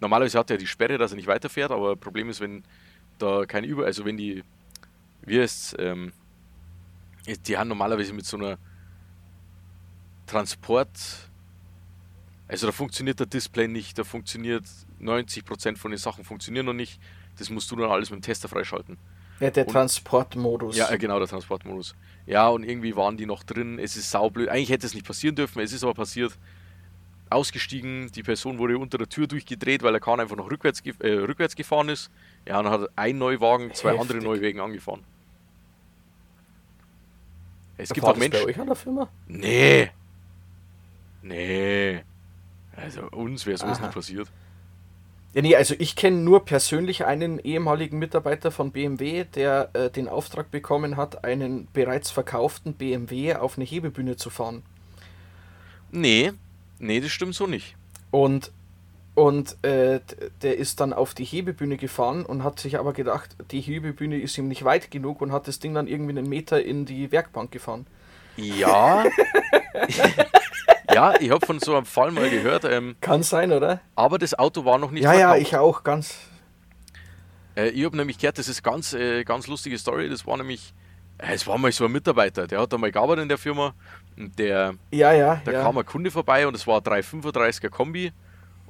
normalerweise 0.02 0.38
hat 0.38 0.52
er 0.52 0.58
die 0.58 0.68
Sperre, 0.68 0.98
dass 0.98 1.12
er 1.14 1.16
nicht 1.16 1.28
weiterfährt, 1.28 1.72
aber 1.72 1.96
Problem 1.96 2.30
ist, 2.30 2.42
wenn 2.42 2.64
da 3.20 3.46
keine 3.46 3.68
Über, 3.68 3.86
also 3.86 4.06
wenn 4.06 4.18
die, 4.18 4.44
wie 5.22 5.40
heißt 5.40 5.76
ähm, 5.80 6.12
die 7.48 7.58
haben 7.58 7.70
normalerweise 7.70 8.14
mit 8.14 8.26
so 8.26 8.38
einer 8.38 8.58
Transport, 10.28 10.90
also 12.48 12.68
da 12.68 12.72
funktioniert 12.72 13.20
der 13.20 13.28
Display 13.28 13.68
nicht, 13.68 13.98
da 13.98 14.04
funktioniert 14.04 14.64
90% 15.02 15.78
von 15.78 15.92
den 15.92 15.98
Sachen 15.98 16.24
funktionieren 16.24 16.66
noch 16.66 16.74
nicht. 16.74 17.00
Das 17.38 17.50
musst 17.50 17.70
du 17.72 17.76
dann 17.76 17.90
alles 17.90 18.10
mit 18.12 18.20
dem 18.20 18.24
Tester 18.24 18.48
freischalten. 18.48 18.98
Ja, 19.40 19.50
der 19.50 19.66
Und- 19.68 19.74
Transportmodus. 19.74 20.78
Ja, 20.78 20.90
äh, 20.92 20.98
genau, 20.98 21.18
der 21.20 21.28
Transportmodus. 21.28 21.96
Ja, 22.26 22.48
und 22.48 22.64
irgendwie 22.64 22.96
waren 22.96 23.18
die 23.18 23.26
noch 23.26 23.44
drin. 23.44 23.80
Es 23.80 23.98
ist 23.98 24.12
saublöd. 24.12 24.50
Eigentlich 24.50 24.70
hätte 24.70 24.86
es 24.86 24.94
nicht 24.94 25.06
passieren 25.06 25.36
dürfen, 25.36 25.60
es 25.62 25.74
ist 25.74 25.84
aber 25.84 25.94
passiert. 25.94 26.38
Ausgestiegen, 27.30 28.12
die 28.12 28.22
Person 28.22 28.60
wurde 28.60 28.78
unter 28.78 29.00
der 29.00 29.10
Tür 29.10 29.26
durchgedreht, 29.26 29.82
weil 29.82 29.96
er 29.96 30.00
Kahn 30.00 30.20
einfach 30.20 30.36
noch 30.36 30.52
rückwärts, 30.52 30.82
äh, 31.00 31.08
rückwärts 31.14 31.56
gefahren 31.56 31.90
ist. 31.90 32.12
Ja, 32.46 32.60
und 32.60 32.66
dann 32.66 32.74
hat 32.82 32.90
ein 32.96 33.18
Neuwagen 33.18 33.74
zwei 33.74 33.92
andere 33.92 34.18
Heftig. 34.20 34.24
Neuwagen 34.24 34.60
angefahren. 34.60 35.04
Es 37.78 37.90
gibt 37.90 38.06
auch 38.06 38.12
das 38.12 38.20
bei 38.20 38.30
Menschen. 38.30 38.48
euch 38.48 38.60
an 38.60 38.68
der 38.68 38.76
Firma? 38.76 39.10
Nee. 39.28 39.90
Nee. 41.22 42.04
Also 42.76 43.04
uns 43.12 43.46
wäre 43.46 43.58
sowas 43.58 43.78
Aha. 43.78 43.86
nicht 43.88 43.96
passiert. 43.96 44.30
Ja, 45.34 45.42
nee, 45.42 45.56
also 45.56 45.74
ich 45.80 45.96
kenne 45.96 46.18
nur 46.18 46.46
persönlich 46.46 47.06
einen 47.06 47.40
ehemaligen 47.40 47.98
Mitarbeiter 47.98 48.52
von 48.52 48.72
BMW, 48.72 49.24
der 49.24 49.70
äh, 49.74 49.90
den 49.90 50.08
Auftrag 50.08 50.52
bekommen 50.52 50.96
hat, 50.96 51.24
einen 51.24 51.68
bereits 51.74 52.12
verkauften 52.12 52.74
BMW 52.74 53.36
auf 53.36 53.58
eine 53.58 53.66
Hebebühne 53.66 54.16
zu 54.16 54.30
fahren. 54.30 54.62
Nee. 55.92 56.34
Nee, 56.78 57.00
das 57.00 57.12
stimmt 57.12 57.34
so 57.34 57.48
nicht. 57.48 57.76
Und, 58.12 58.52
und 59.16 59.64
äh, 59.64 60.00
der 60.42 60.58
ist 60.58 60.80
dann 60.80 60.92
auf 60.92 61.14
die 61.14 61.24
Hebebühne 61.24 61.78
gefahren 61.78 62.26
und 62.26 62.44
hat 62.44 62.60
sich 62.60 62.80
aber 62.80 62.94
gedacht, 62.94 63.36
die 63.52 63.62
Hebebühne 63.62 64.18
ist 64.18 64.38
ihm 64.38 64.48
nicht 64.48 64.64
weit 64.64 64.90
genug 64.90 65.22
und 65.22 65.32
hat 65.32 65.48
das 65.48 65.60
Ding 65.60 65.74
dann 65.76 65.88
irgendwie 65.88 66.18
einen 66.18 66.28
Meter 66.28 66.64
in 66.64 66.86
die 66.86 67.12
Werkbank 67.12 67.52
gefahren. 67.52 67.86
Ja. 68.38 69.04
ja, 70.94 71.14
ich 71.20 71.30
habe 71.30 71.46
von 71.46 71.60
so 71.60 71.76
einem 71.76 71.86
Fall 71.86 72.10
mal 72.10 72.30
gehört, 72.30 72.66
ähm, 72.66 72.96
Kann 73.02 73.22
sein, 73.22 73.52
oder? 73.52 73.82
aber 73.96 74.18
das 74.18 74.38
Auto 74.38 74.66
war 74.66 74.80
noch 74.80 74.90
nicht 74.90 75.04
ja, 75.04 75.14
ja, 75.14 75.30
verkauft. 75.30 75.42
ich 75.42 75.58
auch 75.58 75.84
ganz. 75.84 76.18
Äh, 77.56 77.70
ich 77.70 77.86
habe 77.86 77.96
nämlich 77.96 78.18
gehört, 78.18 78.40
das 78.40 78.48
ist 78.48 78.64
ganz, 78.64 78.94
äh, 78.94 79.24
ganz 79.24 79.46
lustige 79.46 79.78
Story. 79.78 80.10
Das 80.10 80.26
war 80.26 80.38
nämlich, 80.38 80.74
äh, 81.20 81.34
es 81.36 81.46
war 81.46 81.60
mal 81.60 81.72
so 81.72 81.86
ein 81.86 81.92
Mitarbeiter, 81.92 82.48
der 82.48 82.62
hat 82.62 82.74
da 82.74 82.80
mal 82.80 82.92
gearbeitet 82.92 83.22
in 83.24 83.30
der 83.30 83.38
Firma 83.38 83.76
und 84.18 84.40
der, 84.40 84.74
Ja, 84.90 85.12
ja. 85.12 85.40
da 85.46 85.52
ja. 85.52 85.62
kam 85.62 85.78
ein 85.78 85.86
Kunde 85.86 86.10
vorbei 86.10 86.48
und 86.48 86.56
es 86.56 86.66
war 86.66 86.78
ein 86.78 86.84
335er 86.84 87.70
Kombi 87.70 88.12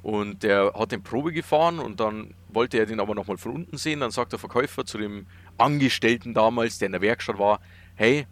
und 0.04 0.42
der 0.42 0.74
hat 0.74 0.92
den 0.92 1.02
Probe 1.02 1.32
gefahren 1.32 1.78
und 1.78 1.98
dann 1.98 2.34
wollte 2.50 2.76
er 2.78 2.84
den 2.84 3.00
aber 3.00 3.14
nochmal 3.14 3.38
von 3.38 3.52
unten 3.52 3.78
sehen. 3.78 4.00
Dann 4.00 4.10
sagt 4.10 4.32
der 4.32 4.38
Verkäufer 4.38 4.84
zu 4.84 4.98
dem 4.98 5.26
Angestellten 5.56 6.34
damals, 6.34 6.78
der 6.78 6.86
in 6.86 6.92
der 6.92 7.00
Werkstatt 7.00 7.38
war, 7.38 7.58
hey, 7.94 8.26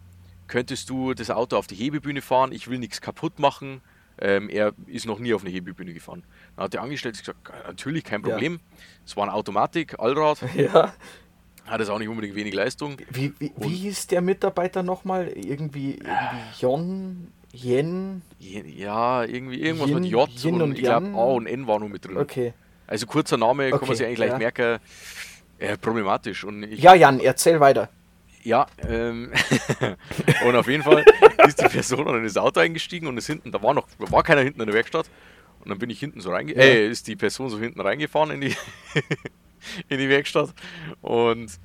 könntest 0.45 0.91
du 0.91 1.15
das 1.15 1.31
Auto 1.31 1.57
auf 1.57 1.65
die 1.65 1.73
Hebebühne 1.75 2.21
fahren? 2.21 2.51
Ich 2.51 2.69
will 2.69 2.77
nichts 2.77 3.01
kaputt 3.01 3.39
machen. 3.39 3.81
Ähm, 4.21 4.49
er 4.49 4.73
ist 4.85 5.07
noch 5.07 5.17
nie 5.17 5.33
auf 5.33 5.41
eine 5.41 5.49
Hebebühne 5.49 5.95
gefahren. 5.95 6.23
Dann 6.55 6.65
hat 6.65 6.73
der 6.75 6.83
Angestellte 6.83 7.17
gesagt, 7.19 7.39
natürlich 7.65 8.03
kein 8.03 8.21
Ja. 8.21 8.29
Problem. 8.29 8.59
Es 9.03 9.17
war 9.17 9.23
eine 9.23 9.33
Automatik, 9.33 9.99
Allrad, 9.99 10.37
ja. 10.55 10.93
hat 11.65 11.81
es 11.81 11.89
auch 11.89 11.97
nicht 11.97 12.07
unbedingt 12.09 12.35
wenig 12.35 12.53
Leistung. 12.53 12.97
Wie, 13.09 13.33
wie, 13.39 13.51
wie 13.57 13.75
hieß 13.75 14.05
der 14.07 14.21
Mitarbeiter 14.21 14.83
nochmal? 14.83 15.29
Irgendwie, 15.29 15.93
irgendwie 15.95 16.59
Jon, 16.59 17.31
Jen? 17.53 18.21
Je- 18.39 18.63
Ja, 18.67 19.23
irgendwie 19.23 19.61
irgendwas 19.61 19.89
Yin- 19.89 20.01
mit 20.01 20.11
J 20.11 20.29
Yin 20.43 20.55
und, 20.55 20.61
und 20.63 20.71
ich 20.73 20.79
glaube. 20.83 21.07
A 21.07 21.23
und 21.23 21.47
N 21.47 21.67
war 21.67 21.79
noch 21.79 21.87
mit 21.87 22.03
drin. 22.05 22.17
Okay. 22.17 22.53
Also 22.87 23.05
kurzer 23.05 23.37
Name, 23.37 23.69
kann 23.69 23.79
man 23.79 23.83
Okay, 23.89 23.95
sich 23.95 24.05
eigentlich 24.05 24.15
gleich 24.17 24.31
ja. 24.31 24.37
merken. 24.37 24.79
Äh, 25.59 25.77
problematisch. 25.77 26.43
Und 26.43 26.63
ich, 26.63 26.81
Ja, 26.81 26.93
Jan, 26.95 27.19
erzähl 27.19 27.59
weiter. 27.59 27.89
Ja, 28.43 28.65
ähm, 28.89 29.31
und 30.45 30.55
auf 30.55 30.67
jeden 30.67 30.83
Fall 30.83 31.05
ist 31.47 31.61
die 31.61 31.69
Person 31.69 32.05
in 32.17 32.23
das 32.23 32.35
Auto 32.35 32.59
eingestiegen 32.59 33.07
und 33.07 33.17
ist 33.17 33.27
hinten, 33.27 33.53
da 33.53 33.63
war 33.63 33.73
noch, 33.73 33.87
war 33.99 34.21
keiner 34.23 34.41
hinten 34.41 34.59
in 34.59 34.65
der 34.65 34.75
Werkstatt. 34.75 35.09
Und 35.61 35.69
dann 35.69 35.79
bin 35.79 35.89
ich 35.89 35.99
hinten 35.99 36.19
so 36.19 36.31
reinge, 36.31 36.53
Ja. 36.53 36.59
äh, 36.61 36.89
ist 36.89 37.07
die 37.07 37.15
Person 37.15 37.49
so 37.49 37.57
hinten 37.57 37.79
reingefahren 37.79 38.31
in 38.31 38.41
die, 38.41 38.55
in 39.87 39.97
die 39.97 40.09
Werkstatt 40.09 40.53
und 41.01 41.57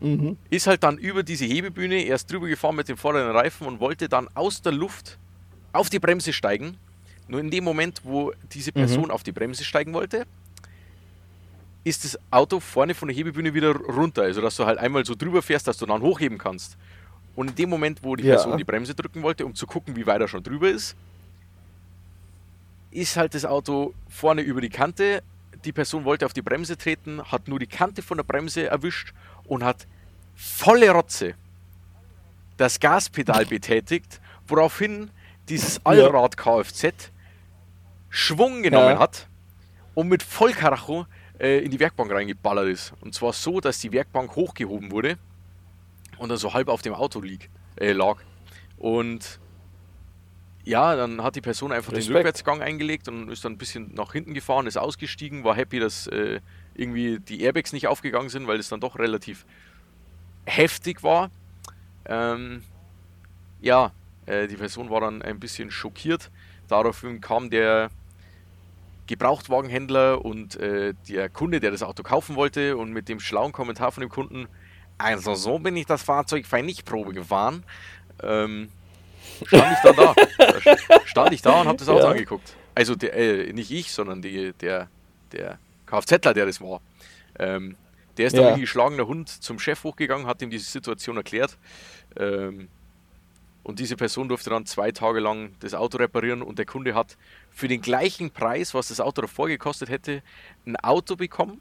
Mhm. 0.00 0.36
ist 0.50 0.66
halt 0.66 0.82
dann 0.84 0.96
über 0.98 1.22
diese 1.22 1.44
Hebebühne 1.44 2.02
erst 2.04 2.30
drüber 2.30 2.46
gefahren 2.46 2.76
mit 2.76 2.88
dem 2.88 2.96
vorderen 2.96 3.30
Reifen 3.32 3.66
und 3.66 3.80
wollte 3.80 4.08
dann 4.08 4.28
aus 4.34 4.62
der 4.62 4.72
Luft 4.72 5.18
auf 5.72 5.90
die 5.90 5.98
Bremse 5.98 6.32
steigen. 6.32 6.76
Nur 7.26 7.40
in 7.40 7.50
dem 7.50 7.64
Moment, 7.64 8.00
wo 8.04 8.32
diese 8.52 8.72
Person 8.72 9.10
auf 9.10 9.22
die 9.22 9.32
Bremse 9.32 9.64
steigen 9.64 9.92
wollte, 9.92 10.26
ist 11.84 12.04
das 12.04 12.18
Auto 12.30 12.60
vorne 12.60 12.94
von 12.94 13.08
der 13.08 13.16
Hebebühne 13.16 13.52
wieder 13.54 13.74
runter. 13.74 14.22
Also, 14.22 14.40
dass 14.40 14.56
du 14.56 14.64
halt 14.66 14.78
einmal 14.78 15.04
so 15.04 15.14
drüber 15.14 15.42
fährst, 15.42 15.66
dass 15.66 15.76
du 15.78 15.86
dann 15.86 16.00
hochheben 16.00 16.38
kannst. 16.38 16.76
Und 17.34 17.50
in 17.50 17.54
dem 17.54 17.70
Moment, 17.70 18.00
wo 18.02 18.16
die 18.16 18.24
Ja. 18.24 18.34
Person 18.36 18.56
die 18.58 18.64
Bremse 18.64 18.94
drücken 18.94 19.22
wollte, 19.22 19.44
um 19.46 19.54
zu 19.54 19.66
gucken, 19.66 19.94
wie 19.96 20.06
weit 20.06 20.20
er 20.20 20.28
schon 20.28 20.42
drüber 20.42 20.70
ist, 20.70 20.96
ist 22.90 23.16
halt 23.16 23.34
das 23.34 23.44
Auto 23.44 23.94
vorne 24.08 24.42
über 24.42 24.60
die 24.60 24.70
Kante. 24.70 25.22
Die 25.64 25.72
Person 25.72 26.04
wollte 26.04 26.24
auf 26.24 26.32
die 26.32 26.42
Bremse 26.42 26.76
treten, 26.76 27.22
hat 27.22 27.48
nur 27.48 27.58
die 27.58 27.66
Kante 27.66 28.02
von 28.02 28.16
der 28.16 28.24
Bremse 28.24 28.66
erwischt 28.68 29.12
und 29.48 29.64
hat 29.64 29.86
volle 30.34 30.90
Rotze 30.90 31.34
das 32.56 32.78
Gaspedal 32.80 33.46
betätigt, 33.56 34.20
woraufhin 34.46 35.10
dieses 35.48 35.84
Allrad 35.84 36.36
Kfz 36.36 37.10
Schwung 38.10 38.62
genommen 38.62 38.90
Ja. 38.94 38.98
hat 38.98 39.26
und 39.94 40.08
mit 40.08 40.22
Vollkaracho 40.22 41.06
äh, 41.38 41.58
in 41.58 41.70
die 41.70 41.78
Werkbank 41.80 42.10
reingeballert 42.10 42.68
ist. 42.68 42.92
Und 43.00 43.14
zwar 43.14 43.32
so, 43.32 43.60
dass 43.60 43.80
die 43.80 43.92
Werkbank 43.92 44.34
hochgehoben 44.34 44.90
wurde 44.90 45.18
und 46.18 46.28
dann 46.30 46.38
so 46.38 46.54
halb 46.54 46.68
auf 46.68 46.82
dem 46.82 46.94
Auto 46.94 47.20
lieg, 47.20 47.50
äh, 47.76 47.92
lag. 47.92 48.16
Und 48.78 49.38
ja, 50.64 50.96
dann 50.96 51.22
hat 51.22 51.36
die 51.36 51.40
Person 51.40 51.72
einfach 51.72 51.90
den 51.92 51.96
Respekt. 51.96 52.16
Rückwärtsgang 52.16 52.62
eingelegt 52.62 53.08
und 53.08 53.30
ist 53.30 53.44
dann 53.44 53.52
ein 53.52 53.58
bisschen 53.58 53.94
nach 53.94 54.12
hinten 54.12 54.34
gefahren, 54.34 54.66
ist 54.66 54.76
ausgestiegen, 54.76 55.44
war 55.44 55.54
happy, 55.54 55.78
dass 55.80 56.06
äh, 56.08 56.40
irgendwie 56.78 57.18
die 57.18 57.42
Airbags 57.42 57.72
nicht 57.72 57.86
aufgegangen 57.86 58.28
sind, 58.30 58.46
weil 58.46 58.58
es 58.58 58.68
dann 58.68 58.80
doch 58.80 58.98
relativ 58.98 59.44
heftig 60.46 61.02
war. 61.02 61.30
Ähm, 62.06 62.62
ja, 63.60 63.92
äh, 64.26 64.46
die 64.46 64.56
Person 64.56 64.88
war 64.88 65.00
dann 65.00 65.20
ein 65.20 65.40
bisschen 65.40 65.70
schockiert. 65.70 66.30
Daraufhin 66.68 67.20
kam 67.20 67.50
der 67.50 67.90
Gebrauchtwagenhändler 69.06 70.24
und 70.24 70.56
äh, 70.56 70.94
der 71.08 71.28
Kunde, 71.28 71.60
der 71.60 71.70
das 71.70 71.82
Auto 71.82 72.02
kaufen 72.02 72.36
wollte, 72.36 72.76
und 72.76 72.92
mit 72.92 73.08
dem 73.08 73.20
schlauen 73.20 73.52
Kommentar 73.52 73.90
von 73.90 74.02
dem 74.02 74.10
Kunden, 74.10 74.48
also 74.98 75.34
so 75.34 75.58
bin 75.58 75.76
ich 75.76 75.86
das 75.86 76.02
Fahrzeug 76.02 76.46
fein 76.46 76.66
nicht 76.66 76.84
Probe 76.84 77.12
gefahren. 77.12 77.62
Ähm, 78.22 78.68
stand 79.46 79.72
ich 79.72 79.78
dann 79.82 79.96
da. 79.96 80.14
Da 80.14 80.58
st- 80.58 81.06
stand 81.06 81.32
ich 81.32 81.42
da 81.42 81.60
und 81.60 81.68
habe 81.68 81.78
das 81.78 81.88
Auto 81.88 82.04
Ja. 82.04 82.10
angeguckt. 82.10 82.54
Also 82.74 82.94
der, 82.94 83.14
äh, 83.14 83.52
nicht 83.52 83.70
ich, 83.70 83.92
sondern 83.92 84.22
die, 84.22 84.52
der, 84.54 84.88
der 85.32 85.58
Kfzler, 85.88 86.34
der 86.34 86.46
das 86.46 86.60
war. 86.60 86.80
Ähm, 87.38 87.76
der 88.16 88.26
ist 88.26 88.36
dann 88.36 88.44
Ja. 88.44 88.56
wie 88.56 88.60
geschlagener 88.62 89.06
Hund 89.06 89.28
zum 89.28 89.58
Chef 89.58 89.84
hochgegangen, 89.84 90.26
hat 90.26 90.42
ihm 90.42 90.50
diese 90.50 90.70
Situation 90.70 91.16
erklärt. 91.16 91.56
Ähm, 92.16 92.68
und 93.62 93.78
diese 93.78 93.96
Person 93.96 94.28
durfte 94.28 94.50
dann 94.50 94.64
zwei 94.66 94.92
Tage 94.92 95.20
lang 95.20 95.52
das 95.60 95.74
Auto 95.74 95.98
reparieren 95.98 96.42
und 96.42 96.58
der 96.58 96.64
Kunde 96.66 96.94
hat 96.94 97.16
für 97.50 97.68
den 97.68 97.82
gleichen 97.82 98.30
Preis, 98.30 98.72
was 98.72 98.88
das 98.88 98.98
Auto 99.00 99.20
davor 99.22 99.48
gekostet 99.48 99.90
hätte, 99.90 100.22
ein 100.66 100.76
Auto 100.76 101.16
bekommen 101.16 101.60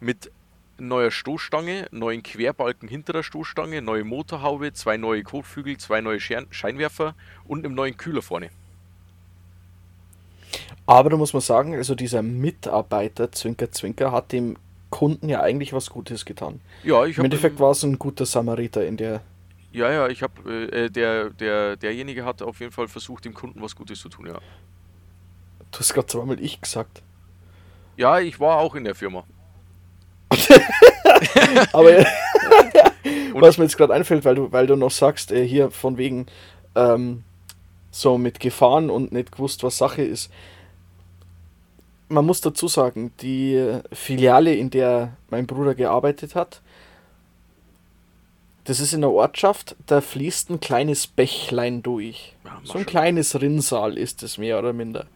mit 0.00 0.30
neuer 0.78 1.10
Stoßstange, 1.10 1.88
neuen 1.90 2.22
Querbalken 2.22 2.88
hinter 2.88 3.12
der 3.12 3.22
Stoßstange, 3.22 3.82
neue 3.82 4.04
Motorhaube, 4.04 4.72
zwei 4.72 4.96
neue 4.96 5.22
Kotflügel, 5.22 5.76
zwei 5.76 6.00
neue 6.00 6.20
Scheinwerfer 6.20 7.14
und 7.44 7.64
einem 7.64 7.74
neuen 7.74 7.96
Kühler 7.96 8.22
vorne. 8.22 8.50
Aber 10.86 11.10
da 11.10 11.16
muss 11.16 11.32
man 11.32 11.42
sagen, 11.42 11.74
also 11.74 11.94
dieser 11.94 12.22
Mitarbeiter, 12.22 13.30
Zwinker, 13.30 13.70
Zwinker, 13.70 14.12
hat 14.12 14.32
dem 14.32 14.56
Kunden 14.90 15.28
ja 15.28 15.42
eigentlich 15.42 15.72
was 15.72 15.90
Gutes 15.90 16.24
getan. 16.24 16.60
Ja, 16.82 17.04
ich 17.04 17.18
Im 17.18 17.24
Endeffekt 17.24 17.60
war 17.60 17.72
es 17.72 17.82
ein 17.82 17.98
guter 17.98 18.24
Samariter 18.24 18.86
in 18.86 18.96
der 18.96 19.20
Ja, 19.72 19.90
ja, 19.90 20.08
ich 20.08 20.22
habe, 20.22 20.70
äh, 20.72 20.88
der, 20.88 21.30
der, 21.30 21.76
derjenige 21.76 22.24
hat 22.24 22.40
auf 22.42 22.60
jeden 22.60 22.72
Fall 22.72 22.88
versucht, 22.88 23.24
dem 23.26 23.34
Kunden 23.34 23.60
was 23.60 23.76
Gutes 23.76 24.00
zu 24.00 24.08
tun, 24.08 24.26
ja. 24.26 24.38
Du 25.70 25.78
hast 25.78 25.92
gerade 25.92 26.06
zweimal 26.06 26.40
ich 26.40 26.60
gesagt. 26.60 27.02
Ja, 27.96 28.18
ich 28.20 28.40
war 28.40 28.58
auch 28.58 28.74
in 28.74 28.84
der 28.84 28.94
Firma. 28.94 29.24
Aber 31.72 31.90
was 33.34 33.58
mir 33.58 33.64
jetzt 33.64 33.76
gerade 33.76 33.92
einfällt, 33.92 34.24
weil 34.24 34.36
du, 34.36 34.52
weil 34.52 34.66
du 34.66 34.76
noch 34.76 34.90
sagst, 34.90 35.32
äh, 35.32 35.46
hier 35.46 35.70
von 35.70 35.98
wegen 35.98 36.26
ähm, 36.74 37.24
so 38.00 38.18
mit 38.18 38.40
Gefahren 38.40 38.90
und 38.90 39.12
nicht 39.12 39.32
gewusst, 39.32 39.62
was 39.62 39.78
Sache 39.78 40.02
ist. 40.02 40.30
Man 42.08 42.24
muss 42.24 42.40
dazu 42.40 42.68
sagen, 42.68 43.12
die 43.20 43.80
Filiale, 43.92 44.54
in 44.54 44.70
der 44.70 45.16
mein 45.30 45.46
Bruder 45.46 45.74
gearbeitet 45.74 46.34
hat, 46.34 46.62
das 48.64 48.80
ist 48.80 48.92
in 48.92 49.00
der 49.00 49.10
Ortschaft, 49.10 49.76
da 49.86 50.00
fließt 50.02 50.50
ein 50.50 50.60
kleines 50.60 51.06
Bächlein 51.06 51.82
durch. 51.82 52.36
Ja, 52.44 52.60
so 52.64 52.78
ein 52.78 52.84
kleines 52.84 53.40
Rinnsal 53.40 53.96
ist 53.96 54.22
es 54.22 54.36
mehr 54.36 54.58
oder 54.58 54.74
minder. 54.74 55.06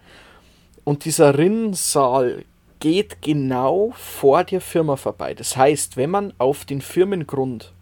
Und 0.85 1.05
dieser 1.05 1.37
Rinnsal 1.37 2.45
geht 2.81 3.23
genau 3.23 3.93
vor 3.97 4.43
der 4.45 4.61
Firma 4.61 4.97
vorbei. 4.97 5.35
Das 5.35 5.57
heißt, 5.57 5.97
wenn 5.97 6.11
man 6.11 6.33
auf 6.39 6.65
den 6.65 6.81
Firmengrund 6.81 7.73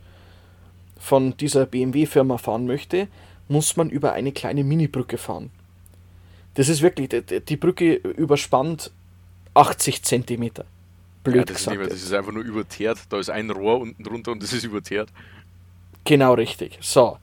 von 0.99 1.37
dieser 1.37 1.67
BMW-Firma 1.67 2.37
fahren 2.37 2.67
möchte, 2.67 3.09
muss 3.51 3.77
man 3.77 3.91
über 3.91 4.13
eine 4.13 4.33
kleine 4.33 4.65
Mini-Brücke 4.65 5.19
fahren. 5.19 5.51
Das 6.55 6.69
ist 6.69 6.83
wirklich, 6.83 7.09
die 7.11 7.57
Brücke 7.57 7.95
überspannt 7.95 8.91
80 9.55 10.05
Zentimeter. 10.05 10.65
Blöd 11.25 11.37
ja, 11.37 11.45
das, 11.45 11.57
gesagt, 11.57 11.75
ist 11.75 11.79
mehr, 11.79 11.89
das 11.89 12.03
ist 12.03 12.13
einfach 12.13 12.33
nur 12.33 12.45
überteert. 12.45 12.99
Da 13.09 13.19
ist 13.19 13.29
ein 13.29 13.51
Rohr 13.51 13.81
unten 13.81 14.03
drunter 14.03 14.33
und 14.33 14.43
das 14.43 14.53
ist 14.53 14.65
überteert. 14.65 15.11
Genau 16.05 16.35
richtig. 16.35 16.79
So. 16.81 17.19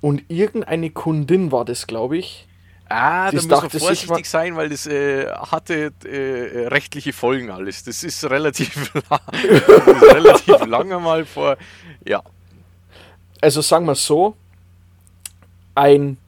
Und 0.00 0.22
irgendeine 0.28 0.90
Kundin 0.90 1.52
war 1.52 1.64
das, 1.64 1.86
glaube 1.86 2.16
ich. 2.16 2.46
Ah, 2.88 3.30
da 3.30 3.36
muss 3.36 3.46
man 3.46 3.70
vorsichtig 3.70 4.26
sein, 4.28 4.56
weil 4.56 4.68
das 4.68 4.86
äh, 4.86 5.26
hatte 5.30 5.92
äh, 6.04 6.66
rechtliche 6.68 7.12
Folgen 7.12 7.50
alles. 7.50 7.84
Das 7.84 8.02
ist 8.02 8.24
relativ, 8.28 8.92
das 9.10 9.12
ist 9.38 10.14
relativ 10.14 10.66
lange 10.66 10.98
mal 10.98 11.24
vor. 11.24 11.56
Ja. 12.04 12.22
Also 13.40 13.60
sagen 13.60 13.86
wir 13.86 13.94
so, 13.94 14.34
ein 15.74 16.18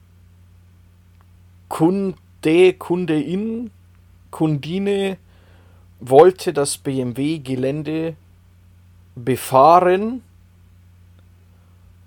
Kunde, 1.69 2.73
Kundein, 2.73 3.71
Kundine 4.29 5.17
wollte 5.99 6.53
das 6.53 6.77
BMW-Gelände 6.77 8.15
befahren 9.15 10.23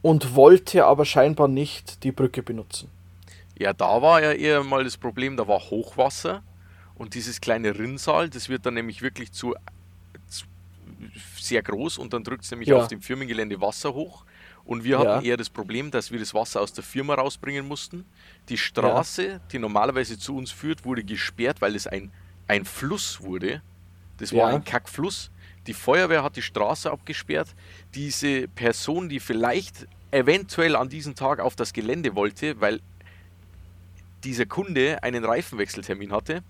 und 0.03 0.35
wollte 0.35 0.85
aber 0.85 1.05
scheinbar 1.05 1.49
nicht 1.49 2.05
die 2.05 2.13
Brücke 2.13 2.43
benutzen. 2.43 2.91
Ja, 3.59 3.73
da 3.73 4.03
war 4.03 4.23
ja 4.23 4.33
eher 4.33 4.63
mal 4.63 4.85
das 4.85 4.97
Problem, 4.97 5.37
da 5.37 5.49
war 5.49 5.59
Hochwasser 5.59 6.43
und 6.95 7.15
dieses 7.15 7.41
kleine 7.41 7.79
Rinnsal, 7.79 8.29
das 8.29 8.49
wird 8.49 8.67
dann 8.67 8.75
nämlich 8.75 9.03
wirklich 9.03 9.33
zu, 9.33 9.55
zu 10.29 10.45
sehr 11.41 11.63
groß 11.63 11.99
und 11.99 12.13
dann 12.13 12.23
drückt 12.23 12.45
es 12.45 12.51
nämlich 12.51 12.69
ja. 12.69 12.77
auf 12.77 12.89
dem 12.89 13.01
Firmengelände 13.01 13.61
Wasser 13.61 13.95
hoch. 13.95 14.26
Und 14.67 14.83
wir 14.83 14.99
hatten 14.99 15.25
ja. 15.25 15.31
eher 15.31 15.37
das 15.37 15.49
Problem, 15.49 15.93
dass 15.93 16.11
wir 16.11 16.19
das 16.19 16.35
Wasser 16.35 16.61
aus 16.61 16.73
der 16.73 16.83
Firma 16.83 17.15
rausbringen 17.15 17.67
mussten. 17.67 18.05
Die 18.49 18.59
Straße, 18.59 19.27
ja. 19.27 19.39
die 19.53 19.61
normalerweise 19.61 20.19
zu 20.19 20.37
uns 20.37 20.51
führt, 20.51 20.85
wurde 20.85 21.05
gesperrt, 21.05 21.61
weil 21.61 21.77
es 21.77 21.87
ein, 21.87 22.11
ein 22.49 22.65
Fluss 22.65 23.21
wurde. 23.21 23.63
Das 24.19 24.33
war 24.35 24.49
ein 24.49 24.65
Kackfluss. 24.65 25.31
Die 25.69 25.75
Feuerwehr 25.75 26.23
hat 26.23 26.37
die 26.37 26.43
Straße 26.43 26.91
abgesperrt. 26.91 27.49
Diese 27.95 28.49
Person, 28.49 29.09
die 29.09 29.21
vielleicht 29.21 29.87
eventuell 30.11 30.75
an 30.75 30.89
diesem 30.89 31.15
Tag 31.15 31.41
auf 31.41 31.55
das 31.55 31.73
Gelände 31.73 32.15
wollte, 32.15 32.61
weil 32.61 32.81
dieser 34.25 34.47
Kunde 34.47 35.03
einen 35.03 35.25
Reifenwechseltermin 35.25 36.13
hatte. 36.13 36.43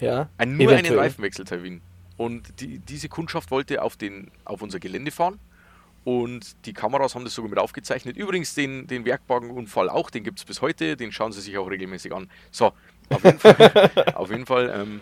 Ja. 0.00 0.28
Ein, 0.38 0.56
nur 0.56 0.72
eventuell. 0.72 0.92
einen 0.92 0.98
Reifenwechseltermin. 0.98 1.80
Und 2.16 2.60
die, 2.60 2.78
diese 2.78 3.08
Kundschaft 3.08 3.50
wollte 3.50 3.82
auf, 3.82 3.96
den, 3.96 4.30
auf 4.44 4.62
unser 4.62 4.80
Gelände 4.80 5.10
fahren. 5.10 5.38
Und 6.06 6.64
die 6.66 6.72
Kameras 6.72 7.16
haben 7.16 7.24
das 7.24 7.34
sogar 7.34 7.50
mit 7.50 7.58
aufgezeichnet. 7.58 8.16
Übrigens 8.16 8.54
den, 8.54 8.86
den 8.86 9.04
Werkwagenunfall 9.04 9.90
auch, 9.90 10.08
den 10.08 10.22
gibt 10.22 10.38
es 10.38 10.44
bis 10.44 10.62
heute, 10.62 10.96
den 10.96 11.10
schauen 11.10 11.32
sie 11.32 11.40
sich 11.40 11.58
auch 11.58 11.68
regelmäßig 11.68 12.14
an. 12.14 12.30
So, 12.52 12.72
auf 13.10 13.24
jeden 13.24 13.40
Fall, 13.40 13.90
auf 14.14 14.30
jeden 14.30 14.46
Fall 14.46 14.72
ähm, 14.72 15.00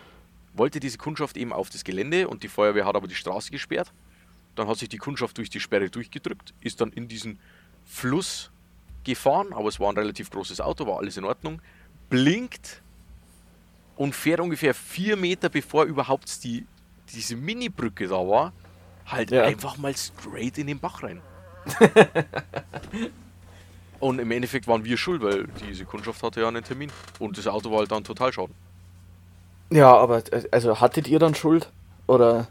wollte 0.55 0.81
diese 0.81 0.97
Kundschaft 0.97 1.37
eben 1.37 1.53
auf 1.53 1.69
das 1.69 1.85
Gelände 1.85 2.27
und 2.27 2.43
die 2.43 2.49
Feuerwehr 2.49 2.87
hat 2.87 2.97
aber 2.97 3.07
die 3.07 3.15
Straße 3.15 3.51
gesperrt. 3.51 3.93
Dann 4.55 4.67
hat 4.67 4.79
sich 4.79 4.89
die 4.89 4.97
Kundschaft 4.97 5.37
durch 5.37 5.51
die 5.51 5.61
Sperre 5.61 5.91
durchgedrückt, 5.91 6.55
ist 6.63 6.81
dann 6.81 6.91
in 6.91 7.07
diesen 7.07 7.39
Fluss 7.85 8.51
gefahren, 9.05 9.53
aber 9.53 9.69
es 9.69 9.79
war 9.79 9.91
ein 9.91 9.99
relativ 9.99 10.31
großes 10.31 10.63
Auto, 10.63 10.87
war 10.87 11.01
alles 11.01 11.19
in 11.19 11.27
Ordnung 11.27 11.61
blinkt 12.09 12.83
und 13.97 14.15
fährt 14.15 14.41
ungefähr 14.41 14.73
vier 14.73 15.17
Meter 15.17 15.51
bevor 15.51 15.85
überhaupt 15.85 16.43
die, 16.45 16.67
diese 17.13 17.37
Mini-Brücke 17.37 18.09
da 18.09 18.27
war, 18.27 18.55
halt 19.07 19.31
ja. 19.31 19.45
einfach 19.45 19.77
mal 19.77 19.95
straight 19.97 20.59
in 20.59 20.67
den 20.67 20.79
Bach 20.79 21.03
rein. 21.03 21.21
und 24.01 24.19
im 24.19 24.31
Endeffekt 24.31 24.67
waren 24.67 24.85
wir 24.85 24.97
schuld, 24.97 25.23
weil 25.23 25.47
diese 25.69 25.85
Kundschaft 25.85 26.23
hatte 26.23 26.41
ja 26.41 26.49
einen 26.49 26.65
Termin 26.65 26.91
und 27.19 27.39
das 27.39 27.47
Auto 27.47 27.71
war 27.71 27.79
halt 27.79 27.91
dann 27.91 28.05
total 28.05 28.33
schaden. 28.33 28.55
Ja, 29.71 29.95
aber 29.95 30.23
also 30.51 30.81
hattet 30.81 31.09
ihr 31.09 31.19
dann 31.19 31.35
Schuld? 31.35 31.71
Oder? 32.07 32.49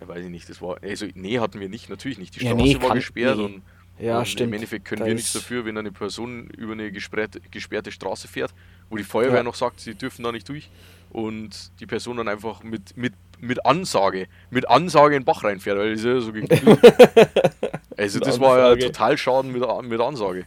Ja, 0.00 0.08
weiß 0.08 0.24
ich 0.24 0.30
nicht, 0.30 0.48
das 0.48 0.60
war. 0.60 0.82
Also, 0.82 1.06
nee, 1.14 1.38
hatten 1.38 1.60
wir 1.60 1.68
nicht, 1.68 1.88
natürlich 1.88 2.18
nicht. 2.18 2.34
Die 2.36 2.40
Straße 2.40 2.56
ja, 2.56 2.78
nee, 2.78 2.82
war 2.82 2.94
gesperrt 2.94 3.38
nee. 3.38 3.44
und 3.44 3.62
ja, 3.98 4.18
und 4.18 4.26
stimmt. 4.26 4.48
Im 4.48 4.54
Endeffekt 4.54 4.84
können 4.84 5.00
da 5.00 5.06
wir 5.06 5.14
nichts 5.14 5.32
dafür, 5.32 5.64
wenn 5.64 5.78
eine 5.78 5.92
Person 5.92 6.48
über 6.48 6.72
eine 6.72 6.90
gesperrte, 6.90 7.40
gesperrte 7.50 7.92
Straße 7.92 8.26
fährt, 8.26 8.52
wo 8.90 8.96
die 8.96 9.04
Feuerwehr 9.04 9.38
ja. 9.38 9.42
noch 9.42 9.54
sagt, 9.54 9.80
sie 9.80 9.94
dürfen 9.94 10.24
da 10.24 10.32
nicht 10.32 10.48
durch 10.48 10.70
und 11.10 11.70
die 11.78 11.86
Person 11.86 12.16
dann 12.16 12.28
einfach 12.28 12.62
mit, 12.62 12.96
mit, 12.96 13.12
mit 13.42 13.66
Ansage, 13.66 14.28
mit 14.50 14.68
Ansage 14.70 15.16
in 15.16 15.22
den 15.22 15.26
Bach 15.26 15.44
reinfährt, 15.44 15.76
weil 15.76 15.90
das 15.90 16.00
ist 16.00 16.06
ja 16.06 16.20
so 16.20 16.32
Also 17.96 18.20
das 18.20 18.40
war 18.40 18.58
ja 18.58 18.76
total 18.76 19.18
Schaden 19.18 19.52
mit, 19.52 19.62
mit 19.82 20.00
Ansage. 20.00 20.46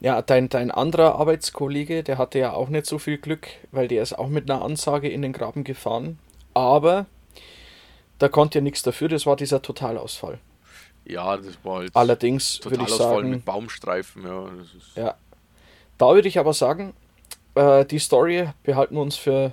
Ja, 0.00 0.22
dein, 0.22 0.48
dein 0.48 0.70
anderer 0.70 1.16
Arbeitskollege, 1.16 2.02
der 2.02 2.18
hatte 2.18 2.38
ja 2.38 2.52
auch 2.52 2.68
nicht 2.68 2.86
so 2.86 2.98
viel 2.98 3.18
Glück, 3.18 3.48
weil 3.70 3.88
der 3.88 4.02
ist 4.02 4.18
auch 4.18 4.28
mit 4.28 4.50
einer 4.50 4.62
Ansage 4.62 5.08
in 5.08 5.22
den 5.22 5.32
Graben 5.32 5.64
gefahren. 5.64 6.18
Aber 6.54 7.06
da 8.18 8.28
konnte 8.28 8.58
ja 8.58 8.62
nichts 8.62 8.82
dafür, 8.82 9.08
das 9.08 9.26
war 9.26 9.36
dieser 9.36 9.62
Totalausfall. 9.62 10.38
Ja, 11.04 11.36
das 11.36 11.58
war 11.64 11.80
halt 11.80 11.94
Allerdings 11.94 12.60
würde 12.64 12.84
ich 12.84 12.94
sagen. 12.94 13.30
mit 13.30 13.44
Baumstreifen, 13.44 14.24
ja. 14.24 14.50
ja. 14.94 15.14
Da 15.98 16.14
würde 16.14 16.28
ich 16.28 16.38
aber 16.38 16.52
sagen, 16.52 16.94
äh, 17.54 17.84
die 17.84 17.98
Story 17.98 18.48
behalten 18.62 18.94
wir 18.94 19.02
uns 19.02 19.16
für 19.16 19.52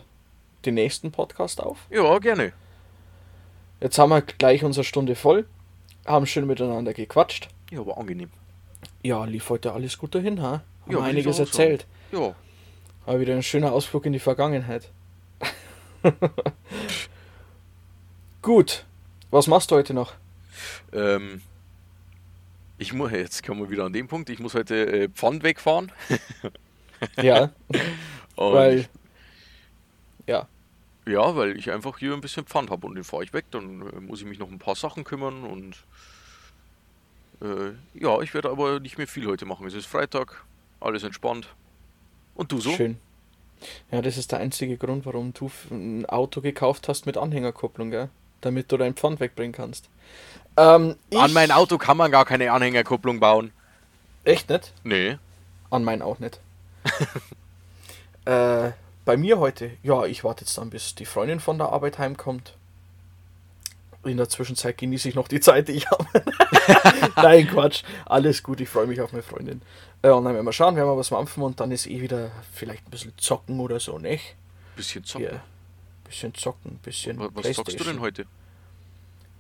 den 0.66 0.76
nächsten 0.76 1.12
Podcast 1.12 1.62
auf. 1.62 1.78
Ja, 1.90 2.18
gerne. 2.20 2.54
Jetzt 3.82 3.98
haben 3.98 4.10
wir 4.10 4.22
gleich 4.22 4.64
unsere 4.64 4.84
Stunde 4.84 5.16
voll, 5.16 5.46
haben 6.06 6.26
schön 6.26 6.46
miteinander 6.46 6.94
gequatscht. 6.94 7.50
Ja, 7.72 7.86
war 7.86 7.98
angenehm. 7.98 8.30
Ja, 9.04 9.24
lief 9.26 9.50
heute 9.50 9.72
alles 9.72 9.98
gut 9.98 10.16
dahin, 10.16 10.42
ha? 10.42 10.64
Haben 10.84 10.92
ja, 10.92 11.02
einiges 11.02 11.40
erzählt. 11.40 11.86
Ja. 12.12 12.36
Aber 13.06 13.20
wieder 13.20 13.36
ein 13.36 13.44
schöner 13.44 13.72
Ausflug 13.72 14.06
in 14.06 14.14
die 14.14 14.20
Vergangenheit. 14.20 14.90
gut. 18.42 18.86
Was 19.32 19.48
machst 19.48 19.72
du 19.72 19.76
heute 19.76 19.94
noch? 19.94 20.14
Ähm, 20.92 21.42
ich 22.78 22.94
muss, 22.94 23.12
jetzt 23.14 23.46
kommen 23.46 23.62
wir 23.62 23.70
wieder 23.70 23.86
an 23.86 23.94
den 23.94 24.08
Punkt, 24.08 24.30
ich 24.30 24.40
muss 24.40 24.54
heute 24.54 24.76
äh, 24.92 25.10
Pfand 25.10 25.44
wegfahren. 25.44 25.92
ja. 27.22 27.52
weil. 28.36 28.88
Ja. 30.30 30.48
Ja, 31.08 31.36
weil 31.36 31.58
ich 31.58 31.72
einfach 31.72 31.98
hier 31.98 32.14
ein 32.14 32.22
bisschen 32.22 32.46
Pfand 32.46 32.70
habe 32.70 32.86
und 32.86 32.94
den 32.94 33.04
fahre 33.04 33.24
ich 33.24 33.34
weg. 33.34 33.46
Dann 33.50 33.82
äh, 33.82 34.00
muss 34.00 34.22
ich 34.22 34.28
mich 34.28 34.38
noch 34.38 34.50
ein 34.52 34.60
paar 34.60 34.76
Sachen 34.76 35.04
kümmern 35.04 35.44
und. 35.44 35.76
Äh, 37.42 37.72
ja, 37.96 38.22
ich 38.22 38.34
werde 38.36 38.52
aber 38.52 38.80
nicht 38.80 39.00
mehr 39.00 39.08
viel 39.08 39.26
heute 39.26 39.46
machen. 39.46 39.66
Es 39.66 39.74
ist 39.74 39.88
Freitag, 39.88 40.44
alles 40.80 41.04
entspannt. 41.04 41.48
Und 42.36 42.52
du 42.52 42.60
so? 42.62 42.72
Schön. 42.72 43.00
Ja, 43.92 44.04
das 44.04 44.18
ist 44.18 44.32
der 44.32 44.40
einzige 44.40 44.78
Grund, 44.78 45.06
warum 45.08 45.34
du 45.34 45.50
ein 45.72 46.06
Auto 46.06 46.42
gekauft 46.42 46.88
hast 46.88 47.08
mit 47.08 47.18
Anhängerkupplung, 47.18 47.90
gell? 47.90 48.10
Damit 48.42 48.72
du 48.72 48.78
dein 48.78 48.94
Pfand 48.94 49.20
wegbringen 49.20 49.52
kannst. 49.52 49.90
Ähm, 50.58 50.96
An 51.16 51.34
mein 51.34 51.52
Auto 51.52 51.78
kann 51.80 51.98
man 51.98 52.12
gar 52.12 52.26
keine 52.26 52.52
Anhängerkupplung 52.52 53.20
bauen. 53.20 53.52
Echt 54.26 54.50
nicht? 54.50 54.74
Nee. 54.84 55.18
An 55.72 55.84
mein 55.84 56.04
auch 56.04 56.20
nicht. 56.20 56.40
äh, 58.26 58.72
bei 59.10 59.18
mir 59.18 59.40
heute, 59.40 59.72
ja, 59.82 60.06
ich 60.06 60.24
warte 60.24 60.46
jetzt 60.46 60.56
dann, 60.60 60.70
bis 60.70 60.94
die 60.94 61.06
Freundin 61.06 61.40
von 61.40 61.58
der 61.58 61.70
Arbeit 61.70 61.98
heimkommt. 61.98 62.54
In 64.04 64.18
der 64.18 64.30
Zwischenzeit 64.30 64.78
genieße 64.78 65.10
ich 65.10 65.16
noch 65.16 65.28
die 65.28 65.40
Zeit, 65.40 65.68
die 65.68 65.72
ich 65.72 65.90
habe. 65.90 66.06
Nein, 67.16 67.48
Quatsch. 67.48 67.82
Alles 68.06 68.44
gut, 68.44 68.62
ich 68.62 68.70
freue 68.70 68.86
mich 68.86 69.02
auf 69.02 69.12
meine 69.12 69.24
Freundin. 69.24 69.64
Äh, 70.04 70.12
und 70.12 70.26
dann 70.26 70.36
werden 70.36 70.46
wir 70.46 70.54
schauen, 70.54 70.76
werden 70.76 70.88
wir 70.88 70.96
was 70.96 71.10
mampfen 71.10 71.42
und 71.42 71.60
dann 71.60 71.72
ist 71.72 71.88
eh 71.88 72.02
wieder 72.02 72.30
vielleicht 72.54 72.86
ein 72.86 72.92
bisschen 72.92 73.14
zocken 73.18 73.60
oder 73.60 73.80
so, 73.80 73.98
nicht? 73.98 74.36
Bisschen 74.76 75.04
zocken? 75.04 75.26
Ja. 75.26 75.44
Bisschen 76.04 76.36
zocken, 76.36 76.78
bisschen. 76.84 77.18
Was, 77.20 77.32
was 77.34 77.56
zockst 77.56 77.80
du 77.80 77.84
denn 77.86 78.02
heute? 78.02 78.28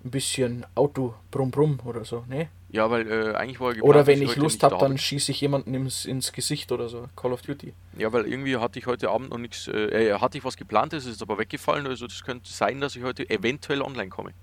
ein 0.04 0.12
bisschen 0.12 0.66
Auto 0.76 1.14
brumm 1.30 1.52
brumm 1.52 1.80
oder 1.86 2.06
so, 2.06 2.26
ne? 2.28 2.50
Ja, 2.72 2.92
weil 2.92 3.10
äh, 3.10 3.34
eigentlich 3.36 3.60
war 3.60 3.74
geplant, 3.74 3.90
Oder 3.90 4.08
wenn 4.08 4.22
ich 4.22 4.30
heute 4.30 4.42
Lust 4.42 4.62
habe, 4.62 4.76
da 4.76 4.82
dann 4.82 4.98
schieße 4.98 5.32
ich 5.32 5.42
jemanden 5.42 5.74
ins, 5.74 6.06
ins 6.06 6.32
Gesicht 6.32 6.72
oder 6.72 6.88
so. 6.88 7.08
Call 7.16 7.34
of 7.34 7.42
Duty. 7.42 7.74
Ja, 7.98 8.14
weil 8.14 8.28
irgendwie 8.28 8.58
hatte 8.58 8.78
ich 8.78 8.86
heute 8.86 9.10
Abend 9.10 9.32
noch 9.32 9.40
nichts. 9.40 9.68
Äh, 9.68 10.12
äh, 10.12 10.20
hatte 10.20 10.38
ich 10.38 10.44
was 10.46 10.56
geplant, 10.56 10.94
das 10.94 11.06
ist 11.06 11.22
aber 11.22 11.40
weggefallen. 11.40 11.88
Also 11.88 12.06
das 12.06 12.24
könnte 12.24 12.52
sein, 12.52 12.80
dass 12.80 12.96
ich 12.96 13.04
heute 13.04 13.28
eventuell 13.30 13.82
online 13.82 14.10
komme. 14.10 14.34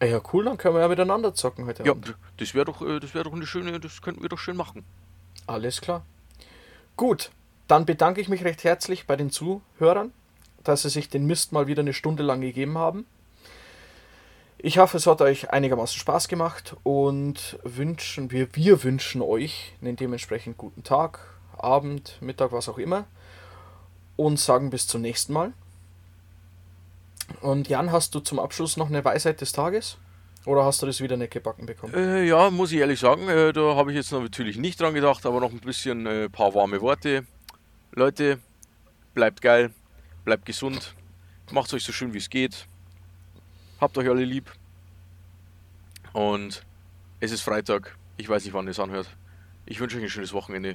Ah 0.00 0.06
ja, 0.06 0.20
cool, 0.32 0.44
dann 0.44 0.56
können 0.56 0.74
wir 0.76 0.82
ja 0.82 0.88
miteinander 0.88 1.34
zocken 1.34 1.66
heute 1.66 1.82
Ja, 1.84 1.92
Abend. 1.92 2.14
das 2.36 2.54
wäre 2.54 2.64
doch, 2.64 2.80
äh, 2.82 3.00
das 3.00 3.14
wäre 3.14 3.24
doch 3.24 3.32
eine 3.32 3.46
schöne, 3.46 3.78
das 3.80 4.02
könnten 4.02 4.22
wir 4.22 4.28
doch 4.28 4.38
schön 4.38 4.56
machen. 4.56 4.84
Alles 5.46 5.80
klar. 5.80 6.04
Gut, 6.96 7.30
dann 7.66 7.86
bedanke 7.86 8.20
ich 8.20 8.28
mich 8.28 8.44
recht 8.44 8.62
herzlich 8.62 9.06
bei 9.06 9.16
den 9.16 9.30
Zuhörern, 9.30 10.12
dass 10.62 10.82
sie 10.82 10.90
sich 10.90 11.08
den 11.08 11.26
Mist 11.26 11.52
mal 11.52 11.66
wieder 11.66 11.80
eine 11.82 11.92
Stunde 11.92 12.22
lang 12.22 12.40
gegeben 12.40 12.78
haben. 12.78 13.04
Ich 14.66 14.78
hoffe, 14.78 14.96
es 14.96 15.06
hat 15.06 15.20
euch 15.20 15.50
einigermaßen 15.50 15.98
Spaß 15.98 16.26
gemacht 16.26 16.74
und 16.84 17.58
wünschen 17.64 18.30
wir, 18.30 18.48
wir 18.56 18.82
wünschen 18.82 19.20
euch 19.20 19.74
einen 19.82 19.94
dementsprechend 19.94 20.56
guten 20.56 20.82
Tag, 20.82 21.18
Abend, 21.58 22.16
Mittag, 22.22 22.50
was 22.50 22.70
auch 22.70 22.78
immer 22.78 23.04
und 24.16 24.40
sagen 24.40 24.70
bis 24.70 24.86
zum 24.86 25.02
nächsten 25.02 25.34
Mal. 25.34 25.52
Und 27.42 27.68
Jan, 27.68 27.92
hast 27.92 28.14
du 28.14 28.20
zum 28.20 28.38
Abschluss 28.38 28.78
noch 28.78 28.88
eine 28.88 29.04
Weisheit 29.04 29.42
des 29.42 29.52
Tages? 29.52 29.98
Oder 30.46 30.64
hast 30.64 30.80
du 30.80 30.86
das 30.86 31.02
wieder 31.02 31.18
nicht 31.18 31.34
gebacken 31.34 31.66
bekommen? 31.66 31.92
Äh, 31.92 32.24
ja, 32.24 32.48
muss 32.48 32.72
ich 32.72 32.78
ehrlich 32.78 33.00
sagen, 33.00 33.28
äh, 33.28 33.52
da 33.52 33.76
habe 33.76 33.90
ich 33.90 33.96
jetzt 33.96 34.12
natürlich 34.12 34.56
nicht 34.56 34.80
dran 34.80 34.94
gedacht, 34.94 35.26
aber 35.26 35.40
noch 35.40 35.52
ein 35.52 35.60
bisschen 35.60 36.06
äh, 36.06 36.30
paar 36.30 36.54
warme 36.54 36.80
Worte. 36.80 37.26
Leute, 37.92 38.38
bleibt 39.12 39.42
geil, 39.42 39.74
bleibt 40.24 40.46
gesund, 40.46 40.94
macht 41.52 41.74
euch 41.74 41.84
so 41.84 41.92
schön 41.92 42.14
wie 42.14 42.18
es 42.18 42.30
geht. 42.30 42.66
Habt 43.84 43.98
euch 43.98 44.08
alle 44.08 44.24
lieb. 44.24 44.50
Und 46.14 46.64
es 47.20 47.32
ist 47.32 47.42
Freitag. 47.42 47.98
Ich 48.16 48.26
weiß 48.26 48.42
nicht, 48.46 48.54
wann 48.54 48.66
ihr 48.66 48.70
es 48.70 48.80
anhört. 48.80 49.14
Ich 49.66 49.78
wünsche 49.78 49.98
euch 49.98 50.04
ein 50.04 50.08
schönes 50.08 50.32
Wochenende. 50.32 50.74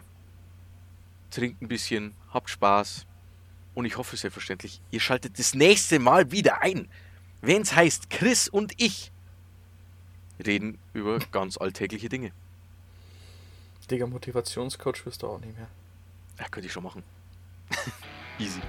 Trinkt 1.32 1.60
ein 1.60 1.68
bisschen, 1.68 2.14
habt 2.32 2.52
Spaß. 2.52 3.08
Und 3.74 3.86
ich 3.86 3.98
hoffe 3.98 4.16
selbstverständlich, 4.16 4.80
ihr 4.92 5.00
schaltet 5.00 5.40
das 5.40 5.56
nächste 5.56 5.98
Mal 5.98 6.32
wieder 6.32 6.62
ein, 6.62 6.88
wenn 7.42 7.64
es 7.64 7.76
heißt 7.76 8.12
Chris 8.12 8.48
und 8.48 8.74
ich 8.78 9.12
reden 10.46 10.78
über 10.94 11.18
ganz 11.32 11.58
alltägliche 11.58 12.10
Dinge. 12.10 12.32
Digga, 13.90 14.06
Motivationscoach 14.06 15.04
wirst 15.08 15.24
du 15.24 15.30
auch 15.30 15.40
nicht 15.40 15.58
mehr. 15.58 15.68
Ja, 16.38 16.48
könnte 16.50 16.68
ich 16.68 16.74
schon 16.74 16.84
machen. 16.84 17.02
Easy. 18.38 18.62